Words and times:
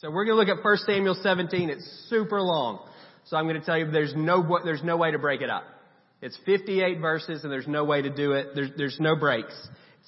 So 0.00 0.10
we're 0.10 0.26
going 0.26 0.36
to 0.36 0.52
look 0.52 0.58
at 0.58 0.62
1 0.62 0.76
Samuel 0.84 1.16
17. 1.22 1.70
It's 1.70 2.06
super 2.10 2.38
long. 2.42 2.86
So 3.24 3.36
I'm 3.38 3.46
going 3.46 3.58
to 3.58 3.64
tell 3.64 3.78
you 3.78 3.90
there's 3.90 4.12
no, 4.14 4.58
there's 4.62 4.82
no 4.82 4.98
way 4.98 5.10
to 5.10 5.18
break 5.18 5.40
it 5.40 5.48
up. 5.48 5.64
It's 6.20 6.38
58 6.44 7.00
verses 7.00 7.44
and 7.44 7.52
there's 7.52 7.66
no 7.66 7.82
way 7.84 8.02
to 8.02 8.10
do 8.14 8.32
it. 8.32 8.48
There's, 8.54 8.70
there's 8.76 8.96
no 9.00 9.16
breaks. 9.16 9.54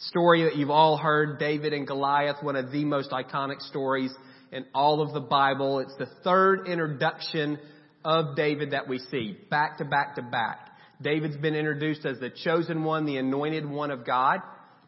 Story 0.09 0.45
that 0.45 0.57
you've 0.57 0.69
all 0.69 0.99
heard, 0.99 1.39
David 1.39 1.73
and 1.73 1.87
Goliath, 1.87 2.37
one 2.43 2.55
of 2.55 2.71
the 2.71 2.85
most 2.85 3.13
iconic 3.13 3.63
stories 3.63 4.13
in 4.53 4.67
all 4.75 5.01
of 5.01 5.15
the 5.15 5.21
Bible. 5.21 5.79
It's 5.79 5.97
the 5.97 6.09
third 6.23 6.69
introduction 6.69 7.59
of 8.05 8.37
David 8.37 8.73
that 8.73 8.89
we 8.89 8.99
see, 8.99 9.39
back 9.51 9.79
to 9.79 9.87
back 9.87 10.17
to 10.17 10.23
back. 10.23 10.69
David's 11.01 11.39
been 11.39 11.55
introduced 11.55 12.05
as 12.05 12.21
the 12.21 12.29
chosen 12.45 12.85
one, 12.85 13.07
the 13.07 13.17
anointed 13.17 13.65
one 13.65 13.91
of 13.91 14.05
God. 14.05 14.41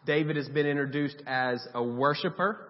David 0.05 0.37
has 0.37 0.48
been 0.51 0.67
introduced 0.67 1.23
as 1.27 1.67
a 1.75 1.82
worshiper. 1.82 2.67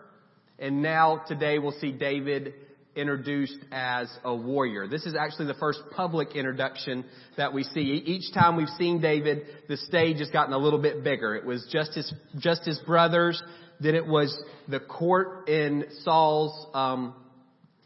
And 0.61 0.83
now 0.83 1.23
today 1.27 1.59
we'll 1.59 1.73
see 1.73 1.91
David 1.91 2.53
introduced 2.95 3.59
as 3.73 4.11
a 4.25 4.35
warrior. 4.35 4.87
This 4.87 5.07
is 5.07 5.15
actually 5.15 5.47
the 5.47 5.55
first 5.55 5.81
public 5.97 6.37
introduction 6.37 7.05
that 7.37 7.55
we 7.55 7.63
see. 7.63 7.81
Each 7.81 8.33
time 8.35 8.57
we've 8.57 8.69
seen 8.79 9.01
David, 9.01 9.43
the 9.69 9.79
stage 9.79 10.19
has 10.19 10.29
gotten 10.31 10.53
a 10.53 10.59
little 10.59 10.81
bit 10.81 11.03
bigger. 11.03 11.35
It 11.35 11.47
was 11.47 11.67
just 11.73 11.95
his, 11.95 12.13
just 12.39 12.65
his 12.67 12.79
brothers, 12.81 13.43
then 13.81 13.95
it 13.95 14.07
was 14.07 14.37
the 14.69 14.81
court 14.81 15.49
in 15.49 15.87
Saul's, 16.03 16.67
um, 16.75 17.15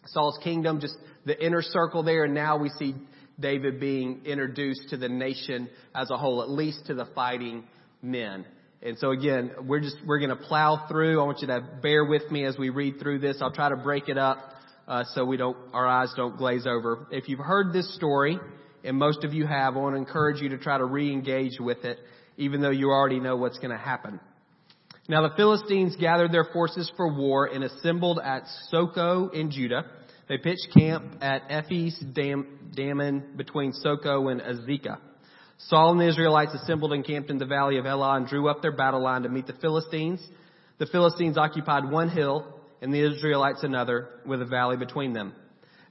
Saul's 0.06 0.38
kingdom, 0.42 0.80
just 0.80 0.96
the 1.24 1.40
inner 1.44 1.62
circle 1.62 2.02
there, 2.02 2.24
and 2.24 2.34
now 2.34 2.56
we 2.56 2.70
see 2.70 2.94
David 3.38 3.78
being 3.78 4.22
introduced 4.24 4.88
to 4.90 4.96
the 4.96 5.08
nation 5.08 5.68
as 5.94 6.10
a 6.10 6.16
whole, 6.16 6.42
at 6.42 6.50
least 6.50 6.86
to 6.86 6.94
the 6.94 7.06
fighting 7.14 7.64
men. 8.02 8.44
And 8.84 8.98
so 8.98 9.12
again, 9.12 9.52
we're 9.66 9.80
just, 9.80 9.96
we're 10.04 10.18
going 10.18 10.28
to 10.28 10.36
plow 10.36 10.86
through. 10.88 11.18
I 11.18 11.24
want 11.24 11.40
you 11.40 11.46
to 11.46 11.66
bear 11.82 12.04
with 12.04 12.30
me 12.30 12.44
as 12.44 12.58
we 12.58 12.68
read 12.68 13.00
through 13.00 13.20
this. 13.20 13.38
I'll 13.40 13.50
try 13.50 13.70
to 13.70 13.76
break 13.76 14.10
it 14.10 14.18
up, 14.18 14.38
uh, 14.86 15.04
so 15.14 15.24
we 15.24 15.38
don't, 15.38 15.56
our 15.72 15.86
eyes 15.86 16.12
don't 16.14 16.36
glaze 16.36 16.66
over. 16.66 17.06
If 17.10 17.30
you've 17.30 17.38
heard 17.38 17.72
this 17.72 17.94
story, 17.94 18.38
and 18.84 18.98
most 18.98 19.24
of 19.24 19.32
you 19.32 19.46
have, 19.46 19.74
I 19.74 19.78
want 19.78 19.94
to 19.94 19.98
encourage 19.98 20.42
you 20.42 20.50
to 20.50 20.58
try 20.58 20.76
to 20.76 20.84
re-engage 20.84 21.58
with 21.58 21.86
it, 21.86 21.98
even 22.36 22.60
though 22.60 22.70
you 22.70 22.90
already 22.90 23.20
know 23.20 23.36
what's 23.36 23.58
going 23.58 23.70
to 23.70 23.78
happen. 23.78 24.20
Now 25.08 25.26
the 25.26 25.34
Philistines 25.34 25.96
gathered 25.96 26.32
their 26.32 26.44
forces 26.52 26.92
for 26.94 27.10
war 27.10 27.46
and 27.46 27.64
assembled 27.64 28.20
at 28.22 28.42
Socoh 28.70 29.32
in 29.32 29.50
Judah. 29.50 29.86
They 30.28 30.36
pitched 30.36 30.68
camp 30.76 31.16
at 31.22 31.42
Ephes 31.48 31.98
Dam, 32.14 32.70
Damon 32.74 33.34
between 33.36 33.72
Socoh 33.72 34.30
and 34.30 34.42
Azekah. 34.42 34.98
Saul 35.58 35.92
and 35.92 36.00
the 36.00 36.08
Israelites 36.08 36.54
assembled 36.54 36.92
and 36.92 37.04
camped 37.04 37.30
in 37.30 37.38
the 37.38 37.46
valley 37.46 37.78
of 37.78 37.86
Elah 37.86 38.16
and 38.16 38.26
drew 38.26 38.48
up 38.48 38.60
their 38.60 38.72
battle 38.72 39.02
line 39.02 39.22
to 39.22 39.28
meet 39.28 39.46
the 39.46 39.54
Philistines. 39.54 40.26
The 40.78 40.86
Philistines 40.86 41.38
occupied 41.38 41.90
one 41.90 42.08
hill 42.08 42.60
and 42.82 42.92
the 42.92 43.00
Israelites 43.00 43.62
another 43.62 44.08
with 44.26 44.42
a 44.42 44.46
valley 44.46 44.76
between 44.76 45.12
them. 45.12 45.32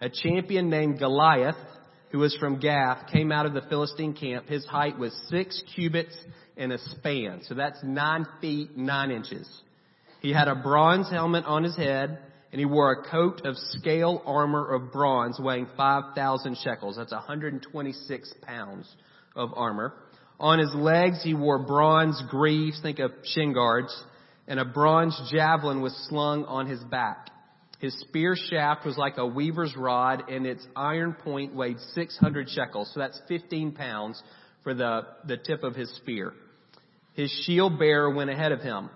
A 0.02 0.10
champion 0.10 0.70
named 0.70 1.00
Goliath, 1.00 1.56
who 2.12 2.20
was 2.20 2.36
from 2.36 2.60
Gath, 2.60 3.08
came 3.12 3.32
out 3.32 3.46
of 3.46 3.54
the 3.54 3.62
Philistine 3.62 4.14
camp. 4.14 4.48
His 4.48 4.66
height 4.66 5.00
was 5.00 5.14
six 5.30 5.64
cubits 5.76 6.16
and 6.58 6.74
a 6.74 6.78
span. 6.78 7.42
So 7.48 7.56
that's 7.56 7.80
nine 7.84 8.26
feet, 8.42 8.78
nine 8.78 9.12
inches. 9.12 9.48
He 10.20 10.34
had 10.34 10.48
a 10.48 10.56
bronze 10.56 11.10
helmet 11.10 11.46
on 11.46 11.64
his 11.64 11.76
head 11.76 12.20
and 12.52 12.60
he 12.60 12.66
wore 12.66 12.92
a 12.92 13.10
coat 13.10 13.42
of 13.46 13.56
scale 13.58 14.22
armor 14.26 14.74
of 14.74 14.92
bronze 14.92 15.40
weighing 15.40 15.68
5,000 15.76 16.58
shekels. 16.58 16.98
That's 16.98 17.12
126 17.12 18.34
pounds 18.44 18.94
of 19.36 19.52
armor. 19.56 19.94
On 20.40 20.60
his 20.60 20.74
legs 20.74 21.24
he 21.24 21.34
wore 21.34 21.60
bronze 21.60 22.22
greaves, 22.30 22.80
think 22.82 23.00
of 23.00 23.12
shin 23.24 23.54
guards, 23.54 23.96
and 24.48 24.60
a 24.60 24.66
bronze 24.66 25.20
javelin 25.32 25.82
was 25.82 25.96
slung 26.10 26.46
on 26.46 26.68
his 26.68 26.84
back. 26.84 27.30
His 27.80 27.98
spear 28.00 28.36
shaft 28.36 28.86
was 28.86 28.98
like 28.98 29.18
a 29.18 29.28
weaver's 29.28 29.76
rod 29.76 30.30
and 30.30 30.46
its 30.46 30.66
iron 30.76 31.14
point 31.14 31.54
weighed 31.54 31.80
600 31.94 32.50
shekels. 32.50 32.90
So 32.94 33.02
that's 33.02 33.20
15 33.28 33.74
pounds 33.74 34.22
for 34.64 34.74
the, 34.74 35.02
the 35.28 35.38
tip 35.38 35.64
of 35.64 35.76
his 35.76 35.94
spear. 35.98 36.34
His 37.14 37.30
shield 37.46 37.78
bearer 37.78 38.10
went 38.10 38.30
ahead 38.30 38.54
of 38.54 38.62
him. 38.62 38.90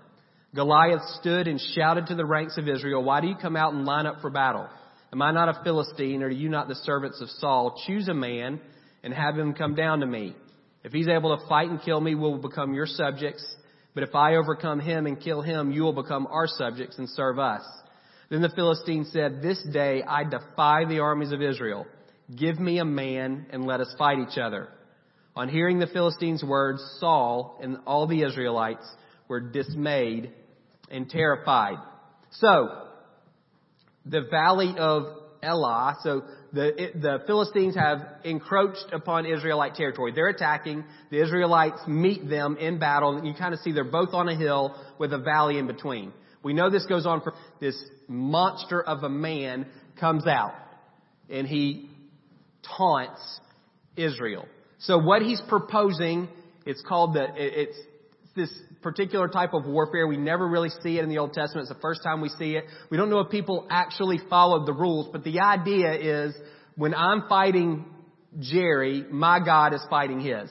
Goliath 0.55 1.01
stood 1.19 1.47
and 1.47 1.59
shouted 1.75 2.07
to 2.07 2.15
the 2.15 2.25
ranks 2.25 2.57
of 2.57 2.67
Israel, 2.67 3.03
Why 3.03 3.19
do 3.19 3.27
you 3.27 3.35
come 3.35 3.57
out 3.57 3.73
and 3.73 3.85
line 3.85 4.05
up 4.05 4.21
for 4.21 4.29
battle? 4.29 4.67
Am 5.11 5.21
I 5.21 5.31
not 5.31 5.49
a 5.49 5.61
Philistine, 5.63 6.23
or 6.23 6.27
are 6.27 6.29
you 6.29 6.49
not 6.49 6.67
the 6.67 6.75
servants 6.75 7.21
of 7.21 7.29
Saul? 7.29 7.81
Choose 7.85 8.07
a 8.07 8.13
man 8.13 8.59
and 9.03 9.13
have 9.13 9.37
him 9.37 9.53
come 9.53 9.75
down 9.75 9.99
to 9.99 10.05
me. 10.05 10.35
If 10.83 10.91
he's 10.93 11.07
able 11.07 11.37
to 11.37 11.47
fight 11.47 11.69
and 11.69 11.81
kill 11.81 11.99
me, 11.99 12.15
we 12.15 12.21
will 12.21 12.37
become 12.37 12.73
your 12.73 12.85
subjects. 12.85 13.45
But 13.93 14.03
if 14.03 14.15
I 14.15 14.35
overcome 14.35 14.79
him 14.79 15.05
and 15.05 15.19
kill 15.19 15.41
him, 15.41 15.71
you 15.71 15.83
will 15.83 15.93
become 15.93 16.27
our 16.27 16.47
subjects 16.47 16.97
and 16.97 17.09
serve 17.09 17.39
us. 17.39 17.63
Then 18.29 18.41
the 18.41 18.49
Philistine 18.49 19.05
said, 19.11 19.41
This 19.41 19.61
day 19.71 20.03
I 20.03 20.23
defy 20.23 20.85
the 20.85 20.99
armies 20.99 21.31
of 21.31 21.41
Israel. 21.41 21.85
Give 22.35 22.59
me 22.59 22.79
a 22.79 22.85
man 22.85 23.47
and 23.51 23.65
let 23.65 23.79
us 23.79 23.93
fight 23.97 24.19
each 24.19 24.37
other. 24.37 24.69
On 25.35 25.47
hearing 25.49 25.79
the 25.79 25.87
Philistines' 25.87 26.43
words, 26.43 26.81
Saul 26.99 27.59
and 27.61 27.77
all 27.85 28.07
the 28.07 28.23
Israelites 28.23 28.85
were 29.27 29.39
dismayed 29.39 30.31
and 30.89 31.09
terrified. 31.09 31.77
So, 32.31 32.87
the 34.05 34.21
valley 34.29 34.73
of 34.77 35.05
Elah, 35.43 35.97
so 36.03 36.23
the, 36.53 36.91
the 36.95 37.19
Philistines 37.27 37.75
have 37.75 37.99
encroached 38.23 38.87
upon 38.91 39.25
Israelite 39.25 39.75
territory. 39.75 40.11
They're 40.13 40.29
attacking. 40.29 40.83
The 41.11 41.21
Israelites 41.21 41.79
meet 41.87 42.29
them 42.29 42.57
in 42.57 42.79
battle. 42.79 43.23
You 43.23 43.33
kind 43.33 43.53
of 43.53 43.59
see 43.59 43.71
they're 43.71 43.83
both 43.83 44.13
on 44.13 44.29
a 44.29 44.35
hill 44.35 44.75
with 44.97 45.13
a 45.13 45.17
valley 45.19 45.57
in 45.57 45.67
between. 45.67 46.13
We 46.43 46.53
know 46.53 46.69
this 46.69 46.85
goes 46.85 47.05
on 47.05 47.21
for 47.21 47.33
this 47.59 47.75
monster 48.07 48.81
of 48.81 49.03
a 49.03 49.09
man 49.09 49.65
comes 49.99 50.25
out 50.27 50.53
and 51.29 51.47
he 51.47 51.89
taunts 52.77 53.39
Israel. 53.95 54.47
So 54.79 54.97
what 54.97 55.21
he's 55.21 55.41
proposing, 55.47 56.29
it's 56.65 56.81
called 56.87 57.15
the, 57.15 57.27
it's 57.35 57.77
this 58.35 58.51
particular 58.81 59.27
type 59.27 59.53
of 59.53 59.65
warfare. 59.65 60.07
We 60.07 60.17
never 60.17 60.47
really 60.47 60.69
see 60.83 60.97
it 60.97 61.03
in 61.03 61.09
the 61.09 61.17
Old 61.17 61.33
Testament. 61.33 61.67
It's 61.67 61.75
the 61.75 61.81
first 61.81 62.03
time 62.03 62.21
we 62.21 62.29
see 62.29 62.55
it. 62.55 62.65
We 62.89 62.97
don't 62.97 63.09
know 63.09 63.19
if 63.19 63.29
people 63.29 63.67
actually 63.69 64.19
followed 64.29 64.65
the 64.65 64.73
rules, 64.73 65.09
but 65.11 65.23
the 65.23 65.39
idea 65.39 65.93
is 65.93 66.35
when 66.75 66.93
I'm 66.93 67.23
fighting 67.27 67.85
Jerry, 68.39 69.03
my 69.09 69.39
God 69.43 69.73
is 69.73 69.81
fighting 69.89 70.19
his. 70.19 70.49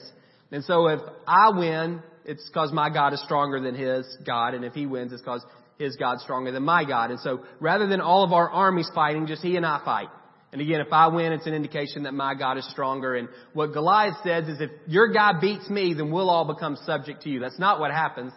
And 0.51 0.65
so 0.65 0.89
if 0.89 1.01
I 1.27 1.51
win, 1.51 2.03
it's 2.25 2.49
because 2.49 2.73
my 2.73 2.91
God 2.91 3.13
is 3.13 3.23
stronger 3.23 3.61
than 3.61 3.75
his 3.75 4.05
God, 4.27 4.55
and 4.55 4.65
if 4.65 4.75
he 4.75 4.87
wins, 4.87 5.13
it's 5.13 5.23
because 5.23 5.45
his 5.79 5.97
God's 5.97 6.23
stronger 6.23 6.51
than 6.53 6.63
my 6.63 6.85
God. 6.85 7.11
And 7.11 7.21
so 7.21 7.45
rather 7.61 7.87
than 7.87 8.01
all 8.01 8.25
of 8.25 8.33
our 8.33 8.51
armies 8.51 8.91
fighting, 8.95 9.27
just 9.27 9.43
he 9.43 9.57
and 9.57 9.67
I 9.67 9.83
fight. 9.85 10.09
And 10.53 10.61
again, 10.61 10.81
if 10.81 10.93
I 10.93 11.09
win, 11.09 11.33
it's 11.33 11.47
an 11.47 11.55
indication 11.55 12.05
that 12.05 12.15
my 12.15 12.35
God 12.35 12.57
is 12.57 12.69
stronger. 12.71 13.15
And 13.15 13.29
what 13.53 13.73
Goliath 13.73 14.15
says 14.25 14.49
is 14.49 14.61
if 14.61 14.71
your 14.87 15.13
guy 15.13 15.33
beats 15.41 15.69
me, 15.69 15.93
then 15.95 16.11
we'll 16.11 16.31
all 16.31 16.47
become 16.47 16.77
subject 16.87 17.23
to 17.23 17.31
you. 17.31 17.41
That's 17.41 17.59
not 17.59 17.81
what 17.81 17.91
happens, 17.91 18.33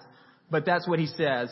but 0.49 0.65
that's 0.65 0.87
what 0.87 0.99
he 0.99 1.05
says 1.05 1.49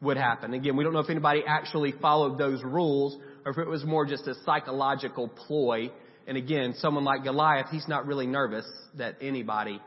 would 0.00 0.16
happen. 0.16 0.52
Again, 0.52 0.76
we 0.76 0.84
don't 0.84 0.92
know 0.92 1.00
if 1.00 1.10
anybody 1.10 1.42
actually 1.46 1.92
followed 2.00 2.38
those 2.38 2.62
rules 2.62 3.18
or 3.44 3.52
if 3.52 3.58
it 3.58 3.66
was 3.66 3.84
more 3.84 4.04
just 4.04 4.26
a 4.26 4.34
psychological 4.44 5.28
ploy. 5.28 5.90
And 6.26 6.36
again, 6.36 6.74
someone 6.78 7.04
like 7.04 7.24
Goliath, 7.24 7.66
he's 7.70 7.88
not 7.88 8.06
really 8.06 8.26
nervous 8.26 8.66
that 8.96 9.16
anybody 9.20 9.80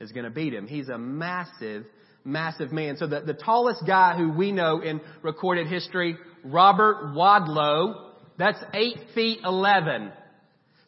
is 0.00 0.12
going 0.12 0.24
to 0.24 0.30
beat 0.30 0.54
him. 0.54 0.66
He's 0.66 0.88
a 0.88 0.98
massive, 0.98 1.84
massive 2.24 2.72
man. 2.72 2.96
So 2.96 3.06
the, 3.06 3.20
the 3.20 3.34
tallest 3.34 3.84
guy 3.86 4.16
who 4.16 4.30
we 4.30 4.52
know 4.52 4.80
in 4.80 5.00
recorded 5.22 5.66
history, 5.66 6.16
Robert 6.44 7.14
Wadlow, 7.14 8.05
that's 8.38 8.58
8 8.72 8.96
feet 9.14 9.40
11. 9.44 10.12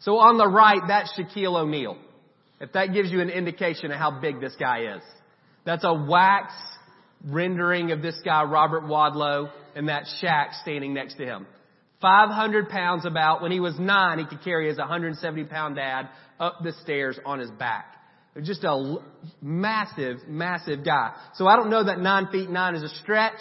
So 0.00 0.18
on 0.18 0.38
the 0.38 0.46
right, 0.46 0.80
that's 0.86 1.12
Shaquille 1.18 1.60
O'Neal. 1.60 1.96
If 2.60 2.72
that 2.72 2.92
gives 2.92 3.10
you 3.10 3.20
an 3.20 3.30
indication 3.30 3.90
of 3.90 3.98
how 3.98 4.20
big 4.20 4.40
this 4.40 4.54
guy 4.58 4.96
is. 4.96 5.02
That's 5.64 5.84
a 5.84 5.94
wax 5.94 6.52
rendering 7.24 7.92
of 7.92 8.02
this 8.02 8.18
guy, 8.24 8.42
Robert 8.44 8.84
Wadlow, 8.84 9.50
and 9.74 9.88
that 9.88 10.04
Shaq 10.22 10.60
standing 10.62 10.94
next 10.94 11.16
to 11.16 11.24
him. 11.24 11.46
500 12.00 12.68
pounds 12.68 13.06
about. 13.06 13.42
When 13.42 13.50
he 13.50 13.60
was 13.60 13.78
nine, 13.78 14.18
he 14.18 14.24
could 14.24 14.42
carry 14.42 14.68
his 14.68 14.78
170 14.78 15.44
pound 15.44 15.76
dad 15.76 16.08
up 16.38 16.58
the 16.62 16.72
stairs 16.82 17.18
on 17.24 17.38
his 17.38 17.50
back. 17.50 17.94
Just 18.42 18.62
a 18.62 18.98
massive, 19.42 20.18
massive 20.28 20.84
guy. 20.84 21.12
So 21.34 21.48
I 21.48 21.56
don't 21.56 21.70
know 21.70 21.84
that 21.84 21.98
nine 21.98 22.28
feet 22.30 22.48
nine 22.48 22.76
is 22.76 22.84
a 22.84 22.88
stretch. 23.00 23.40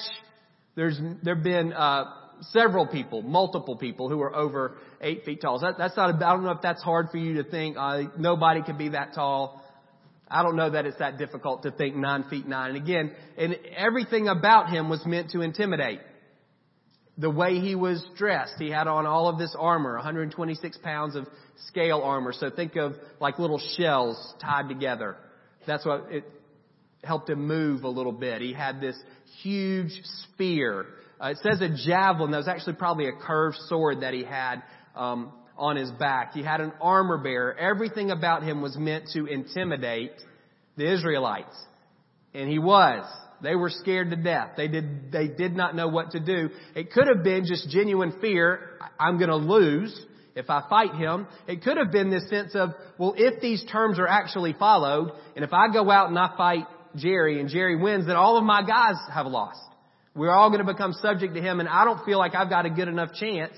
There's, 0.75 0.99
there've 1.23 1.43
been, 1.43 1.71
uh, 1.71 2.05
several 2.51 2.87
people, 2.87 3.21
multiple 3.21 3.75
people 3.75 4.09
who 4.09 4.21
are 4.21 4.35
over 4.35 4.77
eight 5.01 5.23
feet 5.23 5.41
tall. 5.41 5.59
That, 5.59 5.75
that's 5.77 5.95
not, 5.97 6.15
I 6.15 6.33
don't 6.33 6.43
know 6.43 6.51
if 6.51 6.61
that's 6.61 6.81
hard 6.81 7.09
for 7.11 7.17
you 7.17 7.41
to 7.41 7.49
think, 7.49 7.77
uh, 7.77 8.03
nobody 8.17 8.61
could 8.63 8.77
be 8.77 8.89
that 8.89 9.13
tall. 9.13 9.63
I 10.29 10.43
don't 10.43 10.55
know 10.55 10.69
that 10.69 10.85
it's 10.85 10.99
that 10.99 11.17
difficult 11.17 11.63
to 11.63 11.71
think 11.71 11.95
nine 11.95 12.25
feet 12.29 12.47
nine. 12.47 12.75
And 12.75 12.83
again, 12.83 13.11
and 13.37 13.57
everything 13.75 14.27
about 14.27 14.69
him 14.69 14.89
was 14.89 15.05
meant 15.05 15.31
to 15.31 15.41
intimidate. 15.41 15.99
The 17.17 17.29
way 17.29 17.59
he 17.59 17.75
was 17.75 18.05
dressed, 18.15 18.55
he 18.59 18.69
had 18.69 18.87
on 18.87 19.05
all 19.05 19.29
of 19.29 19.39
this 19.39 19.55
armor, 19.57 19.95
126 19.95 20.77
pounds 20.79 21.15
of 21.15 21.25
scale 21.67 22.01
armor. 22.03 22.33
So 22.33 22.49
think 22.49 22.75
of 22.75 22.93
like 23.19 23.39
little 23.39 23.61
shells 23.77 24.35
tied 24.39 24.69
together. 24.69 25.15
That's 25.65 25.85
what 25.85 26.11
it 26.11 26.25
helped 27.03 27.29
him 27.29 27.47
move 27.47 27.83
a 27.83 27.89
little 27.89 28.11
bit. 28.11 28.41
He 28.41 28.53
had 28.53 28.81
this 28.81 28.97
huge 29.41 29.91
spear 30.03 30.85
Uh, 31.21 31.29
it 31.29 31.37
says 31.37 31.61
a 31.61 31.69
javelin. 31.69 32.31
That 32.31 32.37
was 32.37 32.47
actually 32.47 32.73
probably 32.73 33.07
a 33.07 33.13
curved 33.13 33.57
sword 33.67 34.01
that 34.01 34.13
he 34.13 34.23
had 34.23 34.61
um, 34.95 35.31
on 35.57 35.75
his 35.75 35.89
back. 35.91 36.33
He 36.33 36.43
had 36.43 36.61
an 36.61 36.73
armor 36.81 37.17
bearer. 37.17 37.55
Everything 37.57 38.11
about 38.11 38.43
him 38.43 38.61
was 38.61 38.77
meant 38.77 39.09
to 39.13 39.25
intimidate 39.25 40.13
the 40.75 40.91
Israelites. 40.93 41.55
And 42.33 42.49
he 42.49 42.59
was. 42.59 43.05
They 43.41 43.55
were 43.55 43.69
scared 43.69 44.09
to 44.11 44.15
death. 44.15 44.51
They 44.57 44.67
did, 44.67 45.11
they 45.11 45.27
did 45.27 45.55
not 45.55 45.75
know 45.75 45.87
what 45.87 46.11
to 46.11 46.19
do. 46.19 46.49
It 46.75 46.91
could 46.91 47.07
have 47.07 47.23
been 47.23 47.45
just 47.45 47.69
genuine 47.69 48.13
fear. 48.19 48.77
I'm 48.99 49.17
going 49.17 49.29
to 49.29 49.35
lose 49.35 49.99
if 50.35 50.49
I 50.49 50.63
fight 50.69 50.95
him. 50.95 51.27
It 51.47 51.63
could 51.63 51.77
have 51.77 51.91
been 51.91 52.09
this 52.09 52.29
sense 52.29 52.55
of, 52.55 52.71
well, 52.97 53.13
if 53.17 53.41
these 53.41 53.63
terms 53.71 53.99
are 53.99 54.07
actually 54.07 54.53
followed, 54.53 55.11
and 55.35 55.43
if 55.43 55.53
I 55.53 55.71
go 55.71 55.89
out 55.89 56.09
and 56.09 56.17
I 56.17 56.33
fight 56.35 56.65
Jerry 56.95 57.39
and 57.39 57.49
Jerry 57.49 57.75
wins, 57.75 58.07
then 58.07 58.15
all 58.15 58.37
of 58.37 58.43
my 58.43 58.61
guys 58.63 58.95
have 59.13 59.27
lost. 59.27 59.59
We're 60.17 60.31
all 60.31 60.49
going 60.49 60.65
to 60.65 60.73
become 60.73 60.93
subject 60.93 61.35
to 61.35 61.41
him 61.41 61.59
and 61.59 61.69
I 61.69 61.85
don't 61.85 62.03
feel 62.03 62.17
like 62.17 62.33
I've 62.33 62.49
got 62.49 62.65
a 62.65 62.69
good 62.69 62.87
enough 62.87 63.13
chance 63.13 63.53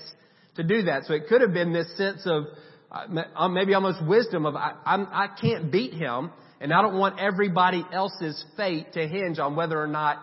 to 0.56 0.62
do 0.62 0.82
that. 0.82 1.04
So 1.06 1.14
it 1.14 1.26
could 1.28 1.40
have 1.40 1.54
been 1.54 1.72
this 1.72 1.96
sense 1.96 2.22
of, 2.26 2.44
uh, 2.92 3.48
maybe 3.48 3.72
almost 3.72 4.04
wisdom 4.04 4.44
of, 4.44 4.54
I, 4.54 4.74
I'm, 4.84 5.06
I 5.10 5.28
can't 5.40 5.72
beat 5.72 5.94
him 5.94 6.30
and 6.60 6.72
I 6.72 6.82
don't 6.82 6.98
want 6.98 7.18
everybody 7.18 7.84
else's 7.92 8.44
fate 8.56 8.92
to 8.92 9.08
hinge 9.08 9.38
on 9.38 9.56
whether 9.56 9.80
or 9.80 9.86
not 9.86 10.18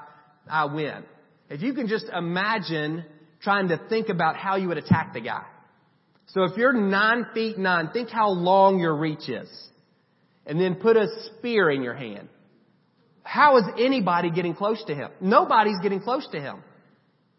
I 0.48 0.66
win. 0.66 1.04
If 1.50 1.62
you 1.62 1.74
can 1.74 1.88
just 1.88 2.06
imagine 2.16 3.04
trying 3.42 3.70
to 3.70 3.80
think 3.90 4.10
about 4.10 4.36
how 4.36 4.58
you 4.58 4.68
would 4.68 4.78
attack 4.78 5.14
the 5.14 5.22
guy. 5.22 5.44
So 6.28 6.44
if 6.44 6.58
you're 6.58 6.74
nine 6.74 7.26
feet 7.34 7.58
nine, 7.58 7.90
think 7.92 8.10
how 8.10 8.30
long 8.30 8.80
your 8.80 8.96
reach 8.96 9.28
is. 9.30 9.50
And 10.46 10.60
then 10.60 10.76
put 10.76 10.98
a 10.98 11.08
spear 11.26 11.70
in 11.70 11.82
your 11.82 11.94
hand. 11.94 12.30
How 13.28 13.58
is 13.58 13.66
anybody 13.78 14.32
getting 14.32 14.56
close 14.56 14.82
to 14.86 14.96
him? 14.96 15.10
Nobody's 15.20 15.80
getting 15.84 16.00
close 16.00 16.26
to 16.32 16.40
him 16.40 16.64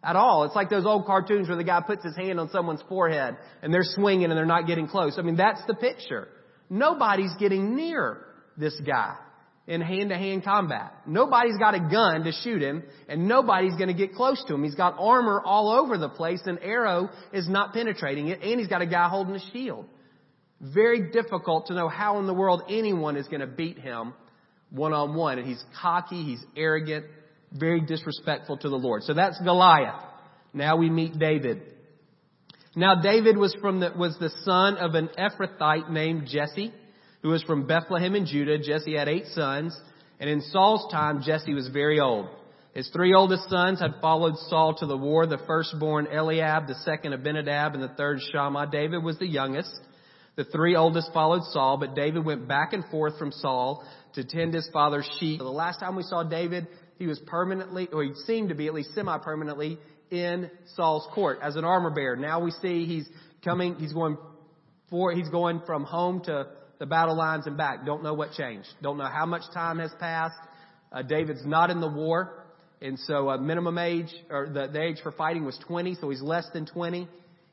at 0.05 0.17
all. 0.17 0.45
It's 0.45 0.55
like 0.55 0.69
those 0.69 0.85
old 0.85 1.07
cartoons 1.07 1.49
where 1.49 1.57
the 1.57 1.65
guy 1.65 1.81
puts 1.81 2.05
his 2.05 2.15
hand 2.15 2.39
on 2.39 2.51
someone's 2.51 2.83
forehead 2.91 3.39
and 3.63 3.73
they're 3.73 3.81
swinging 3.83 4.25
and 4.25 4.37
they're 4.37 4.45
not 4.45 4.67
getting 4.67 4.87
close. 4.87 5.15
I 5.19 5.23
mean, 5.23 5.37
that's 5.37 5.63
the 5.67 5.73
picture. 5.73 6.29
Nobody's 6.69 7.35
getting 7.39 7.75
near 7.75 8.19
this 8.59 8.79
guy 8.87 9.17
in 9.67 9.81
hand-to-hand 9.81 10.45
combat. 10.45 10.93
Nobody's 11.07 11.57
got 11.57 11.75
a 11.75 11.81
gun 11.81 12.25
to 12.25 12.33
shoot 12.33 12.61
him, 12.63 12.83
and 13.09 13.27
nobody's 13.27 13.75
going 13.77 13.89
to 13.89 13.95
get 13.95 14.15
close 14.15 14.43
to 14.49 14.55
him. 14.55 14.65
He's 14.65 14.75
got 14.75 14.97
armor 14.99 15.43
all 15.43 15.71
over 15.71 15.97
the 15.97 16.09
place, 16.11 16.41
and 16.45 16.59
arrow 16.63 17.09
is 17.33 17.49
not 17.49 17.73
penetrating 17.73 18.29
it, 18.29 18.41
and 18.43 18.61
he's 18.61 18.69
got 18.69 18.83
a 18.83 18.87
guy 18.87 19.09
holding 19.09 19.35
a 19.35 19.51
shield. 19.53 19.87
Very 20.61 21.11
difficult 21.13 21.67
to 21.67 21.75
know 21.75 21.89
how 21.89 22.19
in 22.19 22.27
the 22.27 22.35
world 22.35 22.63
anyone 22.69 23.17
is 23.17 23.27
going 23.29 23.41
to 23.41 23.47
beat 23.47 23.79
him 23.79 24.13
one-on-one. 24.71 25.39
And 25.39 25.47
he's 25.47 25.63
cocky, 25.81 26.23
he's 26.23 26.45
arrogant, 26.57 27.07
very 27.53 27.81
disrespectful 27.81 28.59
to 28.59 28.69
the 28.69 28.77
Lord. 28.77 29.03
So 29.03 29.15
that's 29.15 29.41
Goliath. 29.41 30.03
Now 30.53 30.77
we 30.77 30.91
meet 30.91 31.19
David. 31.19 31.63
Now 32.75 33.01
David 33.01 33.37
was 33.37 33.57
from 33.61 33.81
the, 33.81 33.93
was 33.97 34.17
the 34.19 34.31
son 34.45 34.77
of 34.77 34.95
an 34.95 35.11
Ephrathite 35.19 35.91
named 35.91 36.29
Jesse 36.29 36.73
who 37.23 37.31
was 37.31 37.43
from 37.43 37.67
Bethlehem 37.67 38.15
in 38.15 38.27
Judah. 38.27 38.59
Jesse 38.59 38.95
had 38.95 39.09
eight 39.09 39.27
sons, 39.29 39.79
and 40.21 40.31
in 40.31 40.41
Saul's 40.41 40.91
time, 40.93 41.23
Jesse 41.23 41.55
was 41.55 41.69
very 41.69 42.01
old. 42.01 42.29
His 42.75 42.89
three 42.91 43.15
oldest 43.15 43.49
sons 43.49 43.81
had 43.81 43.95
followed 44.01 44.37
Saul 44.49 44.75
to 44.77 44.87
the 44.87 44.97
war, 44.97 45.27
the 45.27 45.41
firstborn 45.47 46.07
Eliab, 46.07 46.69
the 46.69 46.77
second 46.85 47.13
Abinadab, 47.13 47.75
and 47.75 47.83
the 47.83 47.89
third 47.89 48.21
Shammah. 48.31 48.71
David 48.71 49.03
was 49.03 49.19
the 49.19 49.27
youngest. 49.27 49.75
The 50.37 50.45
three 50.45 50.77
oldest 50.77 51.13
followed 51.13 51.43
Saul, 51.51 51.79
but 51.79 51.97
David 51.97 52.25
went 52.25 52.47
back 52.47 52.73
and 52.73 52.85
forth 52.85 53.19
from 53.19 53.33
Saul 53.33 53.85
to 54.15 54.25
tend 54.25 54.55
his 54.55 54.69
father's 54.73 55.09
sheep. 55.19 55.39
The 55.39 55.45
last 55.45 55.81
time 55.81 55.97
we 55.97 56.03
saw 56.03 56.23
David, 56.23 56.67
he 56.99 57.07
was 57.07 57.19
permanently, 57.27 57.89
or 57.93 58.03
he 58.03 58.13
seemed 58.27 58.49
to 58.49 58.55
be 58.55 58.67
at 58.67 58.75
least 58.75 58.95
semi-permanently, 58.95 59.79
in 60.11 60.51
Saul's 60.75 61.07
court 61.15 61.39
as 61.43 61.57
an 61.57 61.65
armor 61.65 61.91
bearer. 61.91 62.17
Now 62.17 62.41
we 62.41 62.51
see 62.51 62.87
he's 62.87 63.09
coming, 63.45 63.75
he's 63.77 63.93
going 63.93 64.17
for, 64.91 65.13
he's 65.13 65.29
going 65.29 65.61
from 65.67 65.85
home 65.85 66.23
to 66.25 66.47
the 66.79 66.87
battle 66.87 67.17
lines 67.17 67.47
and 67.47 67.57
back. 67.57 67.85
Don't 67.85 68.03
know 68.03 68.15
what 68.15 68.33
changed. 68.33 68.69
Don't 68.83 68.99
know 68.99 69.09
how 69.09 69.27
much 69.27 69.43
time 69.53 69.79
has 69.79 69.91
passed. 69.99 70.39
Uh, 70.91 71.03
David's 71.03 71.45
not 71.45 71.71
in 71.71 71.81
the 71.81 71.89
war. 71.89 72.45
And 72.81 72.99
so 73.01 73.29
uh, 73.29 73.39
minimum 73.39 73.77
age, 73.77 74.15
or 74.31 74.49
the, 74.49 74.69
the 74.69 74.81
age 74.81 74.99
for 75.03 75.11
fighting 75.13 75.45
was 75.45 75.59
20, 75.67 75.97
so 76.01 76.11
he's 76.11 76.23
less 76.23 76.47
than 76.53 76.65
20. 76.65 77.09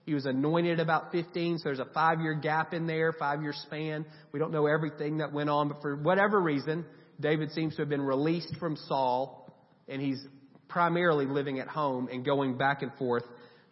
He 0.05 0.13
was 0.13 0.25
anointed 0.25 0.79
about 0.79 1.11
15, 1.11 1.57
so 1.57 1.63
there's 1.65 1.79
a 1.79 1.85
five 1.93 2.21
year 2.21 2.33
gap 2.35 2.73
in 2.73 2.85
there, 2.85 3.11
five 3.11 3.41
year 3.41 3.53
span. 3.53 4.05
We 4.31 4.39
don't 4.39 4.51
know 4.51 4.67
everything 4.67 5.17
that 5.17 5.33
went 5.33 5.49
on, 5.49 5.69
but 5.69 5.81
for 5.81 5.95
whatever 5.95 6.39
reason, 6.39 6.85
David 7.19 7.51
seems 7.51 7.75
to 7.75 7.81
have 7.81 7.89
been 7.89 8.01
released 8.01 8.55
from 8.59 8.75
Saul, 8.87 9.51
and 9.87 10.01
he's 10.01 10.23
primarily 10.67 11.25
living 11.25 11.59
at 11.59 11.67
home 11.67 12.07
and 12.11 12.23
going 12.23 12.57
back 12.57 12.81
and 12.81 12.91
forth 12.93 13.23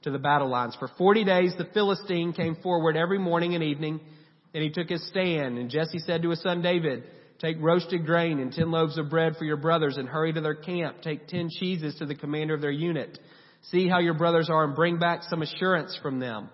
to 0.03 0.11
the 0.11 0.19
battle 0.19 0.49
lines. 0.49 0.75
For 0.79 0.89
40 0.97 1.23
days, 1.23 1.53
the 1.57 1.65
Philistine 1.73 2.33
came 2.33 2.55
forward 2.55 2.97
every 2.97 3.19
morning 3.19 3.55
and 3.55 3.63
evening 3.63 3.99
and 4.53 4.63
he 4.63 4.69
took 4.69 4.89
his 4.89 5.05
stand, 5.07 5.57
and 5.57 5.69
Jesse 5.69 5.99
said 5.99 6.21
to 6.21 6.29
his 6.29 6.41
son 6.41 6.61
David, 6.61 7.03
Take 7.39 7.57
roasted 7.59 8.05
grain 8.05 8.39
and 8.39 8.53
ten 8.53 8.71
loaves 8.71 8.97
of 8.97 9.09
bread 9.09 9.35
for 9.37 9.43
your 9.43 9.57
brothers 9.57 9.97
and 9.97 10.07
hurry 10.07 10.31
to 10.31 10.41
their 10.41 10.55
camp. 10.55 11.01
Take 11.01 11.27
ten 11.27 11.49
cheeses 11.49 11.95
to 11.95 12.05
the 12.05 12.15
commander 12.15 12.53
of 12.53 12.61
their 12.61 12.71
unit. 12.71 13.19
See 13.71 13.87
how 13.87 13.99
your 13.99 14.13
brothers 14.13 14.49
are 14.49 14.63
and 14.63 14.75
bring 14.75 14.99
back 14.99 15.23
some 15.29 15.41
assurance 15.41 15.97
from 16.01 16.19
them. 16.19 16.49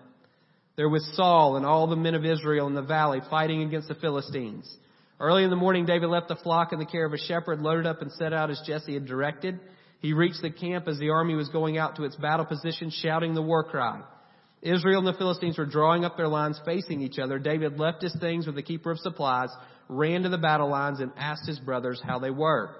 There 0.76 0.88
was 0.88 1.08
Saul 1.14 1.56
and 1.56 1.66
all 1.66 1.86
the 1.86 1.96
men 1.96 2.14
of 2.14 2.24
Israel 2.24 2.66
in 2.66 2.74
the 2.74 2.82
valley 2.82 3.20
fighting 3.28 3.62
against 3.62 3.88
the 3.88 3.94
Philistines. 3.94 4.72
Early 5.18 5.44
in 5.44 5.50
the 5.50 5.56
morning, 5.56 5.84
David 5.84 6.08
left 6.08 6.28
the 6.28 6.36
flock 6.36 6.72
in 6.72 6.78
the 6.78 6.86
care 6.86 7.04
of 7.04 7.12
a 7.12 7.18
shepherd, 7.18 7.60
loaded 7.60 7.86
up 7.86 8.00
and 8.00 8.10
set 8.12 8.32
out 8.32 8.50
as 8.50 8.62
Jesse 8.66 8.94
had 8.94 9.04
directed. 9.04 9.60
He 9.98 10.14
reached 10.14 10.40
the 10.40 10.50
camp 10.50 10.88
as 10.88 10.98
the 10.98 11.10
army 11.10 11.34
was 11.34 11.50
going 11.50 11.76
out 11.76 11.96
to 11.96 12.04
its 12.04 12.16
battle 12.16 12.46
position, 12.46 12.90
shouting 12.90 13.34
the 13.34 13.42
war 13.42 13.64
cry. 13.64 14.00
Israel 14.62 14.98
and 14.98 15.06
the 15.06 15.18
Philistines 15.18 15.58
were 15.58 15.66
drawing 15.66 16.04
up 16.04 16.16
their 16.16 16.28
lines 16.28 16.60
facing 16.64 17.02
each 17.02 17.18
other. 17.18 17.38
David 17.38 17.78
left 17.78 18.02
his 18.02 18.16
things 18.20 18.46
with 18.46 18.56
the 18.56 18.62
keeper 18.62 18.90
of 18.90 18.98
supplies, 18.98 19.50
ran 19.88 20.22
to 20.22 20.28
the 20.28 20.38
battle 20.38 20.70
lines, 20.70 21.00
and 21.00 21.12
asked 21.16 21.46
his 21.46 21.58
brothers 21.58 22.00
how 22.02 22.18
they 22.18 22.30
were. 22.30 22.76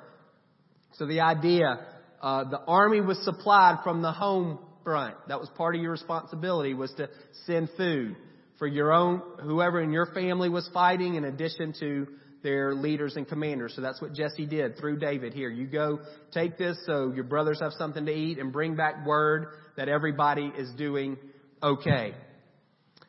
So 0.95 1.07
the 1.07 1.21
idea, 1.21 1.79
uh, 2.21 2.45
the 2.45 2.61
army 2.61 3.01
was 3.01 3.23
supplied 3.25 3.79
from 3.83 4.03
the 4.03 4.13
home 4.13 4.59
front. 4.85 5.17
That 5.29 5.41
was 5.41 5.49
part 5.57 5.75
of 5.75 5.83
your 5.83 5.93
responsibility 5.93 6.75
was 6.75 6.93
to 6.95 7.09
send 7.47 7.71
food 7.77 8.17
for 8.59 8.67
your 8.67 8.93
own, 8.93 9.23
whoever 9.43 9.81
in 9.81 9.91
your 9.91 10.07
family 10.07 10.49
was 10.49 10.69
fighting 10.73 11.15
in 11.15 11.25
addition 11.25 11.75
to 11.81 12.07
their 12.43 12.75
leaders 12.75 13.17
and 13.17 13.27
commanders. 13.27 13.75
So 13.75 13.83
that's 13.83 14.01
what 14.01 14.13
Jesse 14.13 14.47
did 14.47 14.79
through 14.79 14.99
David 14.99 15.35
here. 15.35 15.51
You 15.51 15.67
go 15.67 16.01
take 16.33 16.59
this 16.59 16.79
so 16.87 17.13
your 17.15 17.25
brothers 17.25 17.61
have 17.61 17.73
something 17.73 18.05
to 18.07 18.13
eat 18.13 18.39
and 18.39 18.53
bring 18.53 18.77
back 18.77 19.07
word 19.07 19.49
that 19.77 19.89
everybody 19.89 20.53
is 20.57 20.71
doing 20.73 21.17
okay. 21.63 22.15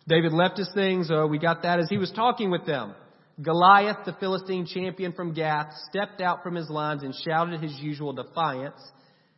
David 0.08 0.34
left 0.34 0.58
his 0.58 0.70
things. 0.74 1.10
Uh, 1.12 1.28
we 1.30 1.38
got 1.38 1.64
that 1.64 1.80
as 1.80 1.88
he 1.90 1.98
was 1.98 2.12
talking 2.12 2.50
with 2.50 2.66
them. 2.66 2.96
Goliath, 3.42 4.06
the 4.06 4.14
Philistine 4.20 4.66
champion 4.66 5.14
from 5.14 5.34
Gath, 5.34 5.74
stepped 5.90 6.22
out 6.22 6.44
from 6.44 6.56
his 6.56 6.70
lines 6.70 7.04
and 7.04 7.14
shouted 7.26 7.62
his 7.62 7.74
usual 7.80 8.14
defiance, 8.14 8.80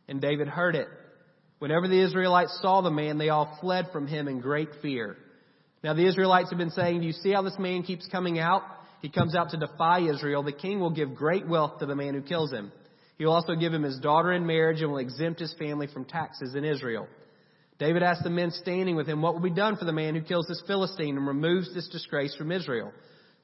and 0.08 0.20
David 0.20 0.48
heard 0.48 0.74
it. 0.74 0.88
Whenever 1.58 1.88
the 1.88 2.00
Israelites 2.00 2.58
saw 2.60 2.80
the 2.80 2.90
man, 2.90 3.18
they 3.18 3.28
all 3.28 3.56
fled 3.60 3.88
from 3.92 4.06
him 4.06 4.28
in 4.28 4.40
great 4.40 4.68
fear. 4.82 5.16
Now 5.82 5.94
the 5.94 6.06
Israelites 6.06 6.50
have 6.50 6.58
been 6.58 6.70
saying, 6.70 7.00
do 7.00 7.06
you 7.06 7.12
see 7.12 7.32
how 7.32 7.42
this 7.42 7.58
man 7.58 7.82
keeps 7.82 8.06
coming 8.08 8.38
out? 8.38 8.62
He 9.00 9.08
comes 9.10 9.34
out 9.34 9.50
to 9.50 9.58
defy 9.58 10.00
Israel. 10.00 10.42
The 10.42 10.52
king 10.52 10.80
will 10.80 10.90
give 10.90 11.14
great 11.14 11.46
wealth 11.46 11.78
to 11.80 11.86
the 11.86 11.94
man 11.94 12.14
who 12.14 12.22
kills 12.22 12.50
him. 12.50 12.72
He 13.18 13.24
will 13.24 13.34
also 13.34 13.54
give 13.54 13.72
him 13.72 13.82
his 13.82 13.98
daughter 13.98 14.32
in 14.32 14.46
marriage 14.46 14.80
and 14.80 14.90
will 14.90 14.98
exempt 14.98 15.40
his 15.40 15.54
family 15.58 15.86
from 15.86 16.04
taxes 16.04 16.54
in 16.54 16.64
Israel. 16.64 17.06
David 17.78 18.02
asked 18.02 18.22
the 18.24 18.30
men 18.30 18.50
standing 18.50 18.96
with 18.96 19.06
him, 19.06 19.20
What 19.20 19.34
will 19.34 19.42
be 19.42 19.50
done 19.50 19.76
for 19.76 19.84
the 19.84 19.92
man 19.92 20.14
who 20.14 20.22
kills 20.22 20.46
this 20.46 20.62
Philistine 20.66 21.16
and 21.16 21.26
removes 21.26 21.74
this 21.74 21.88
disgrace 21.88 22.34
from 22.34 22.50
Israel? 22.50 22.92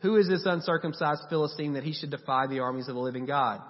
Who 0.00 0.16
is 0.16 0.28
this 0.28 0.46
uncircumcised 0.46 1.22
Philistine 1.28 1.74
that 1.74 1.84
he 1.84 1.92
should 1.92 2.10
defy 2.10 2.46
the 2.46 2.60
armies 2.60 2.88
of 2.88 2.94
the 2.94 3.00
living 3.00 3.26
God? 3.26 3.60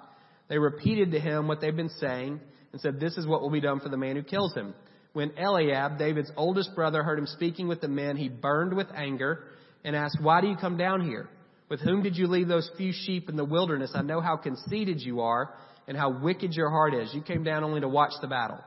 They 0.49 0.59
repeated 0.59 1.13
to 1.13 1.21
him 1.21 1.49
what 1.49 1.61
they'd 1.61 1.77
been 1.77 1.91
saying 2.01 2.41
and 2.73 2.81
said, 2.81 3.01
This 3.01 3.17
is 3.17 3.27
what 3.27 3.43
will 3.43 3.51
be 3.51 3.61
done 3.61 3.81
for 3.81 3.89
the 3.89 3.97
man 3.97 4.17
who 4.17 4.23
kills 4.23 4.55
him. 4.55 4.75
When 5.13 5.33
Eliab, 5.37 5.99
David's 5.99 6.31
oldest 6.37 6.75
brother, 6.75 7.03
heard 7.03 7.19
him 7.19 7.27
speaking 7.27 7.69
with 7.69 7.81
the 7.81 7.89
men, 7.89 8.17
he 8.17 8.29
burned 8.29 8.75
with 8.75 8.87
anger 8.95 9.45
and 9.85 9.97
asked, 9.97 10.19
Why 10.21 10.41
do 10.41 10.49
you 10.49 10.57
come 10.57 10.77
down 10.77 11.03
here? 11.03 11.29
With 11.69 11.81
whom 11.81 12.03
did 12.03 12.17
you 12.17 12.27
leave 12.27 12.49
those 12.49 12.71
few 12.77 12.93
sheep 12.93 13.29
in 13.29 13.37
the 13.37 13.45
wilderness? 13.45 13.93
I 13.95 14.03
know 14.03 14.21
how 14.21 14.37
conceited 14.37 15.01
you 15.01 15.21
are 15.21 15.55
and 15.87 15.97
how 15.97 16.21
wicked 16.21 16.53
your 16.53 16.71
heart 16.71 16.95
is. 16.95 17.13
You 17.15 17.23
came 17.23 17.45
down 17.45 17.65
only 17.65 17.81
to 17.81 17.89
watch 17.89 18.13
the 18.21 18.29
battle. 18.29 18.59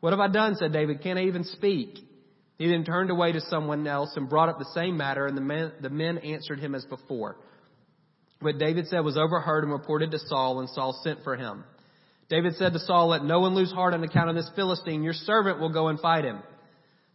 What 0.00 0.12
have 0.12 0.20
I 0.20 0.28
done? 0.28 0.56
said 0.56 0.72
David. 0.72 1.02
Can't 1.02 1.18
I 1.18 1.24
even 1.24 1.44
speak? 1.44 1.98
He 2.58 2.68
then 2.68 2.84
turned 2.84 3.10
away 3.10 3.32
to 3.32 3.40
someone 3.40 3.86
else 3.86 4.12
and 4.16 4.28
brought 4.28 4.48
up 4.48 4.58
the 4.58 4.70
same 4.74 4.96
matter, 4.96 5.26
and 5.26 5.36
the 5.36 5.42
men, 5.42 5.72
the 5.80 5.90
men 5.90 6.18
answered 6.18 6.60
him 6.60 6.74
as 6.74 6.84
before. 6.84 7.36
What 8.40 8.58
David 8.58 8.88
said 8.88 9.00
was 9.00 9.16
overheard 9.16 9.64
and 9.64 9.72
reported 9.72 10.10
to 10.10 10.18
Saul, 10.18 10.60
and 10.60 10.68
Saul 10.70 11.00
sent 11.02 11.22
for 11.24 11.36
him. 11.36 11.64
David 12.32 12.56
said 12.56 12.72
to 12.72 12.78
Saul, 12.78 13.08
Let 13.08 13.22
no 13.22 13.40
one 13.40 13.54
lose 13.54 13.70
heart 13.70 13.92
on 13.92 14.02
account 14.02 14.30
of 14.30 14.34
this 14.34 14.50
Philistine. 14.56 15.02
Your 15.02 15.12
servant 15.12 15.60
will 15.60 15.70
go 15.70 15.88
and 15.88 16.00
fight 16.00 16.24
him. 16.24 16.42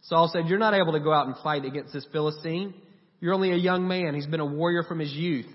Saul 0.02 0.30
said, 0.32 0.46
You're 0.46 0.60
not 0.60 0.74
able 0.74 0.92
to 0.92 1.00
go 1.00 1.12
out 1.12 1.26
and 1.26 1.34
fight 1.42 1.64
against 1.64 1.92
this 1.92 2.06
Philistine. 2.12 2.72
You're 3.18 3.34
only 3.34 3.50
a 3.50 3.56
young 3.56 3.88
man. 3.88 4.14
He's 4.14 4.28
been 4.28 4.38
a 4.38 4.46
warrior 4.46 4.84
from 4.84 5.00
his 5.00 5.12
youth. 5.12 5.48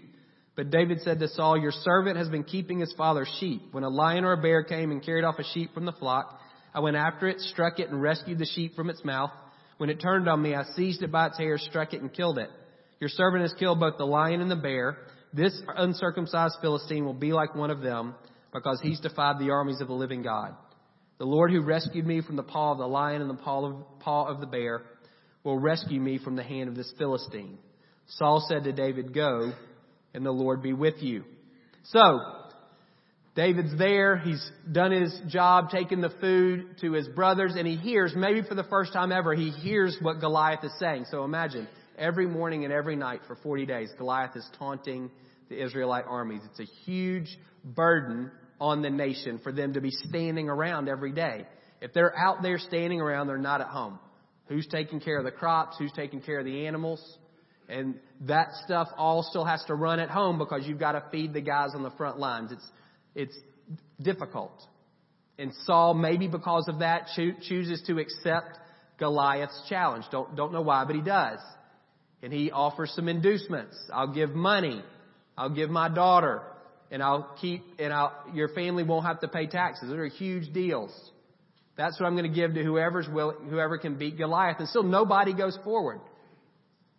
But 0.58 0.70
David 0.70 1.00
said 1.00 1.20
to 1.20 1.30
Saul, 1.30 1.58
Your 1.58 1.72
servant 1.72 2.18
has 2.18 2.28
been 2.28 2.44
keeping 2.44 2.82
his 2.82 2.94
father's 2.98 3.34
sheep. 3.40 3.62
When 3.72 3.86
a 3.86 3.90
lion 3.90 4.26
or 4.26 4.34
a 4.34 4.42
bear 4.42 4.64
came 4.64 4.92
and 4.92 5.02
carried 5.02 5.24
off 5.24 5.40
a 5.40 5.46
sheep 5.54 5.74
from 5.74 5.86
the 5.86 5.94
flock, 5.94 6.38
I 6.74 6.82
went 6.82 6.98
after 6.98 7.30
it, 7.30 7.40
struck 7.40 7.80
it, 7.80 7.90
and 7.90 8.02
rescued 8.02 8.40
the 8.40 8.46
sheep 8.46 8.76
from 8.76 8.90
its 8.90 9.06
mouth. 9.06 9.32
When 9.78 9.90
it 9.90 10.02
turned 10.02 10.28
on 10.28 10.42
me, 10.42 10.56
I 10.56 10.64
seized 10.76 11.04
it 11.04 11.12
by 11.14 11.28
its 11.28 11.38
hair, 11.38 11.58
struck 11.58 11.94
it, 11.94 12.02
and 12.02 12.12
killed 12.12 12.38
it. 12.38 12.50
Your 13.00 13.10
servant 13.10 13.44
has 13.44 13.54
killed 13.54 13.80
both 13.80 13.98
the 13.98 14.04
lion 14.04 14.42
and 14.42 14.52
the 14.52 14.58
bear. 14.58 14.98
This 15.32 15.58
uncircumcised 15.74 16.58
Philistine 16.60 17.06
will 17.06 17.14
be 17.14 17.32
like 17.32 17.56
one 17.56 17.72
of 17.72 17.80
them 17.80 18.16
because 18.54 18.80
he's 18.82 19.00
defied 19.00 19.40
the 19.40 19.52
armies 19.52 19.82
of 19.82 19.88
the 19.88 19.94
living 19.94 20.22
God. 20.22 20.56
The 21.18 21.26
Lord 21.26 21.52
who 21.52 21.62
rescued 21.62 22.06
me 22.06 22.22
from 22.22 22.36
the 22.36 22.44
paw 22.44 22.72
of 22.74 22.78
the 22.78 22.88
lion 22.88 23.22
and 23.22 23.30
the 23.30 23.36
paw 23.36 23.66
of, 23.66 24.00
paw 24.00 24.26
of 24.26 24.40
the 24.40 24.46
bear 24.46 24.84
will 25.44 25.58
rescue 25.58 26.00
me 26.00 26.18
from 26.18 26.36
the 26.36 26.44
hand 26.44 26.70
of 26.70 26.76
this 26.76 26.92
Philistine. 26.98 27.58
Saul 28.08 28.46
said 28.48 28.64
to 28.66 28.72
David, 28.72 29.14
Go, 29.14 29.54
and 30.14 30.26
the 30.26 30.32
Lord 30.32 30.62
be 30.62 30.74
with 30.74 31.02
you. 31.02 31.24
So, 31.86 32.20
David's 33.36 33.78
there. 33.78 34.18
He's 34.18 34.52
done 34.72 34.92
his 34.92 35.20
job, 35.28 35.70
taking 35.72 36.02
the 36.02 36.14
food 36.22 36.78
to 36.82 36.94
his 36.94 37.08
brothers, 37.08 37.56
and 37.58 37.66
he 37.66 37.76
hears, 37.76 38.14
maybe 38.16 38.42
for 38.48 38.56
the 38.56 38.64
first 38.66 38.94
time 38.94 39.12
ever, 39.12 39.34
he 39.34 39.50
hears 39.50 39.98
what 40.02 40.20
Goliath 40.20 40.64
is 40.64 40.74
saying. 40.80 41.06
So 41.10 41.24
imagine, 41.24 41.68
every 41.98 42.28
morning 42.28 42.64
and 42.64 42.72
every 42.72 42.96
night 42.96 43.22
for 43.28 43.36
40 43.36 43.66
days, 43.66 43.90
Goliath 43.98 44.36
is 44.36 44.48
taunting 44.60 45.10
the 45.50 45.64
Israelite 45.64 46.06
armies. 46.08 46.42
It's 46.52 46.60
a 46.60 46.72
huge 46.86 47.38
burden 47.64 48.32
on 48.60 48.82
the 48.82 48.90
nation 48.90 49.40
for 49.44 49.52
them 49.52 49.74
to 49.74 49.82
be 49.82 49.92
standing 49.92 50.50
around 50.50 50.88
every 50.90 51.12
day. 51.12 51.46
If 51.82 51.94
they're 51.94 52.18
out 52.18 52.42
there 52.42 52.58
standing 52.60 53.02
around, 53.02 53.28
they're 53.28 53.38
not 53.38 53.62
at 53.62 53.68
home. 53.68 54.00
Who's 54.48 54.68
taking 54.68 55.00
care 55.00 55.18
of 55.18 55.26
the 55.26 55.32
crops? 55.32 55.78
Who's 55.78 55.92
taking 55.94 56.22
care 56.22 56.40
of 56.40 56.46
the 56.46 56.68
animals? 56.68 57.02
And 57.70 57.96
that 58.22 58.50
stuff 58.66 58.88
all 58.98 59.24
still 59.24 59.46
has 59.46 59.64
to 59.66 59.76
run 59.76 60.00
at 60.00 60.10
home 60.10 60.38
because 60.38 60.68
you've 60.68 60.80
got 60.80 60.94
to 60.94 61.04
feed 61.12 61.34
the 61.34 61.42
guys 61.42 61.70
on 61.76 61.84
the 61.84 61.92
front 61.92 62.20
lines. 62.20 62.52
It's, 62.52 62.68
it's 63.16 63.38
difficult. 64.02 64.52
And 65.40 65.52
Saul, 65.64 65.94
maybe 65.94 66.28
because 66.28 66.68
of 66.68 66.80
that, 66.80 67.08
cho- 67.16 67.34
chooses 67.42 67.82
to 67.88 68.00
accept 68.00 68.60
Goliath's 69.00 69.60
challenge. 69.70 70.06
Don't, 70.12 70.36
don't 70.36 70.52
know 70.52 70.62
why, 70.62 70.86
but 70.86 70.96
he 70.96 71.02
does. 71.02 71.40
And 72.22 72.32
he 72.32 72.52
offers 72.52 72.94
some 72.96 73.10
inducements. 73.10 73.76
I'll 73.92 74.14
give 74.14 74.32
money. 74.32 74.84
I'll 75.38 75.50
give 75.50 75.70
my 75.70 75.90
daughter. 75.90 76.42
And 76.94 77.02
I'll 77.02 77.36
keep, 77.42 77.64
and 77.80 77.92
I'll, 77.92 78.14
your 78.36 78.50
family 78.50 78.84
won't 78.84 79.04
have 79.06 79.20
to 79.22 79.28
pay 79.28 79.48
taxes. 79.48 79.90
Those 79.90 79.98
are 79.98 80.06
huge 80.06 80.54
deals. 80.54 80.92
That's 81.76 82.00
what 82.00 82.06
I'm 82.06 82.16
going 82.16 82.32
to 82.32 82.36
give 82.36 82.54
to 82.54 82.64
whoever's 82.64 83.10
will, 83.10 83.32
whoever 83.32 83.80
can 83.80 83.98
beat 83.98 84.16
Goliath. 84.16 84.58
And 84.60 84.70
still 84.70 84.84
nobody 84.84 85.34
goes 85.34 85.58
forward. 85.64 86.02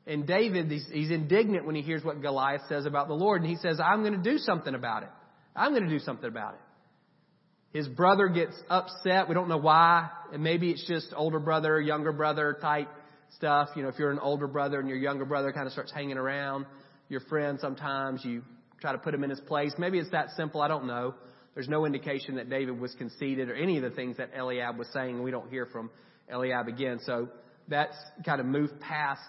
And 0.04 0.26
David, 0.26 0.68
he's, 0.68 0.88
he's 0.92 1.12
indignant 1.12 1.64
when 1.64 1.76
he 1.76 1.82
hears 1.82 2.02
what 2.02 2.20
Goliath 2.20 2.62
says 2.68 2.86
about 2.86 3.06
the 3.06 3.14
Lord. 3.14 3.42
And 3.42 3.48
he 3.48 3.56
says, 3.56 3.78
I'm 3.78 4.00
going 4.00 4.20
to 4.20 4.30
do 4.30 4.38
something 4.38 4.74
about 4.74 5.04
it. 5.04 5.10
I'm 5.54 5.70
going 5.70 5.84
to 5.84 5.88
do 5.88 6.00
something 6.00 6.28
about 6.28 6.54
it. 6.54 7.78
His 7.78 7.86
brother 7.86 8.26
gets 8.26 8.54
upset. 8.68 9.28
We 9.28 9.34
don't 9.36 9.48
know 9.48 9.58
why. 9.58 10.10
And 10.32 10.42
maybe 10.42 10.72
it's 10.72 10.84
just 10.88 11.14
older 11.16 11.38
brother, 11.38 11.80
younger 11.80 12.12
brother 12.12 12.58
type 12.60 12.88
stuff. 13.36 13.68
You 13.76 13.84
know, 13.84 13.90
if 13.90 13.98
you're 14.00 14.10
an 14.10 14.18
older 14.18 14.48
brother 14.48 14.80
and 14.80 14.88
your 14.88 14.98
younger 14.98 15.24
brother 15.24 15.52
kind 15.52 15.68
of 15.68 15.72
starts 15.72 15.92
hanging 15.92 16.16
around 16.16 16.66
your 17.08 17.20
friend 17.20 17.60
sometimes, 17.60 18.24
you 18.24 18.42
try 18.84 18.92
to 18.92 18.98
put 18.98 19.14
him 19.14 19.24
in 19.24 19.30
his 19.30 19.40
place. 19.40 19.72
Maybe 19.78 19.98
it's 19.98 20.10
that 20.10 20.28
simple. 20.36 20.60
I 20.60 20.68
don't 20.68 20.86
know. 20.86 21.14
There's 21.54 21.68
no 21.68 21.86
indication 21.86 22.34
that 22.34 22.50
David 22.50 22.78
was 22.78 22.94
conceited 22.96 23.48
or 23.48 23.54
any 23.54 23.78
of 23.78 23.82
the 23.82 23.88
things 23.88 24.18
that 24.18 24.32
Eliab 24.36 24.76
was 24.76 24.88
saying. 24.92 25.22
We 25.22 25.30
don't 25.30 25.48
hear 25.48 25.64
from 25.64 25.90
Eliab 26.30 26.68
again. 26.68 26.98
So 27.06 27.30
that's 27.66 27.96
kind 28.26 28.40
of 28.40 28.46
moved 28.46 28.78
past 28.80 29.22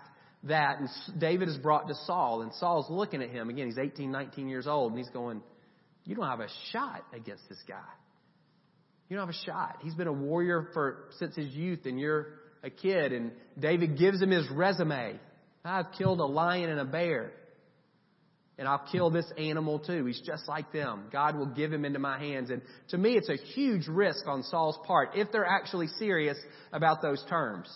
that. 0.43 0.79
And 0.79 0.89
David 1.17 1.47
is 1.47 1.55
brought 1.55 1.87
to 1.87 1.95
Saul, 2.05 2.41
and 2.41 2.51
Saul's 2.55 2.89
looking 2.89 3.21
at 3.21 3.29
him. 3.29 3.49
Again, 3.49 3.67
he's 3.67 3.77
18, 3.77 4.11
19 4.11 4.49
years 4.49 4.67
old, 4.67 4.91
and 4.91 4.99
he's 4.99 5.09
going, 5.11 5.41
You 6.03 6.15
don't 6.15 6.27
have 6.27 6.41
a 6.41 6.49
shot 6.73 7.05
against 7.13 7.47
this 7.47 7.59
guy. 7.65 7.79
You 9.07 9.15
don't 9.15 9.25
have 9.25 9.35
a 9.35 9.45
shot. 9.45 9.77
He's 9.83 9.95
been 9.95 10.07
a 10.07 10.13
warrior 10.13 10.67
for 10.73 11.05
since 11.17 11.33
his 11.33 11.47
youth, 11.53 11.85
and 11.85 11.97
you're 11.97 12.39
a 12.61 12.69
kid. 12.69 13.13
And 13.13 13.31
David 13.57 13.97
gives 13.97 14.21
him 14.21 14.31
his 14.31 14.49
resume. 14.51 15.17
I've 15.63 15.93
killed 15.97 16.19
a 16.19 16.25
lion 16.25 16.69
and 16.69 16.81
a 16.81 16.85
bear. 16.85 17.31
And 18.57 18.67
I'll 18.67 18.85
kill 18.91 19.09
this 19.09 19.25
animal 19.37 19.79
too. 19.79 20.05
He's 20.05 20.21
just 20.21 20.47
like 20.47 20.71
them. 20.71 21.05
God 21.11 21.35
will 21.35 21.47
give 21.47 21.73
him 21.73 21.83
into 21.83 21.99
my 21.99 22.17
hands. 22.17 22.49
And 22.49 22.61
to 22.89 22.97
me, 22.97 23.17
it's 23.17 23.29
a 23.29 23.35
huge 23.35 23.87
risk 23.87 24.25
on 24.27 24.43
Saul's 24.43 24.79
part 24.87 25.09
if 25.15 25.31
they're 25.31 25.45
actually 25.45 25.87
serious 25.87 26.37
about 26.71 27.01
those 27.01 27.23
terms 27.29 27.67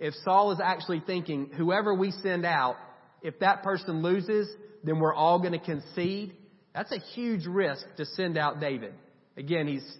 if 0.00 0.14
Saul 0.24 0.50
is 0.50 0.60
actually 0.64 1.02
thinking, 1.06 1.50
whoever 1.56 1.94
we 1.94 2.10
send 2.10 2.46
out, 2.46 2.76
if 3.22 3.38
that 3.40 3.62
person 3.62 4.02
loses, 4.02 4.48
then 4.82 4.98
we're 4.98 5.14
all 5.14 5.38
going 5.38 5.52
to 5.52 5.58
concede, 5.58 6.34
that's 6.74 6.90
a 6.90 6.98
huge 7.14 7.44
risk 7.44 7.84
to 7.98 8.06
send 8.06 8.38
out 8.38 8.60
David. 8.60 8.94
Again, 9.36 9.68
he's, 9.68 9.98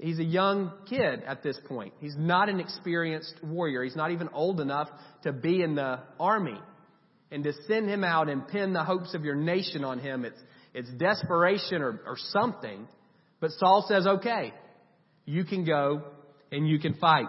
he's 0.00 0.18
a 0.18 0.24
young 0.24 0.72
kid 0.88 1.22
at 1.24 1.44
this 1.44 1.58
point. 1.68 1.94
He's 2.00 2.16
not 2.18 2.48
an 2.48 2.58
experienced 2.58 3.34
warrior. 3.40 3.84
He's 3.84 3.94
not 3.94 4.10
even 4.10 4.28
old 4.32 4.60
enough 4.60 4.88
to 5.22 5.32
be 5.32 5.62
in 5.62 5.76
the 5.76 6.00
army. 6.18 6.58
And 7.30 7.44
to 7.44 7.52
send 7.68 7.88
him 7.88 8.02
out 8.02 8.28
and 8.28 8.46
pin 8.46 8.72
the 8.72 8.84
hopes 8.84 9.14
of 9.14 9.24
your 9.24 9.36
nation 9.36 9.84
on 9.84 9.98
him, 9.98 10.24
it's, 10.24 10.40
it's 10.74 10.90
desperation 10.90 11.82
or, 11.82 12.00
or 12.06 12.16
something. 12.30 12.88
But 13.40 13.52
Saul 13.52 13.84
says, 13.88 14.06
okay, 14.06 14.52
you 15.24 15.44
can 15.44 15.64
go 15.64 16.02
and 16.50 16.68
you 16.68 16.78
can 16.78 16.94
fight. 16.94 17.28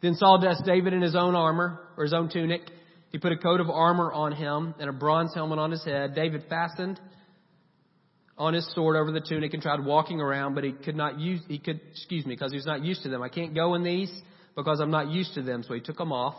Then 0.00 0.14
Saul 0.14 0.40
dressed 0.40 0.64
David 0.64 0.92
in 0.92 1.02
his 1.02 1.16
own 1.16 1.34
armor, 1.34 1.80
or 1.96 2.04
his 2.04 2.12
own 2.12 2.30
tunic. 2.30 2.62
He 3.10 3.18
put 3.18 3.32
a 3.32 3.36
coat 3.36 3.60
of 3.60 3.68
armor 3.68 4.12
on 4.12 4.32
him 4.32 4.74
and 4.78 4.88
a 4.88 4.92
bronze 4.92 5.34
helmet 5.34 5.58
on 5.58 5.70
his 5.70 5.84
head. 5.84 6.14
David 6.14 6.44
fastened 6.48 7.00
on 8.36 8.54
his 8.54 8.72
sword 8.74 8.96
over 8.96 9.10
the 9.10 9.20
tunic 9.20 9.54
and 9.54 9.62
tried 9.62 9.84
walking 9.84 10.20
around, 10.20 10.54
but 10.54 10.62
he 10.62 10.72
could 10.72 10.94
not 10.94 11.18
use, 11.18 11.40
he 11.48 11.58
could, 11.58 11.80
excuse 11.90 12.24
me, 12.24 12.34
because 12.34 12.52
he 12.52 12.56
was 12.56 12.66
not 12.66 12.84
used 12.84 13.02
to 13.02 13.08
them. 13.08 13.22
I 13.22 13.28
can't 13.28 13.54
go 13.54 13.74
in 13.74 13.82
these 13.82 14.12
because 14.54 14.78
I'm 14.80 14.92
not 14.92 15.08
used 15.08 15.34
to 15.34 15.42
them. 15.42 15.64
So 15.64 15.74
he 15.74 15.80
took 15.80 15.96
them 15.96 16.12
off. 16.12 16.34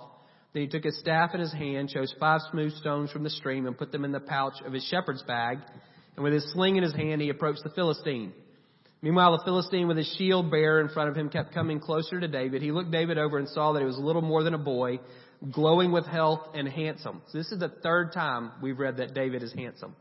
Then 0.53 0.63
he 0.63 0.67
took 0.67 0.83
his 0.83 0.99
staff 0.99 1.31
in 1.33 1.39
his 1.39 1.53
hand, 1.53 1.89
chose 1.89 2.13
five 2.19 2.41
smooth 2.51 2.73
stones 2.73 3.11
from 3.11 3.23
the 3.23 3.29
stream 3.29 3.67
and 3.67 3.77
put 3.77 3.91
them 3.91 4.03
in 4.03 4.11
the 4.11 4.19
pouch 4.19 4.61
of 4.65 4.73
his 4.73 4.83
shepherd's 4.85 5.23
bag. 5.23 5.59
And 6.15 6.23
with 6.23 6.33
his 6.33 6.51
sling 6.53 6.75
in 6.75 6.83
his 6.83 6.93
hand, 6.93 7.21
he 7.21 7.29
approached 7.29 7.63
the 7.63 7.69
Philistine. 7.69 8.33
Meanwhile, 9.01 9.37
the 9.37 9.43
Philistine 9.45 9.87
with 9.87 9.97
his 9.97 10.13
shield 10.17 10.51
bearer 10.51 10.81
in 10.81 10.89
front 10.89 11.09
of 11.09 11.15
him 11.15 11.29
kept 11.29 11.53
coming 11.53 11.79
closer 11.79 12.19
to 12.19 12.27
David. 12.27 12.61
He 12.61 12.71
looked 12.71 12.91
David 12.91 13.17
over 13.17 13.37
and 13.37 13.47
saw 13.47 13.73
that 13.73 13.79
he 13.79 13.85
was 13.85 13.97
little 13.97 14.21
more 14.21 14.43
than 14.43 14.53
a 14.53 14.57
boy, 14.57 14.99
glowing 15.51 15.91
with 15.91 16.05
health 16.05 16.49
and 16.53 16.67
handsome. 16.67 17.21
So 17.27 17.37
this 17.37 17.51
is 17.51 17.59
the 17.59 17.69
third 17.69 18.11
time 18.11 18.51
we've 18.61 18.77
read 18.77 18.97
that 18.97 19.13
David 19.13 19.43
is 19.43 19.53
handsome. 19.53 19.95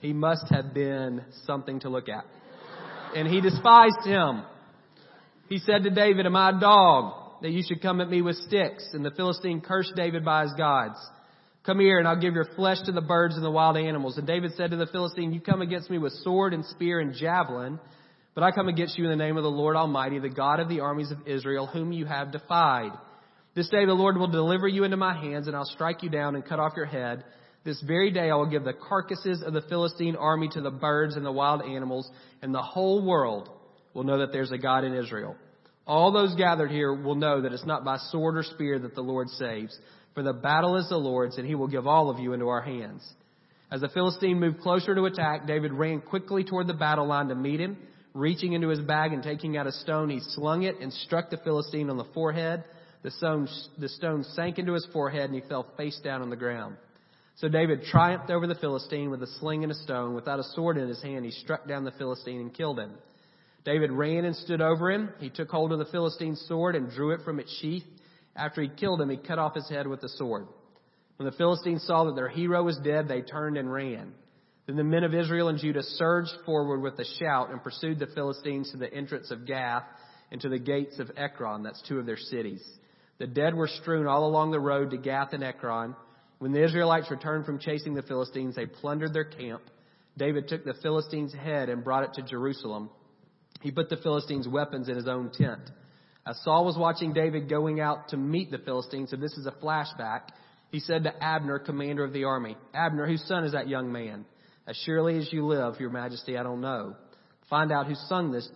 He 0.00 0.12
must 0.12 0.46
have 0.50 0.74
been 0.74 1.22
something 1.44 1.80
to 1.80 1.90
look 1.90 2.08
at. 2.08 2.24
And 3.14 3.28
he 3.28 3.40
despised 3.40 4.04
him. 4.04 4.42
He 5.48 5.58
said 5.58 5.84
to 5.84 5.90
David, 5.90 6.26
Am 6.26 6.34
I 6.34 6.50
a 6.50 6.60
dog 6.60 7.19
that 7.42 7.50
you 7.50 7.62
should 7.66 7.82
come 7.82 8.00
at 8.00 8.08
me 8.08 8.22
with 8.22 8.36
sticks? 8.36 8.88
And 8.92 9.04
the 9.04 9.10
Philistine 9.10 9.60
cursed 9.60 9.92
David 9.96 10.24
by 10.24 10.42
his 10.42 10.52
gods. 10.56 10.98
Come 11.64 11.80
here 11.80 11.98
and 11.98 12.08
I'll 12.08 12.20
give 12.20 12.34
your 12.34 12.48
flesh 12.56 12.78
to 12.86 12.92
the 12.92 13.00
birds 13.00 13.36
and 13.36 13.44
the 13.44 13.50
wild 13.50 13.76
animals. 13.76 14.18
And 14.18 14.26
David 14.26 14.52
said 14.56 14.70
to 14.70 14.76
the 14.76 14.86
Philistine, 14.86 15.32
You 15.32 15.40
come 15.40 15.62
against 15.62 15.90
me 15.90 15.98
with 15.98 16.12
sword 16.24 16.54
and 16.54 16.64
spear 16.64 17.00
and 17.00 17.14
javelin 17.14 17.78
but 18.34 18.44
I 18.44 18.52
come 18.52 18.68
against 18.68 18.96
you 18.96 19.04
in 19.04 19.10
the 19.10 19.22
name 19.22 19.36
of 19.36 19.42
the 19.42 19.50
Lord 19.50 19.76
Almighty, 19.76 20.18
the 20.18 20.28
God 20.28 20.60
of 20.60 20.68
the 20.68 20.80
armies 20.80 21.10
of 21.10 21.26
Israel, 21.26 21.66
whom 21.66 21.92
you 21.92 22.06
have 22.06 22.32
defied. 22.32 22.92
This 23.54 23.68
day 23.68 23.84
the 23.84 23.92
Lord 23.92 24.16
will 24.16 24.30
deliver 24.30 24.68
you 24.68 24.84
into 24.84 24.96
my 24.96 25.14
hands, 25.14 25.46
and 25.48 25.56
I'll 25.56 25.64
strike 25.64 26.02
you 26.02 26.10
down 26.10 26.36
and 26.36 26.44
cut 26.44 26.60
off 26.60 26.74
your 26.76 26.86
head. 26.86 27.24
This 27.64 27.82
very 27.82 28.10
day 28.12 28.30
I 28.30 28.36
will 28.36 28.48
give 28.48 28.64
the 28.64 28.72
carcasses 28.72 29.42
of 29.44 29.52
the 29.52 29.62
Philistine 29.62 30.16
army 30.16 30.48
to 30.52 30.60
the 30.60 30.70
birds 30.70 31.16
and 31.16 31.26
the 31.26 31.32
wild 31.32 31.62
animals, 31.62 32.08
and 32.40 32.54
the 32.54 32.62
whole 32.62 33.04
world 33.04 33.50
will 33.94 34.04
know 34.04 34.18
that 34.18 34.32
there's 34.32 34.52
a 34.52 34.58
God 34.58 34.84
in 34.84 34.94
Israel. 34.94 35.36
All 35.90 36.12
those 36.12 36.36
gathered 36.36 36.70
here 36.70 36.94
will 36.94 37.16
know 37.16 37.40
that 37.40 37.52
it's 37.52 37.66
not 37.66 37.84
by 37.84 37.96
sword 37.96 38.36
or 38.36 38.44
spear 38.44 38.78
that 38.78 38.94
the 38.94 39.00
Lord 39.00 39.28
saves, 39.30 39.76
for 40.14 40.22
the 40.22 40.32
battle 40.32 40.76
is 40.76 40.88
the 40.88 40.96
Lord's, 40.96 41.36
and 41.36 41.44
he 41.44 41.56
will 41.56 41.66
give 41.66 41.84
all 41.84 42.10
of 42.10 42.20
you 42.20 42.32
into 42.32 42.46
our 42.46 42.60
hands. 42.60 43.04
As 43.72 43.80
the 43.80 43.88
Philistine 43.88 44.38
moved 44.38 44.60
closer 44.60 44.94
to 44.94 45.06
attack, 45.06 45.48
David 45.48 45.72
ran 45.72 46.00
quickly 46.00 46.44
toward 46.44 46.68
the 46.68 46.74
battle 46.74 47.08
line 47.08 47.26
to 47.26 47.34
meet 47.34 47.58
him. 47.58 47.76
Reaching 48.14 48.52
into 48.52 48.68
his 48.68 48.78
bag 48.78 49.12
and 49.12 49.20
taking 49.20 49.56
out 49.56 49.66
a 49.66 49.72
stone, 49.72 50.10
he 50.10 50.20
slung 50.20 50.62
it 50.62 50.78
and 50.80 50.92
struck 50.92 51.28
the 51.28 51.38
Philistine 51.38 51.90
on 51.90 51.96
the 51.96 52.06
forehead. 52.14 52.62
The 53.02 53.10
stone, 53.10 53.48
the 53.76 53.88
stone 53.88 54.22
sank 54.22 54.60
into 54.60 54.74
his 54.74 54.86
forehead 54.92 55.24
and 55.24 55.34
he 55.34 55.48
fell 55.48 55.66
face 55.76 55.98
down 56.04 56.22
on 56.22 56.30
the 56.30 56.36
ground. 56.36 56.76
So 57.34 57.48
David 57.48 57.82
triumphed 57.82 58.30
over 58.30 58.46
the 58.46 58.54
Philistine 58.54 59.10
with 59.10 59.24
a 59.24 59.38
sling 59.40 59.64
and 59.64 59.72
a 59.72 59.76
stone. 59.76 60.14
Without 60.14 60.38
a 60.38 60.44
sword 60.54 60.76
in 60.76 60.86
his 60.86 61.02
hand, 61.02 61.24
he 61.24 61.32
struck 61.32 61.66
down 61.66 61.82
the 61.82 61.90
Philistine 61.90 62.42
and 62.42 62.54
killed 62.54 62.78
him. 62.78 62.92
David 63.64 63.92
ran 63.92 64.24
and 64.24 64.34
stood 64.36 64.60
over 64.60 64.90
him. 64.90 65.10
He 65.18 65.30
took 65.30 65.50
hold 65.50 65.72
of 65.72 65.78
the 65.78 65.84
Philistine's 65.86 66.44
sword 66.48 66.76
and 66.76 66.90
drew 66.90 67.10
it 67.10 67.20
from 67.24 67.38
its 67.38 67.54
sheath. 67.60 67.84
After 68.34 68.62
he 68.62 68.68
killed 68.68 69.00
him, 69.00 69.10
he 69.10 69.16
cut 69.16 69.38
off 69.38 69.54
his 69.54 69.68
head 69.68 69.86
with 69.86 70.00
the 70.00 70.08
sword. 70.08 70.46
When 71.16 71.26
the 71.26 71.36
Philistines 71.36 71.84
saw 71.84 72.04
that 72.04 72.14
their 72.14 72.28
hero 72.28 72.62
was 72.62 72.78
dead, 72.78 73.06
they 73.06 73.20
turned 73.20 73.58
and 73.58 73.70
ran. 73.70 74.14
Then 74.66 74.76
the 74.76 74.84
men 74.84 75.04
of 75.04 75.14
Israel 75.14 75.48
and 75.48 75.58
Judah 75.58 75.82
surged 75.82 76.32
forward 76.46 76.80
with 76.80 76.98
a 76.98 77.04
shout 77.18 77.50
and 77.50 77.62
pursued 77.62 77.98
the 77.98 78.06
Philistines 78.06 78.70
to 78.70 78.78
the 78.78 78.92
entrance 78.92 79.30
of 79.30 79.46
Gath 79.46 79.84
and 80.30 80.40
to 80.40 80.48
the 80.48 80.58
gates 80.58 80.98
of 80.98 81.10
Ekron. 81.16 81.62
That's 81.62 81.82
two 81.86 81.98
of 81.98 82.06
their 82.06 82.16
cities. 82.16 82.64
The 83.18 83.26
dead 83.26 83.54
were 83.54 83.68
strewn 83.68 84.06
all 84.06 84.26
along 84.26 84.52
the 84.52 84.60
road 84.60 84.92
to 84.92 84.96
Gath 84.96 85.32
and 85.32 85.44
Ekron. 85.44 85.94
When 86.38 86.52
the 86.52 86.64
Israelites 86.64 87.10
returned 87.10 87.44
from 87.44 87.58
chasing 87.58 87.92
the 87.92 88.02
Philistines, 88.02 88.56
they 88.56 88.64
plundered 88.64 89.12
their 89.12 89.24
camp. 89.24 89.62
David 90.16 90.48
took 90.48 90.64
the 90.64 90.74
Philistines' 90.80 91.34
head 91.34 91.68
and 91.68 91.84
brought 91.84 92.04
it 92.04 92.14
to 92.14 92.22
Jerusalem. 92.22 92.88
He 93.60 93.70
put 93.70 93.88
the 93.88 93.96
Philistines' 93.96 94.48
weapons 94.48 94.88
in 94.88 94.96
his 94.96 95.08
own 95.08 95.30
tent. 95.30 95.70
As 96.26 96.40
Saul 96.44 96.64
was 96.64 96.76
watching 96.76 97.12
David 97.12 97.48
going 97.48 97.80
out 97.80 98.08
to 98.08 98.16
meet 98.16 98.50
the 98.50 98.58
Philistines, 98.58 99.10
so 99.10 99.16
this 99.16 99.32
is 99.32 99.46
a 99.46 99.52
flashback, 99.52 100.28
he 100.70 100.80
said 100.80 101.04
to 101.04 101.22
Abner, 101.22 101.58
commander 101.58 102.04
of 102.04 102.12
the 102.12 102.24
army, 102.24 102.56
Abner, 102.74 103.06
whose 103.06 103.24
son 103.26 103.44
is 103.44 103.52
that 103.52 103.68
young 103.68 103.90
man? 103.90 104.24
As 104.66 104.76
surely 104.84 105.18
as 105.18 105.32
you 105.32 105.46
live, 105.46 105.80
your 105.80 105.90
majesty, 105.90 106.36
I 106.36 106.42
don't 106.42 106.60
know. 106.60 106.94
Find 107.48 107.72
out 107.72 107.86
whose 107.86 108.02
son 108.08 108.30
this, 108.30 108.48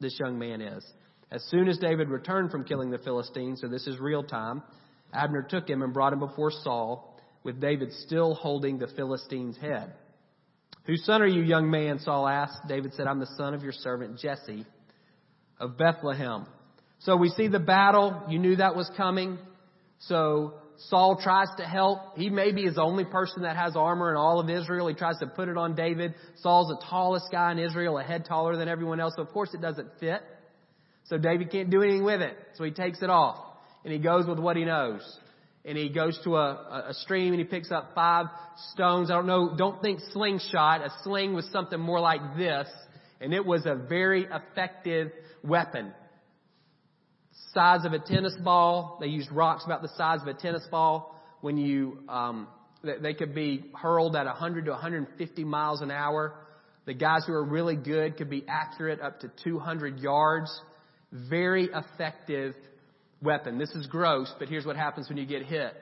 this 0.00 0.18
young 0.18 0.38
man 0.38 0.60
is. 0.60 0.86
As 1.30 1.44
soon 1.50 1.68
as 1.68 1.76
David 1.78 2.08
returned 2.08 2.50
from 2.50 2.64
killing 2.64 2.90
the 2.90 2.98
Philistines, 2.98 3.60
so 3.60 3.68
this 3.68 3.86
is 3.86 3.98
real 3.98 4.22
time, 4.22 4.62
Abner 5.12 5.42
took 5.42 5.68
him 5.68 5.82
and 5.82 5.92
brought 5.92 6.12
him 6.12 6.20
before 6.20 6.50
Saul, 6.50 7.20
with 7.44 7.60
David 7.60 7.92
still 7.92 8.34
holding 8.34 8.78
the 8.78 8.88
Philistine's 8.88 9.58
head. 9.58 9.92
Whose 10.88 11.04
son 11.04 11.20
are 11.20 11.26
you, 11.26 11.42
young 11.42 11.70
man? 11.70 11.98
Saul 11.98 12.26
asked. 12.26 12.66
David 12.66 12.94
said, 12.94 13.06
I'm 13.06 13.20
the 13.20 13.28
son 13.36 13.52
of 13.52 13.62
your 13.62 13.72
servant 13.72 14.18
Jesse 14.18 14.64
of 15.60 15.76
Bethlehem. 15.76 16.46
So 17.00 17.14
we 17.14 17.28
see 17.28 17.46
the 17.46 17.58
battle. 17.58 18.22
You 18.30 18.38
knew 18.38 18.56
that 18.56 18.74
was 18.74 18.90
coming. 18.96 19.38
So 19.98 20.54
Saul 20.88 21.20
tries 21.22 21.48
to 21.58 21.64
help. 21.64 22.16
He 22.16 22.30
maybe 22.30 22.62
is 22.62 22.76
the 22.76 22.82
only 22.82 23.04
person 23.04 23.42
that 23.42 23.54
has 23.54 23.76
armor 23.76 24.10
in 24.10 24.16
all 24.16 24.40
of 24.40 24.48
Israel. 24.48 24.88
He 24.88 24.94
tries 24.94 25.18
to 25.18 25.26
put 25.26 25.50
it 25.50 25.58
on 25.58 25.74
David. 25.74 26.14
Saul's 26.36 26.68
the 26.68 26.82
tallest 26.88 27.26
guy 27.30 27.52
in 27.52 27.58
Israel, 27.58 27.98
a 27.98 28.02
head 28.02 28.24
taller 28.24 28.56
than 28.56 28.66
everyone 28.66 28.98
else. 28.98 29.12
So 29.14 29.22
of 29.22 29.28
course 29.28 29.52
it 29.52 29.60
doesn't 29.60 29.90
fit. 30.00 30.22
So 31.04 31.18
David 31.18 31.50
can't 31.50 31.68
do 31.68 31.82
anything 31.82 32.04
with 32.04 32.22
it. 32.22 32.34
So 32.54 32.64
he 32.64 32.70
takes 32.70 33.02
it 33.02 33.10
off 33.10 33.44
and 33.84 33.92
he 33.92 33.98
goes 33.98 34.26
with 34.26 34.38
what 34.38 34.56
he 34.56 34.64
knows 34.64 35.02
and 35.68 35.76
he 35.76 35.90
goes 35.90 36.18
to 36.24 36.36
a, 36.36 36.86
a 36.88 36.94
stream 36.94 37.34
and 37.34 37.40
he 37.40 37.44
picks 37.44 37.70
up 37.70 37.90
five 37.94 38.26
stones. 38.72 39.10
I 39.10 39.14
don't 39.14 39.26
know, 39.26 39.54
don't 39.54 39.82
think 39.82 40.00
slingshot. 40.12 40.80
A 40.80 40.90
sling 41.04 41.34
was 41.34 41.46
something 41.52 41.78
more 41.78 42.00
like 42.00 42.36
this, 42.38 42.66
and 43.20 43.34
it 43.34 43.44
was 43.44 43.66
a 43.66 43.74
very 43.74 44.24
effective 44.24 45.12
weapon. 45.44 45.92
Size 47.52 47.84
of 47.84 47.92
a 47.92 47.98
tennis 47.98 48.34
ball. 48.42 48.96
They 48.98 49.08
used 49.08 49.30
rocks 49.30 49.64
about 49.66 49.82
the 49.82 49.90
size 49.96 50.22
of 50.22 50.28
a 50.28 50.34
tennis 50.34 50.66
ball. 50.70 51.14
When 51.42 51.58
you, 51.58 51.98
um, 52.08 52.48
they 52.82 53.12
could 53.12 53.34
be 53.34 53.66
hurled 53.74 54.16
at 54.16 54.24
100 54.24 54.64
to 54.64 54.70
150 54.70 55.44
miles 55.44 55.82
an 55.82 55.90
hour. 55.90 56.34
The 56.86 56.94
guys 56.94 57.24
who 57.26 57.34
are 57.34 57.44
really 57.44 57.76
good 57.76 58.16
could 58.16 58.30
be 58.30 58.42
accurate 58.48 59.02
up 59.02 59.20
to 59.20 59.30
200 59.44 60.00
yards. 60.00 60.50
Very 61.12 61.68
effective 61.72 62.54
weapon. 63.22 63.58
This 63.58 63.70
is 63.70 63.86
gross, 63.86 64.32
but 64.38 64.48
here's 64.48 64.64
what 64.64 64.76
happens 64.76 65.08
when 65.08 65.18
you 65.18 65.26
get 65.26 65.42
hit. 65.44 65.74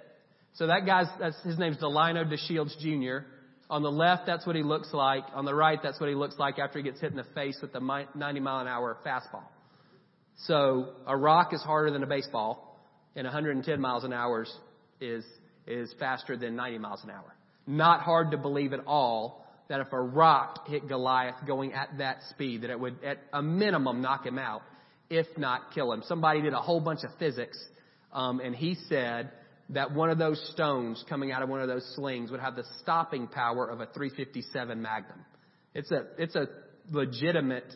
So 0.54 0.66
that 0.68 0.86
guy's, 0.86 1.06
that's, 1.20 1.40
his 1.42 1.58
name's 1.58 1.76
Delino 1.76 2.24
DeShields 2.24 2.78
Jr. 2.78 3.26
On 3.68 3.82
the 3.82 3.90
left, 3.90 4.26
that's 4.26 4.46
what 4.46 4.56
he 4.56 4.62
looks 4.62 4.92
like. 4.92 5.24
On 5.34 5.44
the 5.44 5.54
right, 5.54 5.78
that's 5.82 6.00
what 6.00 6.08
he 6.08 6.14
looks 6.14 6.38
like 6.38 6.58
after 6.58 6.78
he 6.78 6.84
gets 6.84 7.00
hit 7.00 7.10
in 7.10 7.16
the 7.16 7.26
face 7.34 7.58
with 7.60 7.72
the 7.72 8.04
90 8.14 8.40
mile 8.40 8.60
an 8.60 8.68
hour 8.68 8.96
fastball. 9.04 9.42
So 10.44 10.92
a 11.06 11.16
rock 11.16 11.52
is 11.52 11.62
harder 11.62 11.90
than 11.90 12.02
a 12.02 12.06
baseball, 12.06 12.80
and 13.16 13.24
110 13.24 13.80
miles 13.80 14.04
an 14.04 14.12
hour 14.12 14.46
is, 15.00 15.24
is 15.66 15.94
faster 15.98 16.36
than 16.36 16.56
90 16.56 16.78
miles 16.78 17.02
an 17.04 17.10
hour. 17.10 17.34
Not 17.66 18.00
hard 18.00 18.30
to 18.30 18.36
believe 18.36 18.72
at 18.72 18.80
all 18.86 19.44
that 19.68 19.80
if 19.80 19.92
a 19.92 20.00
rock 20.00 20.68
hit 20.68 20.88
Goliath 20.88 21.34
going 21.46 21.72
at 21.72 21.98
that 21.98 22.18
speed, 22.30 22.62
that 22.62 22.70
it 22.70 22.78
would 22.78 23.02
at 23.02 23.18
a 23.32 23.42
minimum 23.42 24.00
knock 24.00 24.24
him 24.24 24.38
out 24.38 24.62
if 25.10 25.26
not 25.36 25.72
kill 25.74 25.92
him. 25.92 26.02
Somebody 26.06 26.42
did 26.42 26.52
a 26.52 26.60
whole 26.60 26.80
bunch 26.80 27.04
of 27.04 27.10
physics, 27.18 27.58
um, 28.12 28.40
and 28.40 28.54
he 28.54 28.76
said 28.88 29.30
that 29.70 29.92
one 29.92 30.10
of 30.10 30.18
those 30.18 30.40
stones 30.52 31.04
coming 31.08 31.32
out 31.32 31.42
of 31.42 31.48
one 31.48 31.60
of 31.60 31.68
those 31.68 31.86
slings 31.96 32.30
would 32.30 32.40
have 32.40 32.56
the 32.56 32.64
stopping 32.80 33.26
power 33.26 33.68
of 33.68 33.80
a 33.80 33.86
357 33.86 34.80
Magnum. 34.80 35.24
It's 35.74 35.90
a 35.90 36.04
it's 36.18 36.36
a 36.36 36.46
legitimate 36.90 37.70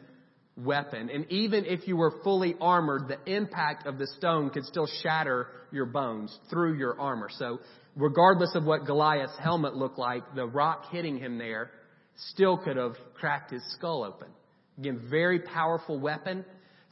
weapon, 0.57 1.11
and 1.11 1.31
even 1.31 1.65
if 1.65 1.87
you 1.87 1.97
were 1.97 2.15
fully 2.23 2.55
armored, 2.61 3.09
the 3.09 3.33
impact 3.33 3.87
of 3.87 3.99
the 3.99 4.07
stone 4.19 4.51
could 4.51 4.65
still 4.65 4.89
shatter 5.03 5.49
your 5.73 5.87
bones 5.87 6.37
through 6.49 6.79
your 6.79 6.99
armor. 7.01 7.29
So, 7.39 7.61
regardless 7.97 8.55
of 8.55 8.65
what 8.65 8.87
Goliath's 8.87 9.39
helmet 9.39 9.75
looked 9.75 9.99
like, 9.99 10.35
the 10.35 10.47
rock 10.47 10.87
hitting 10.91 11.19
him 11.19 11.38
there 11.38 11.71
still 12.29 12.57
could 12.59 12.77
have 12.77 12.95
cracked 13.14 13.53
his 13.53 13.62
skull 13.73 14.05
open. 14.05 14.29
Again, 14.79 15.03
very 15.11 15.40
powerful 15.40 15.99
weapon. 15.99 16.45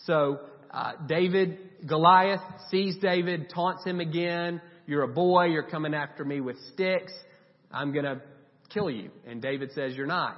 So 0.07 0.41
uh, 0.71 0.93
David, 1.07 1.59
Goliath 1.87 2.41
sees 2.71 2.97
David, 2.99 3.51
taunts 3.55 3.85
him 3.85 4.01
again. 4.01 4.61
You're 4.87 5.03
a 5.03 5.09
boy. 5.09 5.47
You're 5.47 5.69
coming 5.69 5.95
after 5.95 6.25
me 6.25 6.41
with 6.41 6.57
sticks. 6.73 7.13
I'm 7.71 7.93
going 7.93 8.05
to 8.05 8.23
kill 8.71 8.91
you. 8.91 9.11
And 9.27 9.43
David 9.43 9.73
says, 9.73 9.95
You're 9.95 10.07
not. 10.07 10.37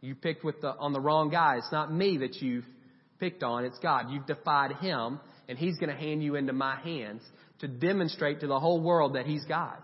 You 0.00 0.14
picked 0.14 0.44
with 0.44 0.60
the, 0.60 0.68
on 0.76 0.92
the 0.92 1.00
wrong 1.00 1.30
guy. 1.30 1.56
It's 1.58 1.72
not 1.72 1.92
me 1.92 2.18
that 2.18 2.36
you've 2.36 2.64
picked 3.18 3.42
on. 3.42 3.64
It's 3.64 3.78
God. 3.80 4.06
You've 4.10 4.26
defied 4.26 4.72
him, 4.76 5.20
and 5.48 5.58
he's 5.58 5.76
going 5.76 5.90
to 5.90 5.96
hand 5.96 6.22
you 6.22 6.36
into 6.36 6.54
my 6.54 6.80
hands 6.80 7.22
to 7.60 7.68
demonstrate 7.68 8.40
to 8.40 8.46
the 8.46 8.58
whole 8.58 8.80
world 8.80 9.14
that 9.14 9.26
he's 9.26 9.44
God. 9.44 9.76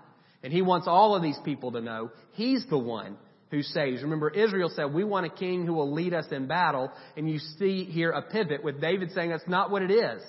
And 0.43 0.53
he 0.53 0.63
wants 0.63 0.87
all 0.89 1.15
of 1.15 1.23
these 1.23 1.39
people 1.45 1.73
to 1.73 1.81
know 1.81 2.11
he's 2.33 2.65
the 2.71 2.79
one 2.79 3.17
who 3.51 3.63
saves. 3.63 4.03
Remember, 4.03 4.29
Israel 4.31 4.71
said, 4.75 4.93
we 4.93 5.05
want 5.05 5.27
a 5.27 5.31
king 5.31 5.65
who 5.65 5.75
will 5.75 5.93
lead 5.93 6.13
us 6.15 6.27
in 6.31 6.47
battle. 6.47 6.91
And 7.17 7.31
you 7.31 7.39
see 7.59 7.85
here 7.85 8.11
a 8.11 8.23
pivot 8.23 8.65
with 8.65 8.81
David 8.81 9.13
saying 9.13 9.31
that's 9.31 9.49
not 9.49 9.71
what 9.71 9.83
it 9.83 9.91
is. 9.91 10.23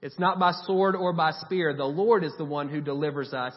It's 0.00 0.18
not 0.18 0.40
by 0.40 0.52
sword 0.64 0.96
or 0.96 1.12
by 1.12 1.32
spear. 1.32 1.74
The 1.74 1.84
Lord 1.84 2.24
is 2.24 2.32
the 2.38 2.44
one 2.44 2.68
who 2.68 2.80
delivers 2.80 3.32
us 3.32 3.54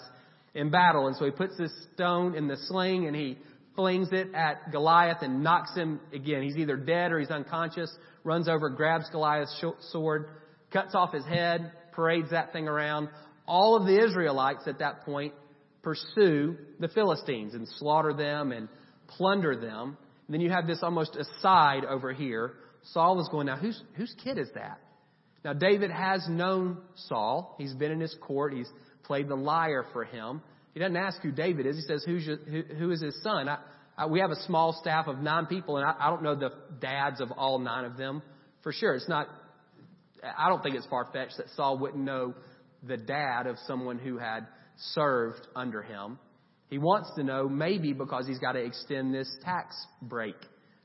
in 0.54 0.70
battle. 0.70 1.08
And 1.08 1.16
so 1.16 1.26
he 1.26 1.32
puts 1.32 1.58
this 1.58 1.72
stone 1.94 2.36
in 2.36 2.48
the 2.48 2.58
sling 2.68 3.08
and 3.08 3.16
he 3.16 3.38
flings 3.76 4.10
it 4.12 4.34
at 4.34 4.72
Goliath 4.72 5.22
and 5.22 5.44
knocks 5.44 5.76
him 5.76 6.00
again. 6.14 6.44
He's 6.44 6.58
either 6.58 6.78
dead 6.78 7.12
or 7.12 7.20
he's 7.20 7.32
unconscious, 7.32 7.92
runs 8.24 8.48
over, 8.48 8.70
grabs 8.70 9.10
Goliath's 9.10 9.64
sword, 9.92 10.30
cuts 10.72 10.96
off 10.96 11.14
his 11.14 11.26
head, 11.26 11.72
parades 11.92 12.32
that 12.32 12.54
thing 12.54 12.68
around. 12.68 13.10
All 13.48 13.76
of 13.76 13.86
the 13.86 14.04
Israelites 14.04 14.64
at 14.68 14.80
that 14.80 15.04
point 15.06 15.34
pursue 15.86 16.58
the 16.80 16.90
Philistines 16.90 17.54
and 17.54 17.68
slaughter 17.78 18.12
them 18.12 18.52
and 18.52 18.68
plunder 19.08 19.56
them. 19.56 19.98
And 20.28 20.34
then 20.34 20.42
you 20.42 20.50
have 20.50 20.68
this 20.68 20.80
almost 20.82 21.16
aside 21.16 21.86
over 21.86 22.12
here. 22.12 22.56
Saul 22.92 23.22
is 23.22 23.30
going, 23.30 23.46
now 23.46 23.56
whose, 23.56 23.82
whose 23.94 24.14
kid 24.22 24.38
is 24.38 24.50
that? 24.56 24.80
Now 25.46 25.54
David 25.54 25.92
has 25.92 26.28
known 26.28 26.80
Saul. 26.96 27.56
He's 27.60 27.74
been 27.74 27.92
in 27.92 28.00
his 28.00 28.16
court. 28.20 28.54
He's 28.54 28.70
played 29.04 29.30
the 29.30 29.36
lyre 29.36 29.86
for 29.94 30.04
him. 30.04 30.42
He 30.74 30.80
doesn't 30.80 30.98
ask 30.98 31.22
who 31.22 31.32
David 31.32 31.68
is. 31.68 31.76
He 31.76 31.84
says, 31.84 32.04
Who's 32.04 32.26
your, 32.26 32.38
who, 32.38 32.64
who 32.64 32.92
is 32.92 33.02
his 33.02 33.22
son? 33.22 33.48
I, 33.48 33.60
I, 33.96 34.08
we 34.08 34.20
have 34.20 34.32
a 34.32 34.42
small 34.44 34.74
staff 34.74 35.08
of 35.08 35.20
nine 35.20 35.46
people, 35.46 35.78
and 35.78 35.86
I, 35.86 35.96
I 36.00 36.10
don't 36.10 36.24
know 36.24 36.36
the 36.36 36.52
dads 36.82 37.22
of 37.22 37.32
all 37.32 37.60
nine 37.60 37.86
of 37.86 37.96
them 37.96 38.24
for 38.64 38.74
sure. 38.74 38.96
It's 38.96 39.08
not, 39.08 39.30
I 40.38 40.50
don't 40.50 40.64
think 40.64 40.76
it's 40.76 40.88
far 40.88 41.08
fetched 41.14 41.38
that 41.38 41.46
Saul 41.56 41.78
wouldn't 41.78 42.04
know 42.04 42.34
the 42.84 42.98
dad 42.98 43.46
of 43.46 43.58
someone 43.68 44.00
who 44.00 44.18
had 44.18 44.48
served 44.78 45.48
under 45.56 45.82
him. 45.82 46.20
He 46.70 46.78
wants 46.78 47.12
to 47.16 47.24
know 47.24 47.48
maybe 47.48 47.94
because 47.94 48.28
he's 48.28 48.40
got 48.40 48.54
to 48.54 48.64
extend 48.64 49.14
this 49.14 49.30
tax 49.44 49.76
break 50.02 50.36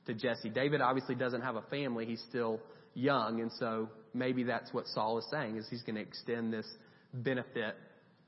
to 0.06 0.14
Jesse. 0.14 0.50
David 0.50 0.80
obviously 0.80 1.14
doesn't 1.14 1.40
have 1.42 1.56
a 1.56 1.62
family. 1.62 2.06
He's 2.06 2.22
still 2.28 2.60
young. 2.94 3.40
And 3.40 3.50
so 3.52 3.88
maybe 4.14 4.42
that's 4.44 4.72
what 4.72 4.86
Saul 4.88 5.18
is 5.18 5.26
saying 5.30 5.56
is 5.56 5.66
he's 5.70 5.82
going 5.82 5.96
to 5.96 6.02
extend 6.02 6.52
this 6.52 6.66
benefit 7.12 7.76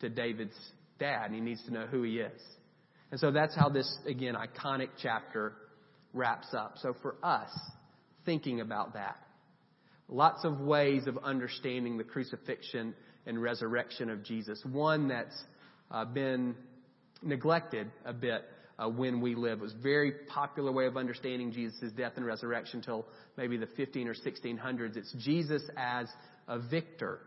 to 0.00 0.08
David's 0.08 0.56
dad 0.98 1.26
and 1.26 1.34
he 1.34 1.40
needs 1.40 1.64
to 1.64 1.72
know 1.72 1.86
who 1.86 2.02
he 2.02 2.18
is. 2.18 2.40
And 3.10 3.20
so 3.20 3.30
that's 3.30 3.54
how 3.54 3.68
this, 3.68 3.98
again, 4.06 4.34
iconic 4.34 4.88
chapter 5.00 5.52
wraps 6.14 6.54
up. 6.54 6.76
So 6.78 6.94
for 7.02 7.16
us, 7.22 7.50
thinking 8.24 8.60
about 8.60 8.94
that, 8.94 9.18
lots 10.08 10.44
of 10.44 10.60
ways 10.60 11.06
of 11.06 11.18
understanding 11.22 11.98
the 11.98 12.04
crucifixion 12.04 12.94
and 13.26 13.40
resurrection 13.40 14.10
of 14.10 14.24
Jesus. 14.24 14.62
One 14.64 15.08
that's 15.08 15.44
uh, 15.92 16.04
been 16.04 16.54
neglected 17.22 17.90
a 18.04 18.12
bit 18.12 18.42
uh, 18.78 18.88
when 18.88 19.20
we 19.20 19.34
live. 19.34 19.58
It 19.58 19.62
was 19.62 19.74
a 19.74 19.82
very 19.82 20.12
popular 20.28 20.72
way 20.72 20.86
of 20.86 20.96
understanding 20.96 21.52
Jesus' 21.52 21.92
death 21.96 22.12
and 22.16 22.26
resurrection 22.26 22.78
until 22.78 23.06
maybe 23.36 23.56
the 23.56 23.68
15 23.76 24.08
or 24.08 24.14
1600s. 24.14 24.96
It's 24.96 25.14
Jesus 25.18 25.62
as 25.76 26.08
a 26.48 26.58
victor, 26.58 27.20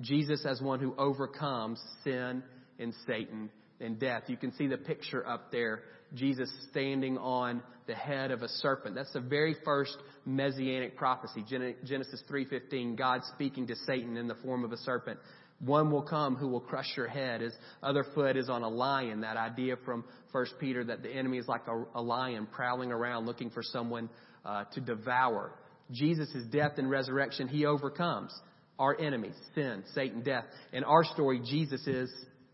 Jesus 0.00 0.44
as 0.46 0.60
one 0.60 0.80
who 0.80 0.94
overcomes 0.96 1.80
sin 2.02 2.42
and 2.78 2.94
Satan 3.06 3.50
and 3.80 3.98
death. 3.98 4.24
You 4.28 4.36
can 4.36 4.52
see 4.54 4.66
the 4.66 4.78
picture 4.78 5.26
up 5.26 5.52
there. 5.52 5.82
Jesus 6.14 6.52
standing 6.70 7.16
on 7.18 7.62
the 7.86 7.94
head 7.94 8.30
of 8.30 8.42
a 8.42 8.48
serpent. 8.48 8.94
That's 8.94 9.12
the 9.12 9.20
very 9.20 9.56
first 9.64 9.96
messianic 10.24 10.96
prophecy. 10.96 11.42
Genesis 11.84 12.22
3:15, 12.28 12.96
God 12.96 13.24
speaking 13.34 13.66
to 13.68 13.76
Satan 13.86 14.16
in 14.16 14.28
the 14.28 14.34
form 14.36 14.64
of 14.64 14.72
a 14.72 14.76
serpent. 14.76 15.18
One 15.64 15.92
will 15.92 16.02
come 16.02 16.34
who 16.34 16.48
will 16.48 16.60
crush 16.60 16.96
your 16.96 17.06
head. 17.06 17.40
His 17.40 17.52
other 17.82 18.04
foot 18.14 18.36
is 18.36 18.48
on 18.48 18.62
a 18.62 18.68
lion. 18.68 19.20
That 19.20 19.36
idea 19.36 19.76
from 19.84 20.04
1 20.32 20.46
Peter 20.58 20.82
that 20.84 21.02
the 21.02 21.10
enemy 21.10 21.38
is 21.38 21.46
like 21.46 21.68
a, 21.68 21.84
a 21.94 22.02
lion 22.02 22.48
prowling 22.50 22.90
around 22.90 23.26
looking 23.26 23.50
for 23.50 23.62
someone 23.62 24.10
uh, 24.44 24.64
to 24.74 24.80
devour. 24.80 25.52
Jesus' 25.90 26.44
death 26.50 26.72
and 26.78 26.90
resurrection, 26.90 27.46
he 27.46 27.64
overcomes 27.64 28.32
our 28.78 28.98
enemies, 28.98 29.34
sin, 29.54 29.84
Satan, 29.94 30.22
death. 30.22 30.44
In 30.72 30.82
our 30.82 31.04
story, 31.04 31.40
Jesus 31.44 31.86
is 31.86 32.10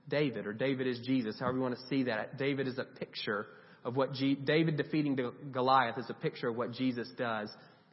David, 0.09 0.47
or 0.47 0.53
David 0.53 0.87
is 0.87 1.01
Jesus, 1.01 1.37
however 1.39 1.57
you 1.59 1.63
want 1.63 1.77
to 1.77 1.87
see 1.89 2.05
that. 2.05 2.37
David 2.37 2.69
is 2.69 2.79
a 2.79 2.85
picture 2.85 3.47
of 3.85 3.97
what 3.97 4.13
G- 4.13 4.35
David 4.35 4.77
defeating 4.77 5.19
Goliath 5.53 5.99
is 5.99 6.11
a 6.11 6.15
picture 6.15 6.49
of 6.49 6.57
what 6.57 6.73
Jesus 6.73 7.09
does 7.17 7.49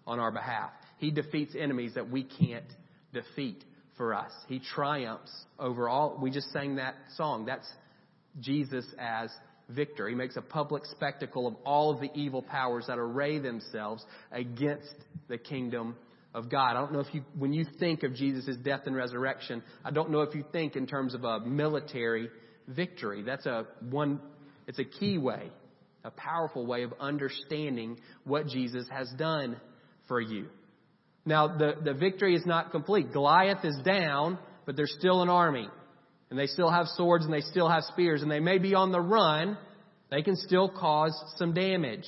on 0.06 0.20
our 0.20 0.32
behalf. 0.32 0.72
He 0.98 1.12
defeats 1.12 1.56
enemies 1.58 1.94
that 1.96 2.10
we 2.10 2.24
can't 2.24 2.66
defeat 3.14 3.64
for 3.98 4.14
us. 4.14 4.32
He 4.48 4.60
triumphs 4.60 5.32
over 5.60 5.88
all. 5.90 6.18
We 6.22 6.32
just 6.32 6.52
sang 6.52 6.76
that 6.76 6.96
song. 7.16 7.46
That's 7.46 7.68
Jesus 8.40 8.86
as 9.00 9.30
victor. 9.70 10.08
He 10.08 10.16
makes 10.16 10.36
a 10.36 10.42
public 10.42 10.86
spectacle 10.86 11.48
of 11.48 11.56
all 11.66 11.92
of 11.92 12.00
the 12.00 12.10
evil 12.14 12.42
powers 12.42 12.86
that 12.88 12.98
array 12.98 13.40
themselves 13.40 14.06
against 14.32 14.94
the 15.28 15.38
kingdom 15.38 15.96
of 16.34 16.50
God. 16.50 16.72
I 16.72 16.74
don't 16.74 16.92
know 16.92 17.00
if 17.00 17.14
you, 17.14 17.24
when 17.38 17.54
you 17.54 17.66
think 17.80 18.04
of 18.04 18.14
Jesus' 18.14 18.58
death 18.58 18.82
and 18.86 18.96
resurrection, 18.96 19.64
I 19.84 19.92
don't 19.92 20.12
know 20.12 20.22
if 20.22 20.36
you 20.36 20.44
think 20.52 20.76
in 20.76 20.86
terms 20.86 21.16
of 21.16 21.24
a 21.24 21.40
military 21.40 22.30
victory. 22.68 23.24
That's 23.24 23.46
a 23.46 23.66
one, 23.90 24.20
it's 24.68 24.80
a 24.80 24.84
key 24.84 25.18
way, 25.18 25.50
a 26.04 26.12
powerful 26.12 26.66
way 26.66 26.84
of 26.84 26.94
understanding 27.00 27.98
what 28.26 28.48
Jesus 28.48 28.86
has 28.92 29.10
done 29.18 29.60
for 30.08 30.20
you. 30.20 30.48
Now, 31.26 31.48
the, 31.48 31.74
the 31.84 31.94
victory 31.94 32.36
is 32.36 32.46
not 32.46 32.72
complete. 32.72 33.12
Goliath 33.12 33.66
is 33.66 33.78
down, 33.84 34.38
but 34.66 34.76
there's 34.76 34.96
still 34.98 35.22
an 35.22 35.30
army. 35.30 35.68
And 36.30 36.40
they 36.40 36.48
still 36.48 36.70
have 36.70 36.88
swords 36.88 37.26
and 37.26 37.34
they 37.34 37.42
still 37.42 37.70
have 37.70 37.84
spears 37.84 38.22
and 38.22 38.30
they 38.30 38.40
may 38.40 38.58
be 38.58 38.76
on 38.76 38.92
the 38.92 39.02
run. 39.02 39.58
They 40.12 40.22
can 40.22 40.36
still 40.36 40.70
cause 40.70 41.16
some 41.38 41.54
damage. 41.54 42.06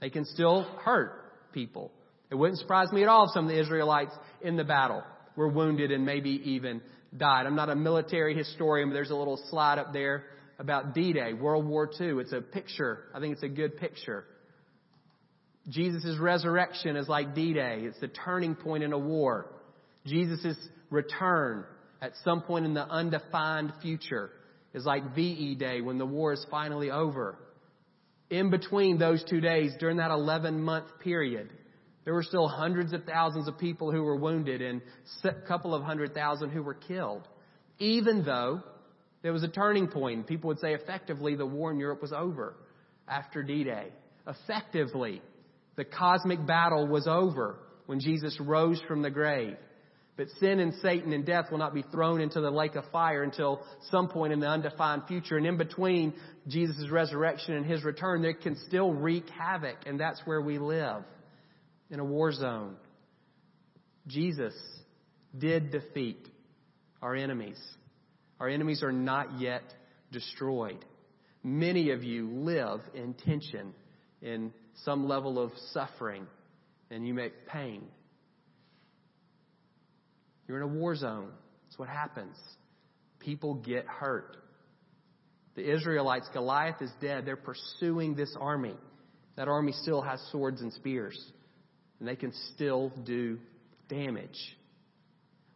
They 0.00 0.10
can 0.10 0.24
still 0.24 0.62
hurt 0.82 1.52
people. 1.52 1.90
It 2.30 2.34
wouldn't 2.34 2.58
surprise 2.58 2.90
me 2.92 3.02
at 3.02 3.08
all 3.08 3.26
if 3.26 3.30
some 3.32 3.44
of 3.44 3.50
the 3.50 3.60
Israelites 3.60 4.12
in 4.40 4.56
the 4.56 4.64
battle 4.64 5.02
were 5.36 5.48
wounded 5.48 5.90
and 5.90 6.04
maybe 6.04 6.30
even 6.44 6.80
died. 7.16 7.46
I'm 7.46 7.56
not 7.56 7.70
a 7.70 7.76
military 7.76 8.34
historian, 8.36 8.88
but 8.88 8.94
there's 8.94 9.10
a 9.10 9.16
little 9.16 9.40
slide 9.50 9.78
up 9.78 9.92
there 9.92 10.24
about 10.58 10.94
D-Day, 10.94 11.34
World 11.34 11.66
War 11.66 11.90
II. 12.00 12.18
It's 12.20 12.32
a 12.32 12.40
picture. 12.40 13.04
I 13.14 13.20
think 13.20 13.34
it's 13.34 13.42
a 13.42 13.48
good 13.48 13.76
picture. 13.76 14.24
Jesus' 15.68 16.18
resurrection 16.18 16.96
is 16.96 17.08
like 17.08 17.34
D-Day. 17.34 17.80
It's 17.82 17.98
the 18.00 18.08
turning 18.08 18.54
point 18.54 18.84
in 18.84 18.92
a 18.92 18.98
war. 18.98 19.50
Jesus' 20.04 20.56
return 20.90 21.64
at 22.00 22.12
some 22.24 22.42
point 22.42 22.64
in 22.64 22.74
the 22.74 22.86
undefined 22.86 23.72
future 23.82 24.30
is 24.74 24.84
like 24.84 25.14
VE 25.14 25.56
Day 25.56 25.80
when 25.80 25.98
the 25.98 26.06
war 26.06 26.32
is 26.32 26.46
finally 26.50 26.90
over. 26.90 27.38
In 28.30 28.50
between 28.50 28.98
those 28.98 29.24
two 29.24 29.40
days, 29.40 29.72
during 29.78 29.96
that 29.96 30.10
11 30.10 30.60
month 30.60 30.86
period, 31.00 31.50
there 32.04 32.14
were 32.14 32.22
still 32.22 32.46
hundreds 32.46 32.92
of 32.92 33.04
thousands 33.04 33.48
of 33.48 33.58
people 33.58 33.90
who 33.90 34.02
were 34.02 34.16
wounded 34.16 34.62
and 34.62 34.82
a 35.24 35.32
couple 35.48 35.74
of 35.74 35.82
hundred 35.82 36.14
thousand 36.14 36.50
who 36.50 36.62
were 36.62 36.74
killed. 36.74 37.26
Even 37.78 38.24
though 38.24 38.62
there 39.22 39.32
was 39.32 39.42
a 39.42 39.48
turning 39.48 39.88
point, 39.88 40.26
people 40.26 40.48
would 40.48 40.60
say 40.60 40.74
effectively 40.74 41.34
the 41.34 41.46
war 41.46 41.72
in 41.72 41.78
Europe 41.78 42.00
was 42.00 42.12
over 42.12 42.54
after 43.08 43.42
D-Day. 43.42 43.88
Effectively, 44.26 45.22
the 45.76 45.84
cosmic 45.84 46.44
battle 46.46 46.86
was 46.86 47.06
over 47.06 47.58
when 47.86 48.00
Jesus 48.00 48.38
rose 48.40 48.80
from 48.88 49.02
the 49.02 49.10
grave. 49.10 49.56
But 50.16 50.28
sin 50.40 50.60
and 50.60 50.72
Satan 50.80 51.12
and 51.12 51.26
death 51.26 51.50
will 51.50 51.58
not 51.58 51.74
be 51.74 51.82
thrown 51.82 52.22
into 52.22 52.40
the 52.40 52.50
lake 52.50 52.74
of 52.74 52.84
fire 52.90 53.22
until 53.22 53.62
some 53.90 54.08
point 54.08 54.32
in 54.32 54.40
the 54.40 54.48
undefined 54.48 55.02
future. 55.06 55.36
And 55.36 55.46
in 55.46 55.58
between 55.58 56.14
Jesus' 56.48 56.88
resurrection 56.90 57.54
and 57.54 57.66
his 57.66 57.84
return, 57.84 58.22
they 58.22 58.32
can 58.32 58.56
still 58.66 58.94
wreak 58.94 59.28
havoc. 59.28 59.76
And 59.84 60.00
that's 60.00 60.20
where 60.24 60.40
we 60.40 60.58
live 60.58 61.04
in 61.90 62.00
a 62.00 62.04
war 62.04 62.32
zone. 62.32 62.76
Jesus 64.06 64.54
did 65.36 65.70
defeat 65.70 66.26
our 67.02 67.14
enemies. 67.14 67.60
Our 68.40 68.48
enemies 68.48 68.82
are 68.82 68.92
not 68.92 69.38
yet 69.38 69.62
destroyed. 70.12 70.82
Many 71.42 71.90
of 71.90 72.02
you 72.02 72.30
live 72.30 72.80
in 72.94 73.12
tension, 73.14 73.74
in 74.22 74.52
some 74.84 75.08
level 75.08 75.38
of 75.38 75.52
suffering, 75.72 76.26
and 76.90 77.06
you 77.06 77.14
make 77.14 77.46
pain. 77.46 77.82
You're 80.46 80.58
in 80.58 80.62
a 80.62 80.72
war 80.72 80.94
zone. 80.94 81.30
That's 81.64 81.78
what 81.78 81.88
happens. 81.88 82.36
People 83.18 83.54
get 83.54 83.86
hurt. 83.86 84.36
The 85.56 85.72
Israelites, 85.72 86.28
Goliath 86.32 86.82
is 86.82 86.90
dead. 87.00 87.24
They're 87.24 87.36
pursuing 87.36 88.14
this 88.14 88.34
army. 88.38 88.74
That 89.36 89.48
army 89.48 89.72
still 89.72 90.02
has 90.02 90.20
swords 90.30 90.60
and 90.60 90.72
spears, 90.72 91.18
and 91.98 92.08
they 92.08 92.16
can 92.16 92.32
still 92.54 92.92
do 93.04 93.38
damage. 93.88 94.38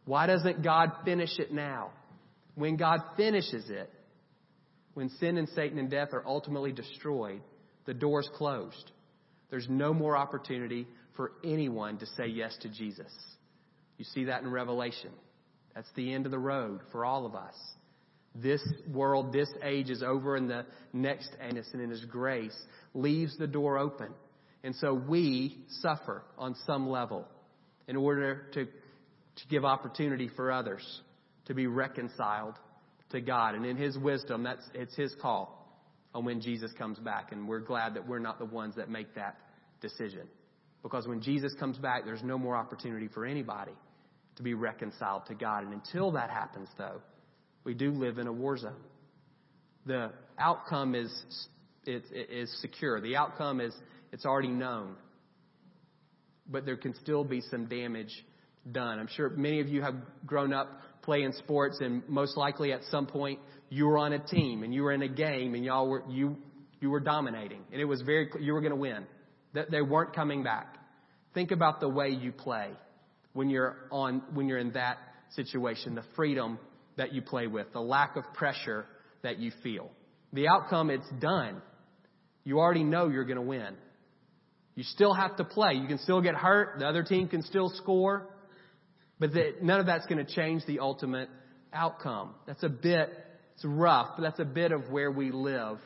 Why 0.05 0.27
doesn't 0.27 0.63
God 0.63 0.91
finish 1.05 1.39
it 1.39 1.51
now? 1.53 1.91
When 2.55 2.75
God 2.75 2.99
finishes 3.15 3.69
it, 3.69 3.89
when 4.93 5.09
sin 5.09 5.37
and 5.37 5.47
Satan 5.49 5.77
and 5.77 5.89
death 5.89 6.09
are 6.13 6.23
ultimately 6.27 6.71
destroyed, 6.71 7.41
the 7.85 7.93
door's 7.93 8.29
closed. 8.35 8.91
There's 9.51 9.67
no 9.69 9.93
more 9.93 10.17
opportunity 10.17 10.87
for 11.15 11.33
anyone 11.43 11.97
to 11.99 12.05
say 12.05 12.25
yes 12.25 12.57
to 12.61 12.69
Jesus. 12.69 13.11
You 13.97 14.05
see 14.05 14.25
that 14.25 14.41
in 14.41 14.49
Revelation. 14.49 15.11
That's 15.75 15.89
the 15.95 16.11
end 16.11 16.25
of 16.25 16.31
the 16.31 16.39
road 16.39 16.79
for 16.91 17.05
all 17.05 17.25
of 17.25 17.35
us. 17.35 17.53
This 18.33 18.61
world, 18.91 19.33
this 19.33 19.49
age 19.61 19.89
is 19.89 20.01
over, 20.01 20.37
and 20.37 20.49
the 20.49 20.65
next 20.93 21.29
age, 21.41 21.57
and 21.73 21.81
in 21.81 21.89
His 21.89 22.05
grace 22.05 22.57
leaves 22.93 23.37
the 23.37 23.45
door 23.45 23.77
open. 23.77 24.07
And 24.63 24.73
so 24.75 24.93
we 24.93 25.57
suffer 25.81 26.23
on 26.37 26.55
some 26.65 26.89
level 26.89 27.27
in 27.87 27.97
order 27.97 28.47
to, 28.53 28.65
to 28.65 29.47
give 29.49 29.65
opportunity 29.65 30.29
for 30.33 30.51
others 30.51 31.01
to 31.45 31.53
be 31.53 31.67
reconciled 31.67 32.55
to 33.09 33.19
God. 33.19 33.55
And 33.55 33.65
in 33.65 33.75
His 33.75 33.97
wisdom, 33.97 34.43
that's, 34.43 34.63
it's 34.73 34.95
His 34.95 35.13
call 35.21 35.60
on 36.13 36.25
when 36.25 36.41
Jesus 36.41 36.71
comes 36.77 36.99
back. 36.99 37.31
And 37.31 37.47
we're 37.47 37.59
glad 37.59 37.95
that 37.95 38.07
we're 38.07 38.19
not 38.19 38.39
the 38.39 38.45
ones 38.45 38.75
that 38.75 38.89
make 38.89 39.15
that 39.15 39.37
decision. 39.81 40.27
Because 40.83 41.07
when 41.07 41.21
Jesus 41.21 41.53
comes 41.59 41.77
back, 41.77 42.05
there's 42.05 42.23
no 42.23 42.37
more 42.37 42.55
opportunity 42.55 43.07
for 43.07 43.25
anybody 43.25 43.73
to 44.37 44.43
be 44.43 44.53
reconciled 44.53 45.25
to 45.27 45.35
God. 45.35 45.63
And 45.63 45.73
until 45.73 46.11
that 46.11 46.29
happens, 46.29 46.67
though, 46.77 47.01
we 47.63 47.73
do 47.73 47.91
live 47.91 48.17
in 48.17 48.27
a 48.27 48.33
war 48.33 48.57
zone. 48.57 48.73
The 49.85 50.11
outcome 50.39 50.95
is, 50.95 51.11
is, 51.85 52.03
is 52.11 52.61
secure. 52.61 52.99
The 53.01 53.15
outcome 53.15 53.61
is, 53.61 53.73
it's 54.11 54.25
already 54.25 54.49
known. 54.49 54.95
But 56.49 56.65
there 56.65 56.77
can 56.77 56.95
still 56.95 57.23
be 57.23 57.41
some 57.41 57.67
damage 57.67 58.11
done. 58.69 58.99
I'm 58.99 59.07
sure 59.07 59.29
many 59.29 59.59
of 59.59 59.69
you 59.69 59.81
have 59.81 59.95
grown 60.25 60.53
up 60.53 60.69
playing 61.01 61.33
sports 61.33 61.79
and 61.81 62.07
most 62.07 62.37
likely 62.37 62.71
at 62.71 62.81
some 62.89 63.07
point 63.07 63.39
you 63.69 63.87
were 63.87 63.97
on 63.97 64.13
a 64.13 64.19
team 64.19 64.63
and 64.63 64.73
you 64.73 64.83
were 64.83 64.91
in 64.91 65.01
a 65.01 65.07
game 65.07 65.55
and 65.55 65.63
y'all 65.65 65.87
were, 65.87 66.03
you, 66.09 66.37
you 66.79 66.89
were 66.89 66.99
dominating 66.99 67.61
and 67.71 67.81
it 67.81 67.85
was 67.85 68.01
very, 68.01 68.29
you 68.39 68.53
were 68.53 68.61
going 68.61 68.71
to 68.71 68.79
win. 68.79 69.05
That 69.53 69.69
they 69.69 69.81
weren't 69.81 70.15
coming 70.15 70.43
back. 70.43 70.77
Think 71.33 71.51
about 71.51 71.81
the 71.81 71.89
way 71.89 72.09
you 72.09 72.31
play 72.31 72.69
when 73.33 73.49
you're 73.49 73.75
on, 73.91 74.21
when 74.33 74.47
you're 74.47 74.57
in 74.57 74.71
that 74.73 74.97
situation, 75.35 75.95
the 75.95 76.03
freedom 76.15 76.57
that 76.97 77.13
you 77.13 77.21
play 77.21 77.47
with, 77.47 77.71
the 77.73 77.81
lack 77.81 78.15
of 78.15 78.23
pressure 78.33 78.85
that 79.23 79.39
you 79.39 79.51
feel. 79.63 79.89
The 80.33 80.47
outcome, 80.47 80.89
it's 80.89 81.09
done. 81.19 81.61
You 82.43 82.59
already 82.59 82.83
know 82.83 83.09
you're 83.09 83.25
going 83.25 83.37
to 83.37 83.41
win. 83.41 83.75
You 84.75 84.83
still 84.83 85.13
have 85.13 85.35
to 85.37 85.43
play. 85.43 85.73
You 85.73 85.87
can 85.87 85.97
still 85.99 86.21
get 86.21 86.35
hurt. 86.35 86.79
The 86.79 86.87
other 86.87 87.03
team 87.03 87.27
can 87.27 87.43
still 87.43 87.69
score. 87.75 88.27
But 89.21 89.31
the, 89.31 89.53
none 89.61 89.79
of 89.79 89.85
that's 89.85 90.05
going 90.07 90.25
to 90.25 90.35
change 90.35 90.63
the 90.65 90.79
ultimate 90.79 91.29
outcome. 91.71 92.35
That's 92.45 92.63
a 92.63 92.69
bit, 92.69 93.09
it's 93.55 93.63
rough, 93.63 94.17
but 94.17 94.23
that's 94.23 94.39
a 94.39 94.45
bit 94.45 94.73
of 94.73 94.89
where 94.89 95.09
we 95.09 95.31
live 95.31 95.77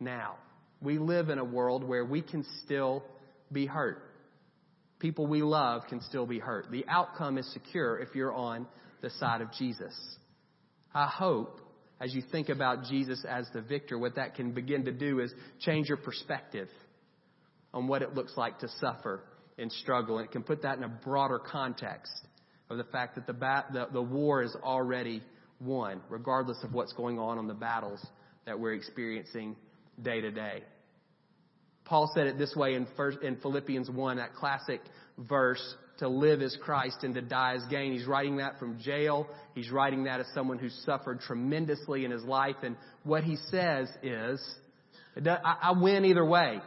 now. 0.00 0.34
We 0.80 0.98
live 0.98 1.28
in 1.28 1.38
a 1.38 1.44
world 1.44 1.84
where 1.84 2.04
we 2.04 2.20
can 2.20 2.44
still 2.64 3.04
be 3.52 3.66
hurt 3.66 4.02
people 5.02 5.26
we 5.26 5.42
love 5.42 5.82
can 5.88 6.00
still 6.00 6.24
be 6.24 6.38
hurt. 6.38 6.70
The 6.70 6.84
outcome 6.88 7.36
is 7.36 7.52
secure 7.52 7.98
if 7.98 8.14
you're 8.14 8.32
on 8.32 8.66
the 9.02 9.10
side 9.10 9.40
of 9.42 9.52
Jesus. 9.58 9.92
I 10.94 11.06
hope 11.06 11.60
as 12.00 12.14
you 12.14 12.22
think 12.30 12.48
about 12.48 12.84
Jesus 12.84 13.24
as 13.28 13.46
the 13.52 13.60
victor, 13.60 13.98
what 13.98 14.14
that 14.14 14.36
can 14.36 14.52
begin 14.52 14.84
to 14.84 14.92
do 14.92 15.18
is 15.18 15.34
change 15.60 15.88
your 15.88 15.98
perspective 15.98 16.68
on 17.74 17.88
what 17.88 18.02
it 18.02 18.14
looks 18.14 18.36
like 18.36 18.60
to 18.60 18.68
suffer 18.80 19.24
and 19.58 19.72
struggle. 19.72 20.18
And 20.18 20.26
it 20.26 20.32
can 20.32 20.44
put 20.44 20.62
that 20.62 20.78
in 20.78 20.84
a 20.84 20.88
broader 20.88 21.40
context 21.40 22.12
of 22.72 22.78
the 22.78 22.90
fact 22.90 23.14
that 23.14 23.26
the, 23.26 23.32
the, 23.72 23.88
the 23.92 24.02
war 24.02 24.42
is 24.42 24.56
already 24.62 25.22
won, 25.60 26.00
regardless 26.08 26.58
of 26.64 26.72
what's 26.72 26.92
going 26.92 27.18
on 27.18 27.38
on 27.38 27.46
the 27.46 27.54
battles 27.54 28.04
that 28.46 28.58
we're 28.58 28.74
experiencing 28.74 29.56
day 30.02 30.20
to 30.20 30.30
day. 30.30 30.62
Paul 31.84 32.10
said 32.14 32.26
it 32.26 32.38
this 32.38 32.54
way 32.56 32.74
in, 32.74 32.86
first, 32.96 33.18
in 33.22 33.36
Philippians 33.36 33.90
1, 33.90 34.16
that 34.16 34.34
classic 34.34 34.80
verse, 35.18 35.62
to 35.98 36.08
live 36.08 36.42
as 36.42 36.56
Christ 36.60 36.98
and 37.02 37.14
to 37.14 37.20
die 37.20 37.54
as 37.54 37.62
gain. 37.70 37.92
He's 37.92 38.06
writing 38.06 38.38
that 38.38 38.58
from 38.58 38.80
jail. 38.80 39.28
He's 39.54 39.70
writing 39.70 40.04
that 40.04 40.20
as 40.20 40.26
someone 40.34 40.58
who's 40.58 40.76
suffered 40.84 41.20
tremendously 41.20 42.04
in 42.04 42.10
his 42.10 42.24
life. 42.24 42.56
And 42.62 42.76
what 43.04 43.24
he 43.24 43.36
says 43.50 43.88
is, 44.02 44.42
I 45.24 45.74
win 45.76 46.04
either 46.04 46.24
way. 46.24 46.60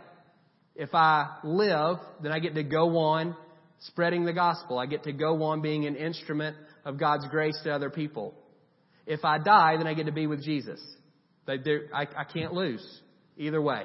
If 0.76 0.94
I 0.94 1.38
live, 1.44 1.98
then 2.22 2.32
I 2.32 2.40
get 2.40 2.56
to 2.56 2.64
go 2.64 2.98
on 2.98 3.36
spreading 3.80 4.26
the 4.26 4.34
gospel. 4.34 4.78
I 4.80 4.86
get 4.86 5.04
to 5.04 5.12
go 5.12 5.44
on 5.44 5.62
being 5.62 5.86
an 5.86 5.96
instrument 5.96 6.56
of 6.84 7.00
God's 7.00 7.28
grace 7.28 7.60
to 7.64 7.72
other 7.72 7.90
people. 7.90 8.34
If 9.06 9.24
I 9.24 9.38
die, 9.38 9.78
then 9.78 9.88
I 9.88 9.94
get 9.94 10.08
to 10.08 10.12
be 10.12 10.28
with 10.28 10.44
Jesus. 10.44 10.80
I, 11.48 12.26
can't 12.34 12.54
lose 12.54 12.84
either 13.38 13.62
way. 13.62 13.84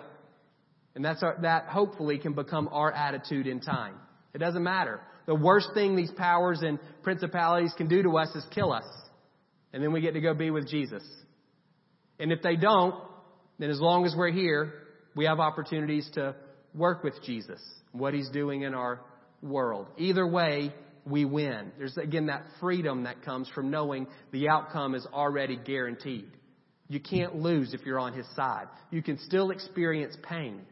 And 0.95 1.05
that's 1.05 1.23
our, 1.23 1.37
that 1.43 1.67
hopefully 1.67 2.19
can 2.19 2.33
become 2.33 2.69
our 2.73 2.91
attitude 2.91 3.47
in 3.47 3.61
time. 3.61 3.95
It 4.33 4.39
doesn't 4.39 4.63
matter 4.63 5.01
The 5.27 5.35
worst 5.35 5.69
thing 5.75 5.97
these 5.97 6.11
powers 6.13 6.63
and 6.63 6.79
principalities 7.03 7.73
can 7.77 7.89
do 7.89 8.03
to 8.03 8.17
us 8.17 8.35
is 8.35 8.45
kill 8.55 8.73
us. 8.73 8.85
And 9.73 9.83
then 9.83 9.93
we 9.93 10.01
get 10.01 10.15
to 10.15 10.21
go 10.21 10.35
be 10.35 10.51
with 10.51 10.69
Jesus. 10.69 11.03
And 12.19 12.33
if 12.33 12.43
they 12.43 12.57
don't, 12.57 12.95
then 13.59 13.71
as 13.71 13.81
long 13.81 14.05
as 14.07 14.15
we're 14.17 14.33
here, 14.33 14.73
we 15.15 15.27
have 15.27 15.39
opportunities 15.39 16.09
to 16.15 16.35
work 16.75 17.05
with 17.05 17.15
Jesus, 17.25 17.61
what 17.93 18.15
he's 18.15 18.31
doing 18.31 18.63
in 18.63 18.75
our 18.75 19.01
world. 19.43 19.89
Either 19.99 20.27
way, 20.27 20.73
we 21.05 21.25
win. 21.25 21.73
There's 21.79 21.97
again 21.97 22.27
that 22.27 22.45
freedom 22.61 23.05
that 23.05 23.23
comes 23.23 23.49
from 23.55 23.71
knowing 23.71 24.07
the 24.33 24.49
outcome 24.49 24.95
is 24.95 25.07
already 25.13 25.57
guaranteed. 25.57 26.31
You 26.89 27.01
can't 27.01 27.37
lose 27.37 27.73
if 27.73 27.83
you're 27.87 28.01
on 28.01 28.13
his 28.13 28.27
side. 28.35 28.67
You 28.91 29.03
can 29.03 29.19
still 29.19 29.51
experience 29.51 30.17
pain, 30.29 30.63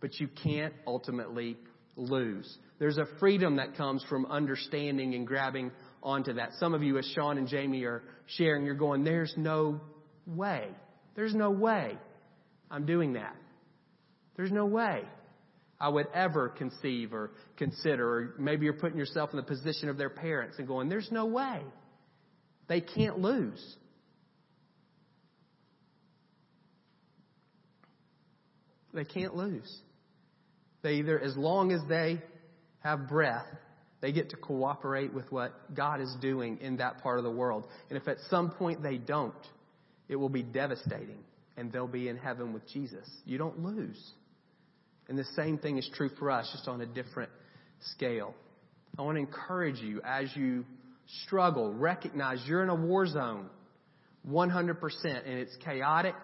but 0.00 0.18
you 0.18 0.28
can't 0.42 0.74
ultimately 0.86 1.56
lose. 1.96 2.58
There's 2.78 2.98
a 2.98 3.06
freedom 3.18 3.56
that 3.56 3.76
comes 3.76 4.04
from 4.08 4.26
understanding 4.26 5.14
and 5.14 5.26
grabbing 5.26 5.70
onto 6.02 6.34
that. 6.34 6.50
Some 6.58 6.74
of 6.74 6.82
you, 6.82 6.98
as 6.98 7.06
Sean 7.14 7.38
and 7.38 7.46
Jamie 7.46 7.84
are 7.84 8.02
sharing, 8.26 8.64
you're 8.64 8.74
going, 8.74 9.04
there's 9.04 9.32
no 9.36 9.80
way. 10.26 10.68
There's 11.14 11.34
no 11.34 11.50
way 11.50 11.98
I'm 12.70 12.86
doing 12.86 13.12
that. 13.14 13.36
There's 14.36 14.52
no 14.52 14.66
way 14.66 15.04
I 15.80 15.88
would 15.88 16.08
ever 16.12 16.50
conceive 16.50 17.14
or 17.14 17.30
consider, 17.56 18.06
or 18.06 18.34
maybe 18.38 18.64
you're 18.64 18.74
putting 18.74 18.98
yourself 18.98 19.30
in 19.30 19.38
the 19.38 19.42
position 19.42 19.88
of 19.88 19.96
their 19.96 20.10
parents 20.10 20.58
and 20.58 20.68
going, 20.68 20.88
there's 20.88 21.10
no 21.10 21.26
way. 21.26 21.62
They 22.68 22.82
can't 22.82 23.18
lose. 23.18 23.76
They 28.92 29.04
can't 29.04 29.34
lose. 29.34 29.80
They 30.82 30.94
either, 30.94 31.18
as 31.18 31.36
long 31.36 31.72
as 31.72 31.80
they 31.88 32.20
have 32.80 33.08
breath, 33.08 33.46
they 34.00 34.12
get 34.12 34.30
to 34.30 34.36
cooperate 34.36 35.12
with 35.12 35.30
what 35.30 35.74
God 35.74 36.00
is 36.00 36.14
doing 36.20 36.58
in 36.60 36.78
that 36.78 37.02
part 37.02 37.18
of 37.18 37.24
the 37.24 37.30
world. 37.30 37.66
And 37.88 37.98
if 37.98 38.08
at 38.08 38.16
some 38.28 38.50
point 38.50 38.82
they 38.82 38.98
don't, 38.98 39.34
it 40.08 40.16
will 40.16 40.28
be 40.28 40.42
devastating 40.42 41.18
and 41.56 41.70
they'll 41.70 41.86
be 41.86 42.08
in 42.08 42.16
heaven 42.16 42.52
with 42.52 42.66
Jesus. 42.68 43.08
You 43.24 43.38
don't 43.38 43.60
lose. 43.60 44.12
And 45.10 45.18
the 45.18 45.24
same 45.36 45.58
thing 45.58 45.76
is 45.76 45.90
true 45.96 46.08
for 46.18 46.30
us, 46.30 46.48
just 46.52 46.68
on 46.68 46.80
a 46.80 46.86
different 46.86 47.30
scale. 47.94 48.32
I 48.96 49.02
want 49.02 49.16
to 49.16 49.20
encourage 49.20 49.80
you 49.80 50.00
as 50.04 50.34
you 50.36 50.64
struggle, 51.24 51.74
recognize 51.74 52.40
you're 52.46 52.62
in 52.62 52.68
a 52.68 52.74
war 52.76 53.06
zone 53.08 53.50
100% 54.28 54.76
and 55.04 55.38
it's 55.38 55.56
chaotic 55.64 56.14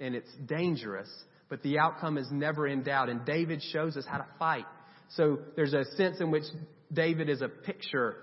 and 0.00 0.16
it's 0.16 0.30
dangerous, 0.46 1.08
but 1.48 1.62
the 1.62 1.78
outcome 1.78 2.18
is 2.18 2.26
never 2.32 2.66
in 2.66 2.82
doubt. 2.82 3.08
And 3.08 3.24
David 3.24 3.62
shows 3.72 3.96
us 3.96 4.04
how 4.08 4.18
to 4.18 4.26
fight. 4.40 4.66
So 5.10 5.38
there's 5.54 5.74
a 5.74 5.84
sense 5.96 6.20
in 6.20 6.32
which 6.32 6.44
David 6.92 7.28
is 7.28 7.42
a 7.42 7.48
picture 7.48 8.16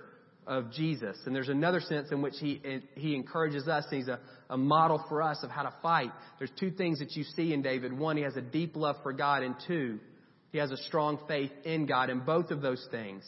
of 0.45 0.71
Jesus. 0.73 1.15
And 1.25 1.33
there's 1.35 1.47
another 1.47 1.79
sense 1.79 2.11
in 2.11 2.21
which 2.21 2.33
he, 2.39 2.61
he 2.95 3.15
encourages 3.15 3.67
us. 3.67 3.85
He's 3.89 4.07
a, 4.07 4.19
a 4.49 4.57
model 4.57 5.01
for 5.07 5.21
us 5.21 5.37
of 5.43 5.51
how 5.51 5.61
to 5.61 5.73
fight. 5.81 6.11
There's 6.39 6.51
two 6.59 6.71
things 6.71 6.99
that 6.99 7.15
you 7.15 7.23
see 7.23 7.53
in 7.53 7.61
David. 7.61 7.93
One, 7.93 8.17
he 8.17 8.23
has 8.23 8.35
a 8.35 8.41
deep 8.41 8.75
love 8.75 8.97
for 9.03 9.13
God. 9.13 9.43
And 9.43 9.55
two, 9.67 9.99
he 10.51 10.57
has 10.57 10.71
a 10.71 10.77
strong 10.77 11.19
faith 11.27 11.51
in 11.63 11.85
God. 11.85 12.09
And 12.09 12.25
both 12.25 12.51
of 12.51 12.61
those 12.61 12.85
things 12.91 13.23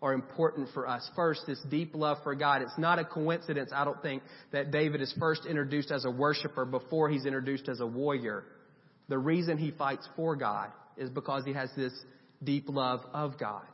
are 0.00 0.12
important 0.12 0.68
for 0.74 0.88
us. 0.88 1.08
First, 1.14 1.42
this 1.46 1.60
deep 1.70 1.94
love 1.94 2.18
for 2.24 2.34
God. 2.34 2.62
It's 2.62 2.76
not 2.76 2.98
a 2.98 3.04
coincidence, 3.04 3.70
I 3.74 3.84
don't 3.84 4.02
think, 4.02 4.22
that 4.50 4.72
David 4.72 5.00
is 5.00 5.14
first 5.18 5.46
introduced 5.46 5.92
as 5.92 6.04
a 6.04 6.10
worshiper 6.10 6.64
before 6.64 7.08
he's 7.08 7.24
introduced 7.24 7.68
as 7.68 7.80
a 7.80 7.86
warrior. 7.86 8.44
The 9.08 9.18
reason 9.18 9.58
he 9.58 9.70
fights 9.70 10.08
for 10.16 10.34
God 10.34 10.70
is 10.96 11.08
because 11.08 11.44
he 11.44 11.52
has 11.52 11.70
this 11.76 11.92
deep 12.42 12.68
love 12.68 13.00
of 13.12 13.38
God. 13.38 13.66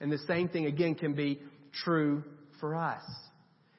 And 0.00 0.10
the 0.10 0.18
same 0.18 0.48
thing 0.48 0.66
again 0.66 0.94
can 0.94 1.14
be 1.14 1.38
true 1.84 2.24
for 2.58 2.74
us. 2.74 3.02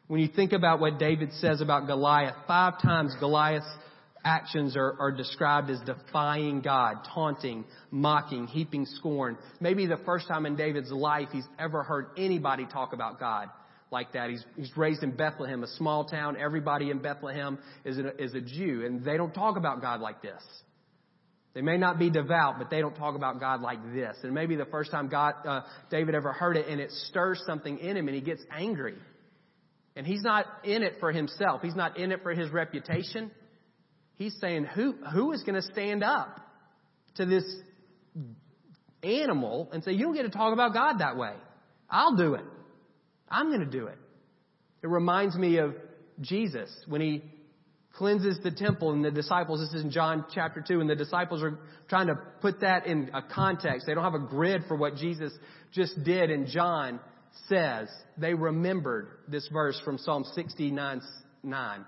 When 0.07 0.21
you 0.21 0.27
think 0.27 0.53
about 0.53 0.79
what 0.79 0.99
David 0.99 1.33
says 1.33 1.61
about 1.61 1.87
Goliath, 1.87 2.35
five 2.47 2.81
times 2.81 3.15
Goliath's 3.19 3.65
actions 4.23 4.75
are, 4.75 4.95
are, 4.99 5.11
described 5.11 5.69
as 5.69 5.79
defying 5.81 6.61
God, 6.61 6.97
taunting, 7.13 7.65
mocking, 7.89 8.47
heaping 8.47 8.85
scorn. 8.85 9.37
Maybe 9.59 9.85
the 9.85 9.99
first 10.05 10.27
time 10.27 10.45
in 10.45 10.55
David's 10.55 10.91
life 10.91 11.29
he's 11.31 11.47
ever 11.59 11.83
heard 11.83 12.07
anybody 12.17 12.65
talk 12.65 12.93
about 12.93 13.19
God 13.19 13.49
like 13.91 14.13
that. 14.13 14.29
He's, 14.29 14.43
he's 14.55 14.75
raised 14.77 15.03
in 15.03 15.11
Bethlehem, 15.11 15.63
a 15.63 15.67
small 15.67 16.05
town. 16.05 16.37
Everybody 16.39 16.89
in 16.89 16.99
Bethlehem 16.99 17.59
is 17.83 17.97
a, 17.97 18.23
is 18.23 18.33
a 18.33 18.41
Jew, 18.41 18.83
and 18.85 19.03
they 19.03 19.17
don't 19.17 19.33
talk 19.33 19.57
about 19.57 19.81
God 19.81 20.01
like 20.01 20.21
this. 20.21 20.41
They 21.53 21.61
may 21.61 21.77
not 21.77 21.99
be 21.99 22.09
devout, 22.09 22.55
but 22.57 22.69
they 22.69 22.79
don't 22.79 22.95
talk 22.95 23.15
about 23.15 23.41
God 23.41 23.61
like 23.61 23.93
this. 23.93 24.15
And 24.23 24.33
maybe 24.33 24.55
the 24.55 24.65
first 24.65 24.89
time 24.89 25.09
God, 25.09 25.33
uh, 25.45 25.61
David 25.89 26.15
ever 26.15 26.31
heard 26.31 26.55
it, 26.55 26.67
and 26.67 26.79
it 26.79 26.91
stirs 27.09 27.43
something 27.45 27.77
in 27.79 27.97
him, 27.97 28.07
and 28.07 28.15
he 28.15 28.21
gets 28.21 28.41
angry. 28.49 28.95
And 29.97 30.07
he's 30.07 30.23
not 30.23 30.45
in 30.63 30.83
it 30.83 30.93
for 31.01 31.11
himself. 31.11 31.61
He's 31.61 31.75
not 31.75 31.97
in 31.97 32.13
it 32.13 32.23
for 32.23 32.33
his 32.33 32.49
reputation. 32.51 33.29
He's 34.21 34.37
saying, 34.39 34.65
who, 34.65 34.93
who 35.11 35.31
is 35.31 35.41
going 35.41 35.59
to 35.59 35.63
stand 35.63 36.03
up 36.03 36.39
to 37.15 37.25
this 37.25 37.43
animal 39.01 39.67
and 39.73 39.83
say, 39.83 39.93
you 39.93 40.05
don't 40.05 40.13
get 40.13 40.21
to 40.23 40.29
talk 40.29 40.53
about 40.53 40.75
God 40.75 40.99
that 40.99 41.17
way. 41.17 41.33
I'll 41.89 42.15
do 42.15 42.35
it. 42.35 42.45
I'm 43.27 43.47
going 43.47 43.61
to 43.61 43.65
do 43.65 43.87
it. 43.87 43.97
It 44.83 44.89
reminds 44.89 45.35
me 45.35 45.57
of 45.57 45.73
Jesus 46.19 46.69
when 46.87 47.01
he 47.01 47.23
cleanses 47.93 48.37
the 48.43 48.51
temple 48.51 48.91
and 48.91 49.03
the 49.03 49.09
disciples, 49.09 49.59
this 49.59 49.79
is 49.79 49.85
in 49.85 49.89
John 49.89 50.25
chapter 50.31 50.63
2, 50.67 50.81
and 50.81 50.87
the 50.87 50.95
disciples 50.95 51.41
are 51.41 51.57
trying 51.89 52.05
to 52.05 52.15
put 52.41 52.61
that 52.61 52.85
in 52.85 53.09
a 53.15 53.23
context. 53.23 53.87
They 53.87 53.95
don't 53.95 54.03
have 54.03 54.13
a 54.13 54.19
grid 54.19 54.65
for 54.67 54.77
what 54.77 54.97
Jesus 54.97 55.33
just 55.71 56.03
did, 56.03 56.29
and 56.29 56.45
John 56.45 56.99
says 57.49 57.89
they 58.19 58.35
remembered 58.35 59.07
this 59.27 59.49
verse 59.51 59.81
from 59.83 59.97
Psalm 59.97 60.25
69 60.35 61.01
9. 61.43 61.85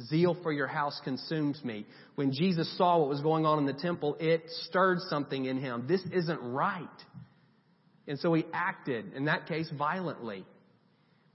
Zeal 0.00 0.36
for 0.42 0.52
your 0.52 0.66
house 0.66 1.00
consumes 1.04 1.62
me. 1.64 1.86
When 2.16 2.32
Jesus 2.32 2.76
saw 2.76 2.98
what 2.98 3.08
was 3.08 3.20
going 3.20 3.46
on 3.46 3.58
in 3.58 3.66
the 3.66 3.72
temple, 3.72 4.16
it 4.20 4.42
stirred 4.68 4.98
something 5.08 5.44
in 5.44 5.58
him. 5.58 5.86
This 5.88 6.02
isn't 6.12 6.40
right. 6.42 6.86
And 8.06 8.18
so 8.18 8.34
he 8.34 8.44
acted, 8.52 9.14
in 9.14 9.24
that 9.24 9.46
case, 9.46 9.70
violently 9.76 10.44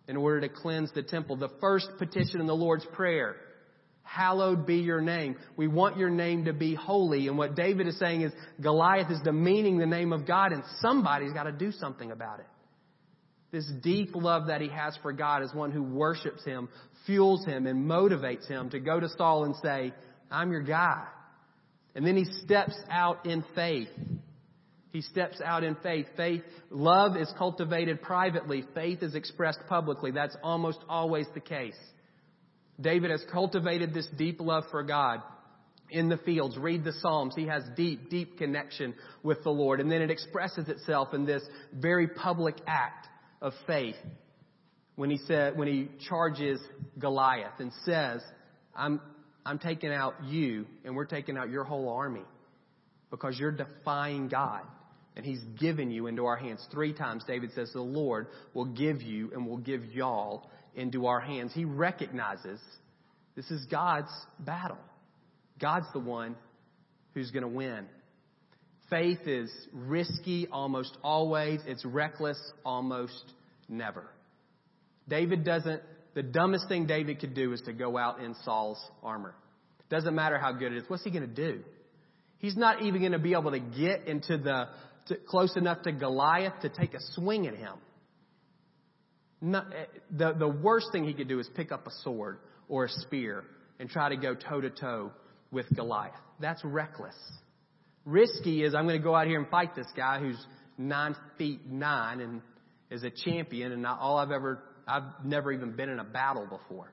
in 0.07 0.17
order 0.17 0.41
to 0.41 0.49
cleanse 0.49 0.91
the 0.93 1.03
temple. 1.03 1.37
The 1.37 1.51
first 1.59 1.87
petition 1.97 2.39
in 2.39 2.47
the 2.47 2.55
Lord's 2.55 2.85
Prayer 2.93 3.35
Hallowed 4.03 4.65
be 4.65 4.77
your 4.77 4.99
name. 4.99 5.37
We 5.55 5.69
want 5.69 5.97
your 5.97 6.09
name 6.09 6.43
to 6.45 6.53
be 6.53 6.75
holy. 6.75 7.29
And 7.29 7.37
what 7.37 7.55
David 7.55 7.87
is 7.87 7.97
saying 7.97 8.23
is 8.23 8.33
Goliath 8.59 9.09
is 9.09 9.21
demeaning 9.21 9.77
the 9.77 9.85
name 9.85 10.11
of 10.11 10.27
God, 10.27 10.51
and 10.51 10.63
somebody's 10.79 11.31
got 11.31 11.43
to 11.43 11.53
do 11.53 11.71
something 11.71 12.11
about 12.11 12.39
it. 12.41 12.47
This 13.51 13.69
deep 13.81 14.15
love 14.15 14.47
that 14.47 14.61
he 14.61 14.69
has 14.69 14.97
for 15.01 15.11
God 15.11 15.43
is 15.43 15.53
one 15.53 15.71
who 15.71 15.83
worships 15.83 16.43
him, 16.45 16.69
fuels 17.05 17.45
him, 17.45 17.67
and 17.67 17.89
motivates 17.89 18.47
him 18.47 18.69
to 18.69 18.79
go 18.79 18.99
to 18.99 19.09
Saul 19.09 19.43
and 19.43 19.55
say, 19.57 19.93
I'm 20.31 20.51
your 20.51 20.61
guy. 20.61 21.05
And 21.93 22.07
then 22.07 22.15
he 22.15 22.25
steps 22.45 22.75
out 22.89 23.25
in 23.25 23.43
faith. 23.53 23.89
He 24.91 25.01
steps 25.01 25.41
out 25.43 25.63
in 25.63 25.75
faith. 25.83 26.05
Faith, 26.15 26.43
love 26.69 27.17
is 27.17 27.31
cultivated 27.37 28.01
privately. 28.01 28.63
Faith 28.73 29.03
is 29.03 29.15
expressed 29.15 29.59
publicly. 29.67 30.11
That's 30.11 30.35
almost 30.43 30.79
always 30.87 31.27
the 31.33 31.41
case. 31.41 31.77
David 32.79 33.11
has 33.11 33.23
cultivated 33.31 33.93
this 33.93 34.07
deep 34.17 34.39
love 34.39 34.63
for 34.71 34.83
God 34.83 35.21
in 35.89 36.07
the 36.07 36.17
fields. 36.17 36.57
Read 36.57 36.85
the 36.85 36.93
Psalms. 36.93 37.35
He 37.35 37.47
has 37.47 37.63
deep, 37.75 38.09
deep 38.09 38.37
connection 38.37 38.93
with 39.23 39.43
the 39.43 39.49
Lord. 39.49 39.81
And 39.81 39.91
then 39.91 40.01
it 40.01 40.09
expresses 40.09 40.69
itself 40.69 41.13
in 41.13 41.25
this 41.25 41.43
very 41.73 42.07
public 42.07 42.55
act 42.65 43.07
of 43.41 43.53
faith 43.65 43.95
when 44.95 45.09
he 45.09 45.17
said, 45.27 45.57
when 45.57 45.67
he 45.67 45.89
charges 46.07 46.59
Goliath 46.99 47.59
and 47.59 47.71
says, 47.85 48.21
I'm, 48.75 49.01
I'm 49.45 49.59
taking 49.59 49.91
out 49.91 50.15
you 50.25 50.65
and 50.85 50.95
we're 50.95 51.05
taking 51.05 51.37
out 51.37 51.49
your 51.49 51.63
whole 51.63 51.89
army 51.89 52.23
because 53.09 53.37
you're 53.39 53.51
defying 53.51 54.27
God 54.27 54.61
and 55.15 55.25
he's 55.25 55.41
given 55.59 55.91
you 55.91 56.07
into 56.07 56.25
our 56.25 56.37
hands. 56.37 56.65
Three 56.71 56.93
times 56.93 57.23
David 57.27 57.51
says 57.53 57.71
the 57.73 57.81
Lord 57.81 58.27
will 58.53 58.65
give 58.65 59.01
you 59.01 59.31
and 59.33 59.47
will 59.47 59.57
give 59.57 59.85
y'all 59.85 60.49
into 60.75 61.07
our 61.07 61.19
hands. 61.19 61.51
He 61.53 61.65
recognizes 61.65 62.59
this 63.35 63.49
is 63.49 63.65
God's 63.65 64.11
battle. 64.39 64.77
God's 65.59 65.87
the 65.93 65.99
one 65.99 66.35
who's 67.13 67.31
going 67.31 67.43
to 67.43 67.49
win. 67.49 67.85
Faith 68.91 69.25
is 69.25 69.49
risky 69.73 70.47
almost 70.51 70.95
always. 71.01 71.61
It's 71.65 71.83
reckless 71.85 72.37
almost 72.65 73.23
never. 73.69 74.03
David 75.07 75.45
doesn't, 75.45 75.81
the 76.13 76.21
dumbest 76.21 76.67
thing 76.67 76.87
David 76.87 77.21
could 77.21 77.33
do 77.33 77.53
is 77.53 77.61
to 77.61 77.73
go 77.73 77.97
out 77.97 78.21
in 78.21 78.35
Saul's 78.43 78.79
armor. 79.01 79.33
Doesn't 79.89 80.13
matter 80.13 80.37
how 80.37 80.51
good 80.51 80.73
it 80.73 80.77
is. 80.79 80.83
What's 80.89 81.05
he 81.05 81.09
going 81.09 81.27
to 81.27 81.27
do? 81.27 81.63
He's 82.39 82.57
not 82.57 82.81
even 82.81 82.99
going 82.99 83.13
to 83.13 83.19
be 83.19 83.31
able 83.31 83.51
to 83.51 83.59
get 83.59 84.07
into 84.07 84.37
the, 84.37 84.67
to, 85.07 85.15
close 85.25 85.55
enough 85.55 85.83
to 85.83 85.93
Goliath 85.93 86.59
to 86.63 86.69
take 86.69 86.93
a 86.93 86.99
swing 87.13 87.47
at 87.47 87.55
him. 87.55 87.75
Eh, 89.41 89.85
the, 90.11 90.33
the 90.33 90.47
worst 90.49 90.87
thing 90.91 91.05
he 91.05 91.13
could 91.13 91.29
do 91.29 91.39
is 91.39 91.49
pick 91.55 91.71
up 91.71 91.87
a 91.87 91.91
sword 92.03 92.39
or 92.67 92.85
a 92.85 92.89
spear 92.89 93.45
and 93.79 93.89
try 93.89 94.09
to 94.09 94.17
go 94.17 94.35
toe 94.35 94.59
to 94.59 94.69
toe 94.69 95.11
with 95.49 95.65
Goliath. 95.73 96.13
That's 96.41 96.63
reckless. 96.65 97.15
Risky 98.05 98.63
is 98.63 98.73
I'm 98.73 98.85
going 98.85 98.99
to 98.99 99.03
go 99.03 99.15
out 99.15 99.27
here 99.27 99.39
and 99.39 99.49
fight 99.49 99.75
this 99.75 99.87
guy 99.95 100.19
who's 100.19 100.37
nine 100.77 101.15
feet 101.37 101.67
nine 101.67 102.19
and, 102.19 102.41
is 102.89 103.03
a 103.03 103.09
champion 103.09 103.71
and 103.71 103.85
all 103.85 104.17
I've 104.17 104.31
ever, 104.31 104.63
I've 104.87 105.23
never 105.23 105.51
even 105.51 105.75
been 105.75 105.89
in 105.89 105.99
a 105.99 106.03
battle 106.03 106.45
before. 106.45 106.91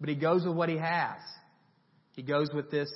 But 0.00 0.08
he 0.08 0.14
goes 0.16 0.44
with 0.44 0.56
what 0.56 0.68
he 0.68 0.76
has. 0.76 1.18
He 2.14 2.22
goes 2.22 2.50
with 2.52 2.70
this 2.70 2.90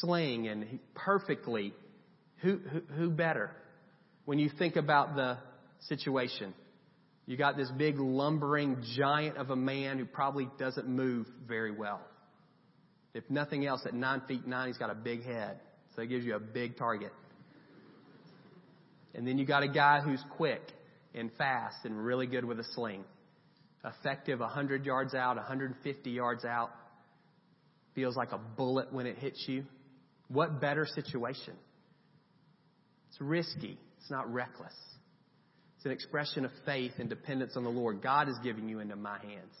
sling 0.00 0.46
and 0.48 0.64
he 0.64 0.78
perfectly, 0.94 1.72
who, 2.38 2.58
who, 2.58 2.80
who 2.94 3.10
better? 3.10 3.50
When 4.24 4.38
you 4.38 4.50
think 4.58 4.76
about 4.76 5.16
the 5.16 5.38
situation, 5.88 6.54
you 7.26 7.36
got 7.36 7.56
this 7.56 7.70
big 7.76 7.98
lumbering 7.98 8.82
giant 8.96 9.36
of 9.36 9.50
a 9.50 9.56
man 9.56 9.98
who 9.98 10.04
probably 10.04 10.48
doesn't 10.58 10.88
move 10.88 11.26
very 11.46 11.70
well. 11.70 12.00
If 13.14 13.24
nothing 13.30 13.66
else, 13.66 13.82
at 13.86 13.94
nine 13.94 14.22
feet 14.26 14.46
nine, 14.46 14.68
he's 14.68 14.78
got 14.78 14.90
a 14.90 14.94
big 14.94 15.24
head. 15.24 15.60
So 15.94 16.02
it 16.02 16.08
gives 16.08 16.24
you 16.24 16.34
a 16.34 16.40
big 16.40 16.76
target. 16.76 17.12
And 19.14 19.26
then 19.26 19.38
you 19.38 19.44
got 19.44 19.62
a 19.62 19.68
guy 19.68 20.00
who's 20.00 20.22
quick 20.36 20.62
and 21.14 21.30
fast 21.36 21.84
and 21.84 22.02
really 22.02 22.26
good 22.26 22.44
with 22.44 22.58
a 22.58 22.64
sling. 22.74 23.04
Effective 23.84 24.40
100 24.40 24.86
yards 24.86 25.14
out, 25.14 25.36
150 25.36 26.10
yards 26.10 26.44
out. 26.44 26.70
Feels 27.94 28.16
like 28.16 28.32
a 28.32 28.38
bullet 28.38 28.92
when 28.92 29.06
it 29.06 29.18
hits 29.18 29.44
you. 29.46 29.64
What 30.28 30.60
better 30.60 30.86
situation? 30.86 31.54
It's 33.10 33.20
risky. 33.20 33.78
It's 33.98 34.10
not 34.10 34.32
reckless. 34.32 34.72
It's 35.76 35.84
an 35.84 35.92
expression 35.92 36.44
of 36.46 36.50
faith 36.64 36.92
and 36.98 37.10
dependence 37.10 37.52
on 37.56 37.64
the 37.64 37.70
Lord. 37.70 38.00
God 38.02 38.28
is 38.28 38.36
giving 38.42 38.68
you 38.68 38.78
into 38.78 38.96
my 38.96 39.18
hands. 39.18 39.54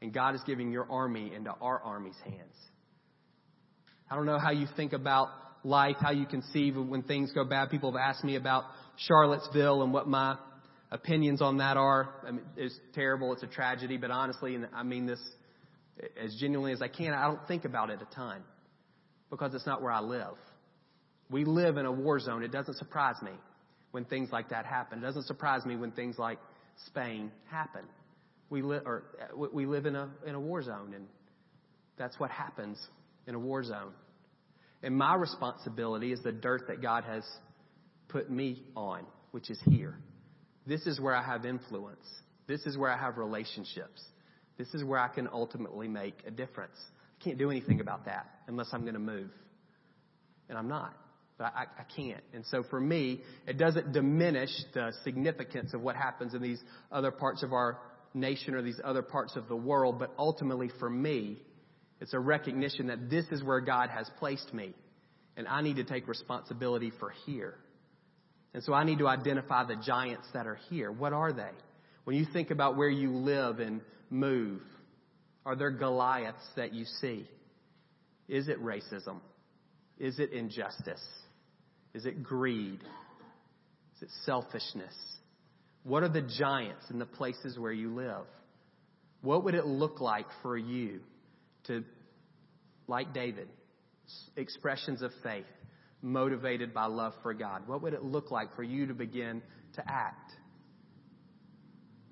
And 0.00 0.14
God 0.14 0.34
is 0.34 0.40
giving 0.46 0.70
your 0.70 0.86
army 0.90 1.32
into 1.34 1.50
our 1.60 1.82
army's 1.82 2.16
hands. 2.24 2.54
I 4.10 4.14
don't 4.14 4.24
know 4.24 4.38
how 4.38 4.52
you 4.52 4.66
think 4.76 4.92
about 4.94 5.28
life, 5.64 5.96
how 6.00 6.10
you 6.10 6.26
conceive 6.26 6.76
when 6.76 7.02
things 7.02 7.32
go 7.32 7.44
bad. 7.44 7.70
People 7.70 7.92
have 7.92 8.00
asked 8.00 8.24
me 8.24 8.36
about 8.36 8.64
Charlottesville 8.96 9.82
and 9.82 9.92
what 9.92 10.08
my 10.08 10.36
opinions 10.90 11.42
on 11.42 11.58
that 11.58 11.76
are. 11.76 12.14
I 12.26 12.32
mean, 12.32 12.44
it's 12.56 12.78
terrible. 12.94 13.32
It's 13.32 13.42
a 13.42 13.48
tragedy, 13.48 13.96
but 13.96 14.10
honestly, 14.10 14.54
and 14.54 14.68
I 14.74 14.82
mean 14.82 15.06
this 15.06 15.20
as 16.22 16.34
genuinely 16.36 16.72
as 16.72 16.82
I 16.82 16.88
can, 16.88 17.12
I 17.12 17.26
don't 17.26 17.46
think 17.46 17.64
about 17.64 17.90
it 17.90 18.00
a 18.00 18.14
ton 18.14 18.42
because 19.30 19.54
it's 19.54 19.66
not 19.66 19.82
where 19.82 19.92
I 19.92 20.00
live. 20.00 20.36
We 21.30 21.44
live 21.44 21.76
in 21.76 21.86
a 21.86 21.92
war 21.92 22.18
zone. 22.20 22.42
It 22.42 22.52
doesn't 22.52 22.76
surprise 22.76 23.16
me 23.22 23.32
when 23.90 24.04
things 24.04 24.30
like 24.32 24.50
that 24.50 24.64
happen. 24.64 25.00
It 25.00 25.02
doesn't 25.02 25.26
surprise 25.26 25.64
me 25.66 25.76
when 25.76 25.92
things 25.92 26.18
like 26.18 26.38
Spain 26.86 27.30
happen. 27.50 27.82
We 28.50 28.62
live, 28.62 28.82
or 28.86 29.04
uh, 29.20 29.46
we 29.52 29.66
live 29.66 29.84
in 29.84 29.94
a 29.94 30.08
in 30.26 30.34
a 30.34 30.40
war 30.40 30.62
zone, 30.62 30.94
and 30.94 31.06
that's 31.98 32.18
what 32.18 32.30
happens 32.30 32.78
in 33.26 33.34
a 33.34 33.38
war 33.38 33.62
zone. 33.62 33.92
And 34.82 34.96
my 34.96 35.14
responsibility 35.16 36.12
is 36.12 36.22
the 36.22 36.32
dirt 36.32 36.68
that 36.68 36.80
God 36.80 37.04
has 37.04 37.24
put 38.08 38.30
me 38.30 38.62
on, 38.76 39.04
which 39.32 39.50
is 39.50 39.60
here. 39.68 39.98
This 40.66 40.86
is 40.86 41.00
where 41.00 41.14
I 41.14 41.22
have 41.22 41.44
influence. 41.44 42.06
This 42.46 42.64
is 42.66 42.76
where 42.76 42.90
I 42.90 42.98
have 42.98 43.18
relationships. 43.18 44.02
This 44.56 44.72
is 44.74 44.84
where 44.84 44.98
I 44.98 45.08
can 45.08 45.28
ultimately 45.32 45.88
make 45.88 46.14
a 46.26 46.30
difference. 46.30 46.76
I 47.20 47.24
can't 47.24 47.38
do 47.38 47.50
anything 47.50 47.80
about 47.80 48.04
that 48.06 48.26
unless 48.46 48.68
I'm 48.72 48.82
going 48.82 48.94
to 48.94 49.00
move. 49.00 49.30
And 50.48 50.56
I'm 50.56 50.68
not. 50.68 50.94
But 51.38 51.52
I, 51.54 51.66
I 51.78 51.84
can't. 51.96 52.22
And 52.34 52.44
so 52.46 52.64
for 52.68 52.80
me, 52.80 53.20
it 53.46 53.58
doesn't 53.58 53.92
diminish 53.92 54.50
the 54.74 54.92
significance 55.04 55.74
of 55.74 55.80
what 55.80 55.94
happens 55.94 56.34
in 56.34 56.42
these 56.42 56.60
other 56.90 57.10
parts 57.10 57.42
of 57.42 57.52
our 57.52 57.78
nation 58.14 58.54
or 58.54 58.62
these 58.62 58.80
other 58.82 59.02
parts 59.02 59.36
of 59.36 59.48
the 59.48 59.56
world. 59.56 59.98
But 59.98 60.12
ultimately 60.18 60.70
for 60.80 60.90
me, 60.90 61.38
it's 62.00 62.14
a 62.14 62.18
recognition 62.18 62.88
that 62.88 63.10
this 63.10 63.24
is 63.30 63.42
where 63.42 63.60
God 63.60 63.90
has 63.90 64.08
placed 64.18 64.54
me. 64.54 64.72
And 65.36 65.46
I 65.46 65.62
need 65.62 65.76
to 65.76 65.84
take 65.84 66.08
responsibility 66.08 66.92
for 66.98 67.10
here. 67.26 67.54
And 68.54 68.62
so 68.62 68.72
I 68.72 68.84
need 68.84 68.98
to 68.98 69.08
identify 69.08 69.64
the 69.64 69.76
giants 69.76 70.26
that 70.34 70.46
are 70.46 70.58
here. 70.68 70.90
What 70.90 71.12
are 71.12 71.32
they? 71.32 71.50
When 72.04 72.16
you 72.16 72.26
think 72.32 72.50
about 72.50 72.76
where 72.76 72.88
you 72.88 73.10
live 73.12 73.60
and 73.60 73.80
move, 74.10 74.62
are 75.44 75.54
there 75.54 75.70
Goliaths 75.70 76.44
that 76.56 76.72
you 76.72 76.84
see? 77.00 77.28
Is 78.28 78.48
it 78.48 78.62
racism? 78.62 79.20
Is 79.98 80.18
it 80.18 80.32
injustice? 80.32 81.04
Is 81.94 82.06
it 82.06 82.22
greed? 82.22 82.80
Is 83.96 84.02
it 84.02 84.08
selfishness? 84.24 84.94
What 85.82 86.02
are 86.02 86.08
the 86.08 86.22
giants 86.22 86.84
in 86.90 86.98
the 86.98 87.06
places 87.06 87.58
where 87.58 87.72
you 87.72 87.94
live? 87.94 88.26
What 89.22 89.44
would 89.44 89.54
it 89.54 89.66
look 89.66 90.00
like 90.00 90.26
for 90.42 90.56
you 90.56 91.00
to, 91.68 91.84
like 92.86 93.14
David, 93.14 93.48
expressions 94.36 95.02
of 95.02 95.12
faith, 95.22 95.46
motivated 96.02 96.74
by 96.74 96.86
love 96.86 97.12
for 97.22 97.32
God? 97.32 97.66
What 97.66 97.82
would 97.82 97.94
it 97.94 98.02
look 98.02 98.30
like 98.30 98.54
for 98.56 98.62
you 98.62 98.86
to 98.86 98.94
begin 98.94 99.42
to 99.74 99.82
act? 99.86 100.32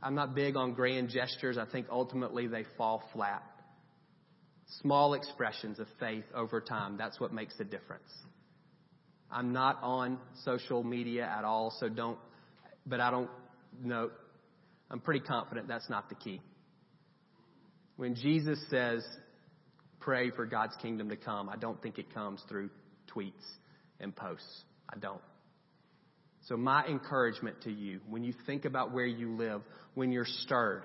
I'm 0.02 0.14
not 0.14 0.34
big 0.34 0.56
on 0.56 0.74
grand 0.74 1.08
gestures. 1.08 1.58
I 1.58 1.64
think 1.64 1.86
ultimately 1.90 2.46
they 2.46 2.64
fall 2.76 3.02
flat. 3.12 3.42
Small 4.82 5.14
expressions 5.14 5.78
of 5.78 5.86
faith 5.98 6.24
over 6.34 6.60
time, 6.60 6.96
that's 6.96 7.18
what 7.20 7.32
makes 7.32 7.56
the 7.56 7.64
difference. 7.64 8.12
I'm 9.30 9.52
not 9.52 9.78
on 9.82 10.18
social 10.44 10.82
media 10.82 11.24
at 11.24 11.44
all, 11.44 11.74
so 11.80 11.88
don't, 11.88 12.18
but 12.84 13.00
I 13.00 13.10
don't 13.10 13.30
know. 13.82 14.10
I'm 14.90 15.00
pretty 15.00 15.20
confident 15.20 15.66
that's 15.66 15.90
not 15.90 16.08
the 16.08 16.14
key. 16.14 16.40
When 17.96 18.14
Jesus 18.14 18.58
says, 18.70 19.04
pray 20.06 20.30
for 20.30 20.46
God's 20.46 20.76
kingdom 20.80 21.08
to 21.08 21.16
come. 21.16 21.48
I 21.48 21.56
don't 21.56 21.82
think 21.82 21.98
it 21.98 22.14
comes 22.14 22.40
through 22.48 22.70
tweets 23.12 23.32
and 23.98 24.14
posts. 24.14 24.62
I 24.88 24.98
don't. 25.00 25.20
So 26.46 26.56
my 26.56 26.86
encouragement 26.86 27.62
to 27.64 27.72
you, 27.72 27.98
when 28.08 28.22
you 28.22 28.32
think 28.46 28.66
about 28.66 28.94
where 28.94 29.04
you 29.04 29.34
live, 29.34 29.62
when 29.94 30.12
you're 30.12 30.24
stirred, 30.24 30.84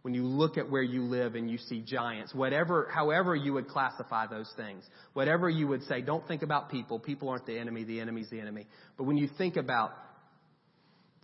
when 0.00 0.14
you 0.14 0.24
look 0.24 0.56
at 0.56 0.70
where 0.70 0.82
you 0.82 1.02
live 1.02 1.34
and 1.34 1.50
you 1.50 1.58
see 1.58 1.82
giants, 1.82 2.34
whatever, 2.34 2.88
however 2.90 3.36
you 3.36 3.52
would 3.52 3.68
classify 3.68 4.26
those 4.26 4.50
things, 4.56 4.84
whatever 5.12 5.50
you 5.50 5.68
would 5.68 5.82
say, 5.82 6.00
don't 6.00 6.26
think 6.26 6.40
about 6.40 6.70
people. 6.70 6.98
People 6.98 7.28
aren't 7.28 7.44
the 7.44 7.58
enemy. 7.58 7.84
The 7.84 8.00
enemy's 8.00 8.30
the 8.30 8.40
enemy. 8.40 8.66
But 8.96 9.04
when 9.04 9.18
you 9.18 9.28
think 9.36 9.56
about 9.58 9.92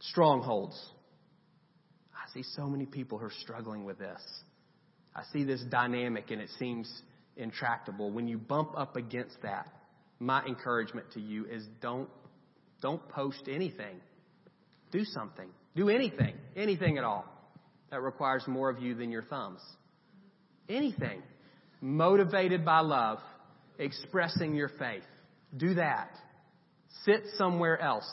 strongholds, 0.00 0.78
I 2.12 2.30
see 2.34 2.42
so 2.56 2.66
many 2.66 2.84
people 2.84 3.16
who 3.16 3.24
are 3.24 3.32
struggling 3.40 3.86
with 3.86 3.98
this. 3.98 4.20
I 5.16 5.22
see 5.32 5.44
this 5.44 5.62
dynamic 5.62 6.30
and 6.30 6.42
it 6.42 6.50
seems 6.58 7.02
intractable. 7.38 8.10
When 8.10 8.28
you 8.28 8.36
bump 8.36 8.72
up 8.76 8.96
against 8.96 9.40
that, 9.42 9.66
my 10.20 10.44
encouragement 10.44 11.06
to 11.14 11.20
you 11.20 11.46
is 11.46 11.64
don't, 11.80 12.10
don't 12.82 13.06
post 13.08 13.44
anything. 13.50 13.96
Do 14.92 15.04
something. 15.04 15.48
Do 15.74 15.88
anything. 15.88 16.34
Anything 16.54 16.98
at 16.98 17.04
all 17.04 17.24
that 17.90 18.02
requires 18.02 18.46
more 18.46 18.68
of 18.68 18.82
you 18.82 18.94
than 18.94 19.10
your 19.10 19.22
thumbs. 19.22 19.60
Anything. 20.68 21.22
Motivated 21.80 22.64
by 22.64 22.80
love, 22.80 23.18
expressing 23.78 24.54
your 24.54 24.68
faith. 24.68 25.04
Do 25.56 25.74
that. 25.74 26.10
Sit 27.04 27.22
somewhere 27.38 27.80
else. 27.80 28.10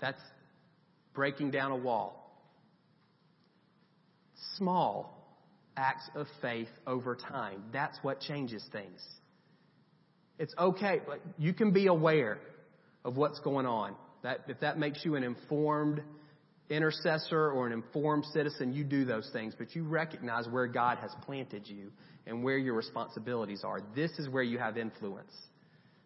That's 0.00 0.20
breaking 1.12 1.50
down 1.50 1.72
a 1.72 1.76
wall. 1.76 2.16
Small 4.56 5.19
acts 5.80 6.08
of 6.14 6.26
faith 6.42 6.68
over 6.86 7.16
time. 7.16 7.64
That's 7.72 7.98
what 8.02 8.20
changes 8.20 8.62
things. 8.70 9.00
It's 10.38 10.54
okay, 10.58 11.00
but 11.06 11.20
you 11.38 11.54
can 11.54 11.72
be 11.72 11.86
aware 11.86 12.38
of 13.04 13.16
what's 13.16 13.40
going 13.40 13.66
on. 13.66 13.94
That 14.22 14.40
if 14.48 14.60
that 14.60 14.78
makes 14.78 15.04
you 15.04 15.16
an 15.16 15.24
informed 15.24 16.02
intercessor 16.68 17.50
or 17.50 17.66
an 17.66 17.72
informed 17.72 18.26
citizen, 18.26 18.74
you 18.74 18.84
do 18.84 19.04
those 19.06 19.28
things, 19.32 19.54
but 19.58 19.74
you 19.74 19.84
recognize 19.84 20.46
where 20.46 20.66
God 20.66 20.98
has 20.98 21.10
planted 21.24 21.66
you 21.66 21.90
and 22.26 22.44
where 22.44 22.58
your 22.58 22.74
responsibilities 22.74 23.62
are. 23.64 23.80
This 23.94 24.10
is 24.18 24.28
where 24.28 24.42
you 24.42 24.58
have 24.58 24.76
influence. 24.76 25.32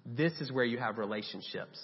This 0.07 0.33
is 0.41 0.53
where 0.53 0.65
you 0.65 0.79
have 0.79 0.99
relationships. 0.99 1.81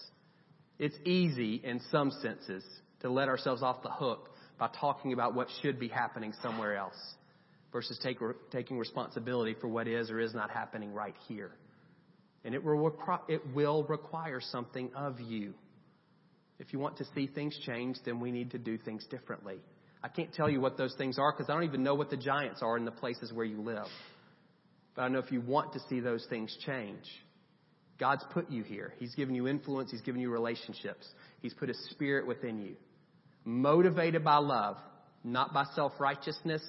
It's 0.79 0.97
easy 1.05 1.61
in 1.63 1.81
some 1.91 2.13
senses 2.23 2.65
to 3.01 3.11
let 3.11 3.29
ourselves 3.29 3.63
off 3.63 3.83
the 3.83 3.91
hook 3.91 4.31
by 4.59 4.69
talking 4.81 5.13
about 5.13 5.35
what 5.35 5.49
should 5.61 5.81
be 5.81 5.89
happening 5.89 6.33
somewhere 6.41 6.77
else 6.77 7.15
versus 7.73 7.99
take, 8.03 8.19
taking 8.51 8.79
responsibility 8.79 9.55
for 9.61 9.69
what 9.69 9.87
is 9.87 10.11
or 10.11 10.21
is 10.21 10.35
not 10.35 10.51
happening 10.51 10.93
right 10.93 11.15
here. 11.29 11.53
And 12.45 12.55
it 12.55 12.65
will, 12.65 12.93
it 13.29 13.43
will 13.55 13.85
require 13.85 14.41
something 14.41 14.91
of 14.95 15.21
you. 15.21 15.55
If 16.59 16.73
you 16.73 16.79
want 16.79 16.99
to 16.99 17.05
see 17.15 17.27
things 17.27 17.59
change, 17.65 17.97
then 18.05 18.21
we 18.21 18.31
need 18.31 18.51
to 18.53 18.59
do 18.59 18.79
things 18.79 19.05
differently. 19.11 19.57
I 20.03 20.09
can't 20.09 20.33
tell 20.33 20.49
you 20.49 20.61
what 20.61 20.77
those 20.77 20.95
things 20.97 21.19
are 21.19 21.33
because 21.33 21.51
I 21.51 21.55
don't 21.55 21.65
even 21.65 21.83
know 21.83 21.95
what 21.95 22.11
the 22.11 22.17
giants 22.17 22.63
are 22.63 22.77
in 22.77 22.85
the 22.85 22.91
places 22.91 23.33
where 23.33 23.45
you 23.45 23.61
live. 23.61 23.87
But 24.95 25.03
I 25.03 25.09
know 25.09 25.19
if 25.19 25.31
you 25.31 25.41
want 25.41 25.75
to 25.75 25.81
see 25.89 26.01
those 26.01 26.27
things 26.29 26.57
change, 26.67 27.05
God's 27.99 28.25
put 28.33 28.51
you 28.51 28.63
here. 28.63 28.95
He's 28.99 29.15
given 29.15 29.35
you 29.35 29.47
influence. 29.47 29.91
He's 29.91 30.01
given 30.01 30.21
you 30.21 30.31
relationships. 30.31 31.07
He's 31.41 31.53
put 31.53 31.69
a 31.69 31.75
spirit 31.91 32.27
within 32.27 32.59
you. 32.59 32.77
Motivated 33.45 34.25
by 34.25 34.37
love, 34.37 34.77
not 35.23 35.53
by 35.53 35.65
self-righteousness, 35.75 36.63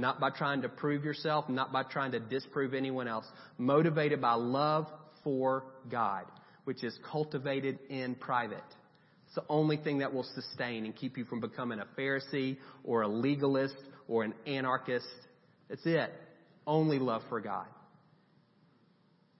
not 0.00 0.20
by 0.20 0.30
trying 0.30 0.62
to 0.62 0.68
prove 0.68 1.04
yourself, 1.04 1.48
not 1.48 1.72
by 1.72 1.82
trying 1.82 2.12
to 2.12 2.20
disprove 2.20 2.74
anyone 2.74 3.08
else. 3.08 3.26
Motivated 3.58 4.20
by 4.20 4.34
love 4.34 4.86
for 5.24 5.64
God, 5.90 6.24
which 6.64 6.84
is 6.84 6.98
cultivated 7.10 7.78
in 7.88 8.14
private. 8.14 8.62
It's 9.26 9.34
the 9.34 9.44
only 9.48 9.76
thing 9.76 9.98
that 9.98 10.14
will 10.14 10.26
sustain 10.34 10.84
and 10.86 10.96
keep 10.96 11.18
you 11.18 11.24
from 11.24 11.40
becoming 11.40 11.80
a 11.80 12.00
Pharisee 12.00 12.56
or 12.82 13.02
a 13.02 13.08
legalist 13.08 13.76
or 14.06 14.24
an 14.24 14.32
anarchist. 14.46 15.06
That's 15.68 15.84
it. 15.84 16.10
Only 16.66 16.98
love 16.98 17.22
for 17.28 17.40
God. 17.40 17.66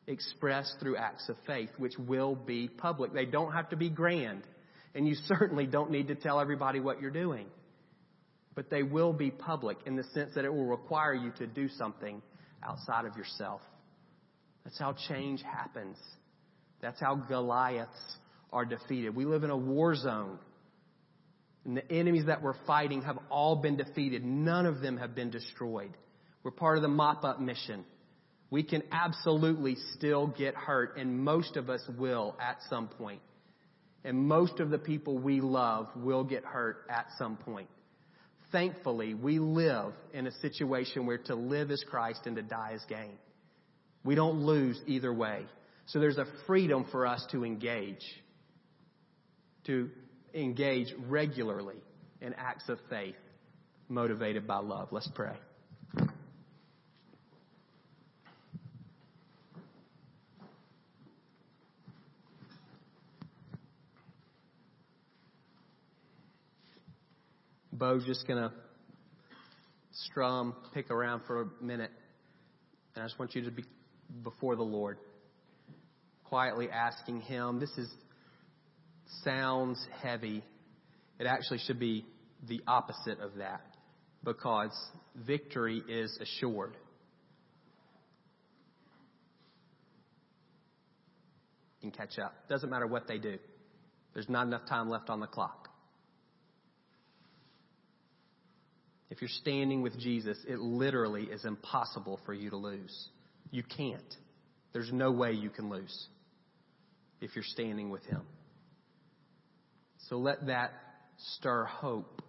Expressed 0.06 0.76
through 0.80 0.96
acts 0.96 1.28
of 1.28 1.36
faith, 1.46 1.70
which 1.78 1.94
will 1.98 2.34
be 2.34 2.68
public. 2.68 3.14
They 3.14 3.24
don't 3.24 3.52
have 3.52 3.70
to 3.70 3.76
be 3.76 3.88
grand. 3.88 4.42
And 4.94 5.06
you 5.06 5.14
certainly 5.26 5.66
don't 5.66 5.90
need 5.90 6.09
to 6.09 6.14
tell 6.14 6.40
everybody 6.40 6.80
what 6.80 7.00
you're 7.00 7.11
doing. 7.11 7.46
But 8.59 8.70
they 8.70 8.82
will 8.82 9.12
be 9.12 9.30
public 9.30 9.78
in 9.86 9.94
the 9.94 10.02
sense 10.02 10.32
that 10.34 10.44
it 10.44 10.52
will 10.52 10.66
require 10.66 11.14
you 11.14 11.30
to 11.38 11.46
do 11.46 11.68
something 11.68 12.20
outside 12.61 13.04
of 13.04 13.16
yourself. 13.16 13.61
That's 14.64 14.76
how 14.80 14.96
change 15.06 15.42
happens. 15.42 15.96
That's 16.80 16.98
how 16.98 17.14
Goliaths 17.14 18.16
are 18.52 18.64
defeated. 18.64 19.14
We 19.14 19.26
live 19.26 19.44
in 19.44 19.50
a 19.50 19.56
war 19.56 19.94
zone. 19.94 20.40
And 21.64 21.76
the 21.76 21.88
enemies 21.88 22.24
that 22.26 22.42
we're 22.42 22.56
fighting 22.66 23.02
have 23.02 23.20
all 23.30 23.54
been 23.54 23.76
defeated. 23.76 24.24
None 24.24 24.66
of 24.66 24.80
them 24.80 24.96
have 24.96 25.14
been 25.14 25.30
destroyed. 25.30 25.96
We're 26.42 26.50
part 26.50 26.78
of 26.78 26.82
the 26.82 26.88
mop 26.88 27.22
up 27.22 27.40
mission. 27.40 27.84
We 28.50 28.64
can 28.64 28.82
absolutely 28.90 29.76
still 29.94 30.26
get 30.26 30.56
hurt, 30.56 30.96
and 30.96 31.20
most 31.20 31.56
of 31.56 31.70
us 31.70 31.88
will 31.96 32.36
at 32.40 32.56
some 32.68 32.88
point. 32.88 33.20
And 34.02 34.26
most 34.26 34.59
of 34.59 34.70
the 34.70 34.78
people 34.78 35.16
we 35.16 35.40
love 35.40 35.86
will 35.94 36.24
get 36.24 36.44
hurt 36.44 36.86
at 36.90 37.06
some 37.18 37.36
point. 37.36 37.68
Thankfully, 38.51 39.14
we 39.14 39.38
live 39.38 39.92
in 40.12 40.26
a 40.26 40.32
situation 40.32 41.07
where 41.07 41.18
to 41.18 41.34
live 41.34 41.70
is 41.70 41.84
Christ 41.88 42.22
and 42.24 42.36
to 42.36 42.42
die 42.42 42.72
is 42.74 42.84
gain. 42.88 43.18
We 44.05 44.14
don't 44.14 44.40
lose 44.40 44.80
either 44.86 45.12
way. 45.12 45.44
So 45.86 46.01
there's 46.01 46.18
a 46.18 46.26
freedom 46.46 46.86
for 46.90 47.07
us 47.07 47.24
to 47.32 47.44
engage, 47.44 48.05
to 49.64 49.90
engage 50.34 50.94
regularly 51.09 51.82
in 52.20 52.34
acts 52.34 52.68
of 52.68 52.78
faith 52.88 53.16
motivated 53.88 54.46
by 54.46 54.59
love. 54.59 54.88
Let's 54.92 55.11
pray. 55.14 55.36
Bo's 67.78 68.04
just 68.04 68.26
going 68.26 68.42
to 68.42 68.52
strum, 69.92 70.54
pick 70.74 70.90
around 70.90 71.22
for 71.26 71.42
a 71.42 71.64
minute. 71.64 71.92
And 72.94 73.04
I 73.04 73.06
just 73.06 73.18
want 73.18 73.34
you 73.34 73.44
to 73.44 73.50
be 73.50 73.64
before 74.24 74.56
the 74.56 74.62
Lord, 74.62 74.98
quietly 76.24 76.68
asking 76.70 77.20
Him. 77.20 77.60
This 77.60 77.70
is 77.78 77.88
sounds 79.24 79.84
heavy. 80.02 80.42
It 81.18 81.26
actually 81.26 81.58
should 81.58 81.78
be 81.78 82.04
the 82.46 82.60
opposite 82.66 83.20
of 83.20 83.36
that 83.36 83.62
because 84.24 84.72
victory 85.14 85.82
is 85.88 86.18
assured. 86.20 86.76
Can 91.80 91.90
catch 91.90 92.18
up. 92.18 92.34
Doesn't 92.48 92.70
matter 92.70 92.86
what 92.86 93.06
they 93.06 93.18
do. 93.18 93.38
There's 94.14 94.28
not 94.28 94.46
enough 94.46 94.66
time 94.68 94.88
left 94.88 95.10
on 95.10 95.20
the 95.20 95.26
clock. 95.26 95.67
If 99.11 99.22
you're 99.22 99.28
standing 99.28 99.82
with 99.82 99.98
Jesus, 99.98 100.36
it 100.46 100.59
literally 100.59 101.24
is 101.24 101.44
impossible 101.44 102.20
for 102.26 102.34
you 102.34 102.50
to 102.50 102.56
lose. 102.56 103.09
You 103.50 103.62
can't. 103.62 104.16
There's 104.72 104.92
no 104.92 105.11
way 105.11 105.32
you 105.32 105.50
can 105.50 105.70
lose 105.70 106.06
if 107.20 107.34
you're 107.34 107.44
standing 107.44 107.90
with 107.90 108.04
Him. 108.04 108.22
So 110.09 110.16
let 110.16 110.46
that 110.46 110.72
stir 111.36 111.64
hope 111.64 112.22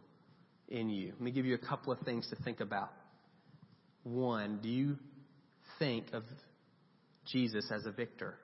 in 0.67 0.89
you. 0.89 1.11
Let 1.11 1.21
me 1.21 1.31
give 1.31 1.45
you 1.45 1.55
a 1.55 1.65
couple 1.67 1.91
of 1.91 1.99
things 1.99 2.27
to 2.29 2.35
think 2.43 2.59
about. 2.59 2.91
One, 4.03 4.59
do 4.61 4.69
you 4.69 4.97
think 5.77 6.13
of 6.13 6.23
Jesus 7.25 7.69
as 7.73 7.85
a 7.85 7.91
victor? 7.91 8.35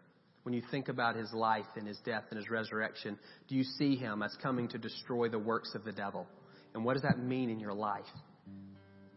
When 0.43 0.53
you 0.53 0.61
think 0.69 0.89
about 0.89 1.15
his 1.15 1.33
life 1.33 1.65
and 1.75 1.87
his 1.87 1.97
death 2.05 2.25
and 2.29 2.37
his 2.37 2.49
resurrection, 2.49 3.17
do 3.47 3.55
you 3.55 3.63
see 3.63 3.95
him 3.95 4.21
as 4.21 4.35
coming 4.43 4.67
to 4.69 4.77
destroy 4.77 5.27
the 5.27 5.39
works 5.39 5.73
of 5.73 5.83
the 5.83 5.91
devil? 5.91 6.27
And 6.75 6.83
what 6.83 6.93
does 6.93 7.03
that 7.03 7.17
mean 7.17 7.49
in 7.49 7.59
your 7.59 7.73
life? 7.73 8.03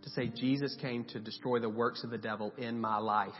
To 0.03 0.11
say 0.11 0.29
Jesus 0.29 0.77
came 0.81 1.05
to 1.07 1.19
destroy 1.19 1.59
the 1.59 1.69
works 1.69 2.05
of 2.05 2.11
the 2.11 2.17
devil 2.17 2.55
in 2.57 2.81
my 2.81 2.99
life, 2.99 3.35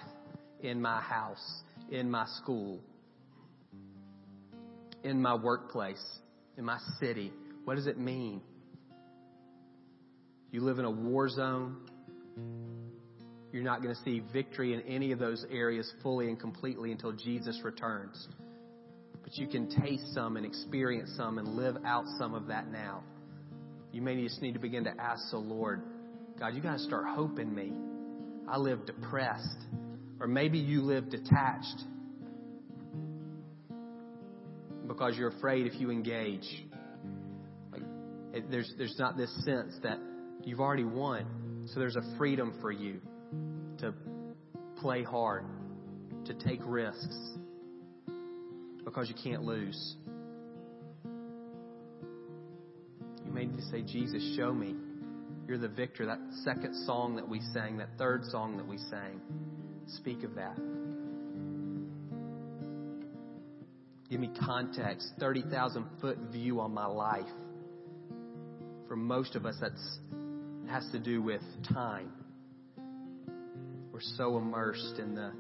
in 0.61 0.83
my 0.83 1.01
house, 1.01 1.63
in 1.91 2.11
my 2.11 2.27
school, 2.43 2.81
in 5.05 5.23
my 5.23 5.37
workplace, 5.37 6.05
in 6.59 6.65
my 6.65 6.79
city. 6.99 7.33
What 7.65 7.77
does 7.77 7.87
it 7.87 7.97
mean? 7.97 8.43
You 10.51 10.63
live 10.63 10.81
in 10.81 10.85
a 10.85 10.91
war 10.91 11.29
zone. 11.29 11.77
You're 13.53 13.63
not 13.63 13.83
going 13.83 13.95
to 13.95 14.03
see 14.03 14.21
victory 14.33 14.75
in 14.75 14.81
any 14.83 15.13
of 15.13 15.21
those 15.21 15.47
areas 15.49 15.91
fully 16.03 16.29
and 16.29 16.41
completely 16.41 16.91
until 16.91 17.13
Jesus 17.13 17.61
returns. 17.63 18.27
But 19.23 19.39
you 19.39 19.47
can 19.47 19.71
taste 19.81 20.13
some 20.13 20.37
and 20.37 20.45
experience 20.45 21.11
some 21.17 21.39
and 21.39 21.55
live 21.55 21.77
out 21.87 22.05
some 22.19 22.35
of 22.35 22.49
that 22.49 22.69
now. 22.73 23.05
You 23.99 24.05
may 24.05 24.23
just 24.23 24.41
need 24.41 24.55
to 24.55 24.61
begin 24.61 24.85
to 24.85 24.93
ask 24.97 25.29
the 25.33 25.39
Lord, 25.39 25.83
God, 26.39 26.55
you 26.55 26.63
got 26.63 26.75
to 26.75 26.79
start 26.79 27.07
hoping 27.09 27.53
me. 27.53 27.73
I 28.49 28.57
live 28.57 28.87
depressed. 28.87 29.59
Or 30.21 30.29
maybe 30.29 30.57
you 30.57 30.83
live 30.83 31.11
detached 31.11 31.83
because 34.87 35.17
you're 35.17 35.31
afraid 35.31 35.67
if 35.67 35.81
you 35.81 35.91
engage. 35.91 36.65
Like, 37.73 37.83
it, 38.33 38.49
there's, 38.49 38.73
there's 38.79 38.95
not 39.01 39.17
this 39.17 39.35
sense 39.45 39.75
that 39.83 39.99
you've 40.45 40.61
already 40.61 40.85
won. 40.85 41.67
So 41.75 41.81
there's 41.81 41.97
a 41.97 42.17
freedom 42.17 42.57
for 42.61 42.71
you 42.71 43.01
to 43.79 43.93
play 44.77 45.03
hard, 45.03 45.45
to 46.27 46.35
take 46.35 46.61
risks 46.65 47.19
because 48.85 49.09
you 49.09 49.17
can't 49.21 49.43
lose. 49.43 49.97
To 53.57 53.63
say, 53.71 53.83
Jesus, 53.83 54.37
show 54.37 54.53
me. 54.53 54.75
You're 55.47 55.59
the 55.59 55.69
victor. 55.69 56.07
That 56.07 56.21
second 56.45 56.75
song 56.87 57.17
that 57.17 57.29
we 57.29 57.41
sang, 57.53 57.79
that 57.79 57.91
third 57.99 58.25
song 58.27 58.57
that 58.59 58.67
we 58.67 58.79
sang, 58.79 59.21
speak 59.87 60.23
of 60.23 60.35
that. 60.35 60.57
Give 64.11 64.21
me 64.21 64.31
context, 64.45 65.13
30,000 65.21 65.85
foot 66.01 66.19
view 66.33 66.61
on 66.61 66.73
my 66.73 66.87
life. 66.87 67.25
For 68.87 68.97
most 68.97 69.37
of 69.37 69.45
us, 69.45 69.57
that 69.61 69.73
has 70.71 70.89
to 70.93 70.99
do 70.99 71.21
with 71.21 71.43
time. 71.73 72.13
We're 73.93 74.01
so 74.17 74.39
immersed 74.39 74.99
in 74.99 75.15
the 75.15 75.33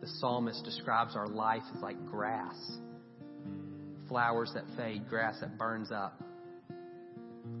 the 0.00 0.06
psalmist 0.18 0.64
describes 0.64 1.14
our 1.16 1.28
life 1.28 1.62
as 1.74 1.82
like 1.82 2.06
grass 2.06 2.56
flowers 4.10 4.50
that 4.54 4.64
fade, 4.76 5.08
grass 5.08 5.38
that 5.40 5.56
burns 5.56 5.90
up. 5.92 6.20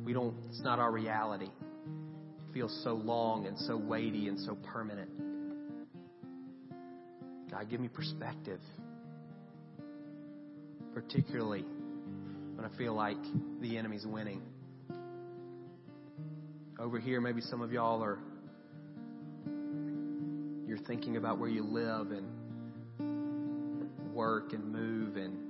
We 0.04 0.12
don't, 0.12 0.34
it's 0.48 0.60
not 0.62 0.80
our 0.80 0.90
reality. 0.90 1.46
It 1.46 2.52
feels 2.52 2.78
so 2.82 2.94
long 2.94 3.46
and 3.46 3.56
so 3.56 3.76
weighty 3.76 4.26
and 4.26 4.38
so 4.40 4.56
permanent. 4.56 5.08
God, 7.50 7.70
give 7.70 7.80
me 7.80 7.86
perspective. 7.88 8.60
Particularly 10.92 11.64
when 12.56 12.64
I 12.64 12.76
feel 12.76 12.94
like 12.94 13.22
the 13.60 13.78
enemy's 13.78 14.04
winning. 14.04 14.42
Over 16.80 16.98
here, 16.98 17.20
maybe 17.20 17.40
some 17.42 17.60
of 17.62 17.72
y'all 17.72 18.02
are, 18.02 18.18
you're 20.66 20.84
thinking 20.86 21.16
about 21.16 21.38
where 21.38 21.48
you 21.48 21.62
live 21.62 22.10
and 22.10 22.26
work 24.12 24.52
and 24.52 24.64
move 24.72 25.16
and 25.16 25.49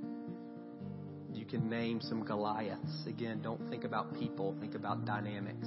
can 1.50 1.68
name 1.68 2.00
some 2.00 2.24
Goliaths. 2.24 3.06
Again, 3.06 3.40
don't 3.42 3.68
think 3.68 3.82
about 3.84 4.14
people, 4.14 4.54
think 4.60 4.76
about 4.76 5.04
dynamics. 5.04 5.66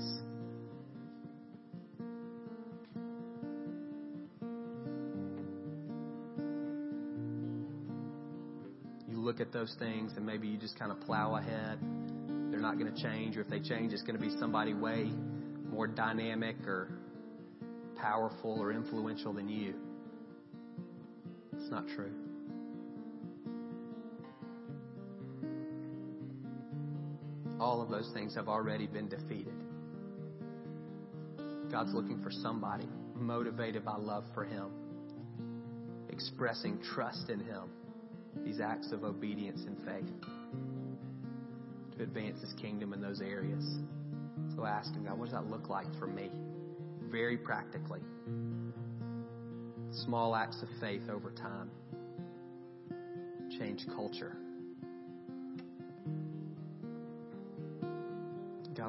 You 9.09 9.17
look 9.17 9.41
at 9.41 9.51
those 9.51 9.75
things 9.77 10.13
and 10.15 10.25
maybe 10.25 10.47
you 10.47 10.57
just 10.57 10.79
kind 10.79 10.91
of 10.91 11.01
plow 11.01 11.35
ahead. 11.35 11.79
They're 12.49 12.61
not 12.61 12.79
going 12.79 12.93
to 12.93 13.01
change, 13.01 13.35
or 13.35 13.41
if 13.41 13.49
they 13.49 13.59
change, 13.59 13.91
it's 13.91 14.03
going 14.03 14.17
to 14.17 14.21
be 14.21 14.33
somebody 14.39 14.73
way 14.73 15.11
more 15.69 15.87
dynamic 15.87 16.55
or 16.65 16.87
powerful 17.99 18.57
or 18.61 18.71
influential 18.71 19.33
than 19.33 19.49
you. 19.49 19.73
It's 21.57 21.69
not 21.69 21.87
true. 21.89 22.22
All 27.63 27.81
of 27.81 27.89
those 27.89 28.11
things 28.13 28.35
have 28.35 28.49
already 28.49 28.87
been 28.87 29.07
defeated. 29.07 29.53
God's 31.71 31.93
looking 31.93 32.21
for 32.21 32.29
somebody 32.29 32.85
motivated 33.15 33.85
by 33.85 33.95
love 33.95 34.25
for 34.33 34.43
Him, 34.43 34.67
expressing 36.09 36.77
trust 36.93 37.29
in 37.29 37.39
Him, 37.39 37.63
these 38.43 38.59
acts 38.59 38.91
of 38.91 39.05
obedience 39.05 39.61
and 39.65 39.77
faith 39.77 40.27
to 41.95 42.03
advance 42.03 42.41
His 42.41 42.53
kingdom 42.61 42.91
in 42.91 42.99
those 42.99 43.21
areas. 43.21 43.79
So 44.57 44.65
ask 44.65 44.93
Him, 44.93 45.05
God, 45.05 45.17
what 45.17 45.29
does 45.29 45.33
that 45.33 45.49
look 45.49 45.69
like 45.69 45.87
for 45.97 46.07
me? 46.07 46.29
Very 47.09 47.37
practically. 47.37 48.01
Small 49.91 50.35
acts 50.35 50.61
of 50.61 50.67
faith 50.81 51.03
over 51.09 51.31
time 51.31 51.71
change 53.57 53.85
culture. 53.95 54.35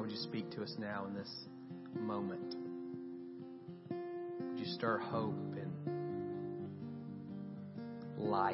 Would 0.05 0.11
you 0.11 0.19
speak 0.19 0.51
to 0.51 0.61
us 0.61 0.75
now 0.77 1.07
in 1.07 1.15
this 1.15 1.31
moment? 1.99 2.55
Would 3.89 4.59
you 4.59 4.67
stir 4.67 4.99
hope 4.99 5.55
and 5.55 5.73
life? 8.15 8.53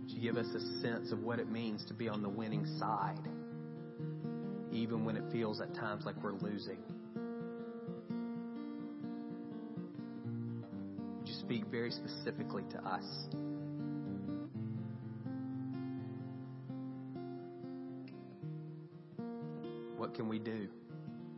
Would 0.00 0.10
you 0.10 0.20
give 0.20 0.36
us 0.36 0.48
a 0.56 0.80
sense 0.82 1.12
of 1.12 1.22
what 1.22 1.38
it 1.38 1.48
means 1.48 1.84
to 1.84 1.94
be 1.94 2.08
on 2.08 2.20
the 2.20 2.28
winning 2.28 2.66
side, 2.80 3.28
even 4.72 5.04
when 5.04 5.16
it 5.16 5.22
feels 5.30 5.60
at 5.60 5.72
times 5.76 6.04
like 6.04 6.20
we're 6.20 6.32
losing? 6.32 6.82
Would 11.18 11.28
you 11.28 11.34
speak 11.34 11.66
very 11.66 11.92
specifically 11.92 12.64
to 12.72 12.78
us? 12.78 13.04
What 20.10 20.16
can 20.16 20.28
we 20.28 20.40
do? 20.40 20.66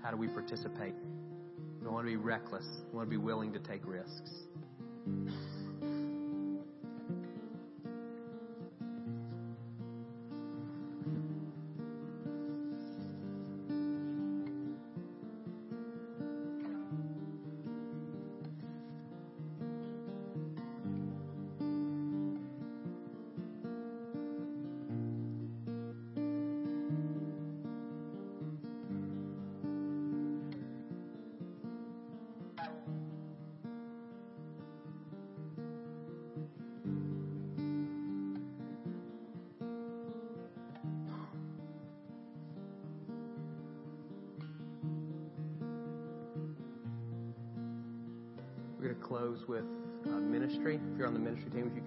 How 0.03 0.11
do 0.11 0.17
we 0.17 0.29
participate? 0.29 0.95
We 1.83 1.89
want 1.89 2.07
to 2.07 2.11
be 2.11 2.17
reckless. 2.17 2.65
We 2.91 2.97
want 2.97 3.07
to 3.07 3.11
be 3.11 3.19
willing 3.19 3.53
to 3.53 3.59
take 3.59 3.87
risks. 3.87 4.31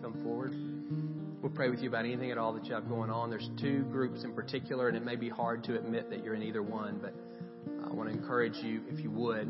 Come 0.05 0.23
forward, 0.23 0.53
we'll 1.41 1.51
pray 1.51 1.67
with 1.67 1.79
you 1.79 1.89
about 1.89 2.05
anything 2.05 2.29
at 2.29 2.37
all 2.37 2.53
that 2.53 2.63
you 2.65 2.75
have 2.75 2.87
going 2.87 3.09
on. 3.09 3.31
There's 3.31 3.49
two 3.59 3.81
groups 3.85 4.23
in 4.23 4.35
particular, 4.35 4.87
and 4.87 4.95
it 4.95 5.03
may 5.03 5.15
be 5.15 5.29
hard 5.29 5.63
to 5.63 5.75
admit 5.75 6.11
that 6.11 6.23
you're 6.23 6.35
in 6.35 6.43
either 6.43 6.61
one, 6.61 6.99
but 7.01 7.15
I 7.83 7.91
want 7.91 8.11
to 8.11 8.15
encourage 8.15 8.53
you, 8.57 8.81
if 8.87 8.99
you 8.99 9.09
would, 9.09 9.47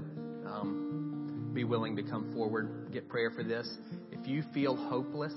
um, 0.48 1.52
be 1.54 1.66
willing 1.66 1.98
to 1.98 2.04
come 2.04 2.34
forward, 2.34 2.90
get 2.94 3.10
prayer 3.10 3.32
for 3.32 3.44
this. 3.44 3.70
If 4.14 4.30
you 4.30 4.44
feel 4.54 4.78
hopeless 4.78 5.34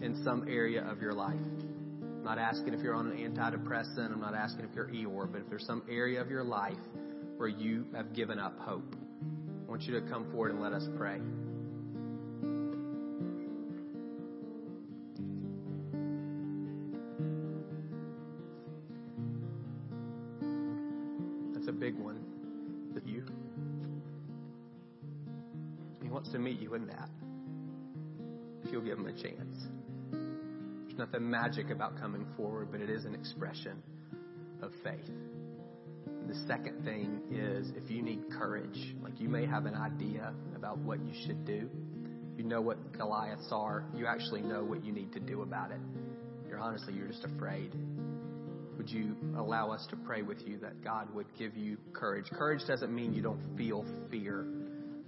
in 0.00 0.18
some 0.24 0.48
area 0.48 0.86
of 0.90 1.02
your 1.02 1.12
life, 1.12 1.36
I'm 1.36 2.24
not 2.24 2.38
asking 2.38 2.72
if 2.72 2.80
you're 2.80 2.94
on 2.94 3.10
an 3.10 3.18
antidepressant, 3.18 4.10
I'm 4.10 4.22
not 4.22 4.34
asking 4.34 4.64
if 4.64 4.74
you're 4.74 4.88
Eeyore, 4.88 5.30
but 5.30 5.42
if 5.42 5.50
there's 5.50 5.66
some 5.66 5.82
area 5.90 6.18
of 6.22 6.30
your 6.30 6.44
life 6.44 6.78
where 7.36 7.48
you 7.48 7.84
have 7.94 8.14
given 8.14 8.38
up 8.38 8.58
hope, 8.58 8.94
I 9.66 9.70
want 9.70 9.82
you 9.82 10.00
to 10.00 10.08
come 10.08 10.30
forward 10.30 10.52
and 10.52 10.62
let 10.62 10.72
us 10.72 10.88
pray. 10.96 11.18
Magic 31.30 31.70
about 31.70 31.98
coming 31.98 32.26
forward, 32.36 32.68
but 32.72 32.80
it 32.80 32.90
is 32.90 33.04
an 33.04 33.14
expression 33.14 33.82
of 34.62 34.72
faith. 34.82 35.08
The 36.26 36.34
second 36.46 36.84
thing 36.84 37.22
is 37.30 37.72
if 37.76 37.90
you 37.90 38.02
need 38.02 38.30
courage, 38.30 38.94
like 39.02 39.20
you 39.20 39.28
may 39.28 39.46
have 39.46 39.66
an 39.66 39.74
idea 39.74 40.34
about 40.54 40.78
what 40.78 41.00
you 41.00 41.12
should 41.26 41.44
do. 41.44 41.68
You 42.36 42.44
know 42.44 42.60
what 42.60 42.92
Goliaths 42.96 43.48
are. 43.50 43.84
You 43.94 44.06
actually 44.06 44.40
know 44.40 44.64
what 44.64 44.84
you 44.84 44.92
need 44.92 45.12
to 45.12 45.20
do 45.20 45.42
about 45.42 45.72
it. 45.72 45.80
You're 46.48 46.58
honestly, 46.58 46.94
you're 46.94 47.08
just 47.08 47.24
afraid. 47.24 47.74
Would 48.76 48.88
you 48.88 49.14
allow 49.36 49.70
us 49.70 49.86
to 49.90 49.96
pray 49.96 50.22
with 50.22 50.38
you 50.46 50.58
that 50.58 50.82
God 50.82 51.14
would 51.14 51.26
give 51.38 51.56
you 51.56 51.76
courage? 51.92 52.26
Courage 52.30 52.62
doesn't 52.66 52.94
mean 52.94 53.12
you 53.12 53.22
don't 53.22 53.42
feel 53.56 53.84
fear. 54.10 54.46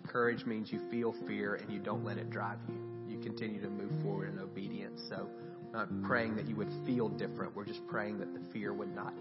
Courage 0.06 0.44
means 0.44 0.70
you 0.70 0.80
feel 0.90 1.14
fear 1.26 1.54
and 1.54 1.72
you 1.72 1.78
don't 1.78 2.04
let 2.04 2.18
it 2.18 2.30
drive 2.30 2.58
you. 2.68 2.74
You 3.08 3.18
continue 3.22 3.62
to 3.62 3.70
move 3.70 3.92
forward 4.02 4.32
in 4.32 4.38
obedience. 4.38 5.00
So, 5.08 5.28
not 5.72 5.88
praying 6.02 6.36
that 6.36 6.46
you 6.46 6.56
would 6.56 6.70
feel 6.86 7.08
different. 7.08 7.56
We're 7.56 7.64
just 7.64 7.86
praying 7.88 8.18
that 8.18 8.32
the 8.32 8.40
fear 8.52 8.72
would 8.72 8.94
not 8.94 9.14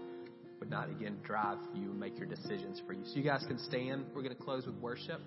would 0.60 0.70
not 0.70 0.88
again 0.90 1.18
drive 1.24 1.58
you 1.74 1.90
and 1.90 1.98
make 1.98 2.16
your 2.16 2.28
decisions 2.28 2.80
for 2.86 2.92
you. 2.92 3.02
So 3.06 3.16
you 3.16 3.24
guys 3.24 3.44
can 3.48 3.58
stand. 3.58 4.04
We're 4.14 4.22
going 4.22 4.36
to 4.36 4.42
close 4.42 4.64
with 4.64 4.76
worship. 4.76 5.20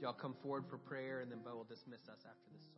Y'all 0.00 0.12
come 0.12 0.36
forward 0.44 0.64
for 0.70 0.78
prayer, 0.78 1.22
and 1.22 1.30
then 1.32 1.38
Bo 1.44 1.56
will 1.56 1.64
dismiss 1.64 1.98
us 2.08 2.20
after 2.24 2.50
this. 2.52 2.73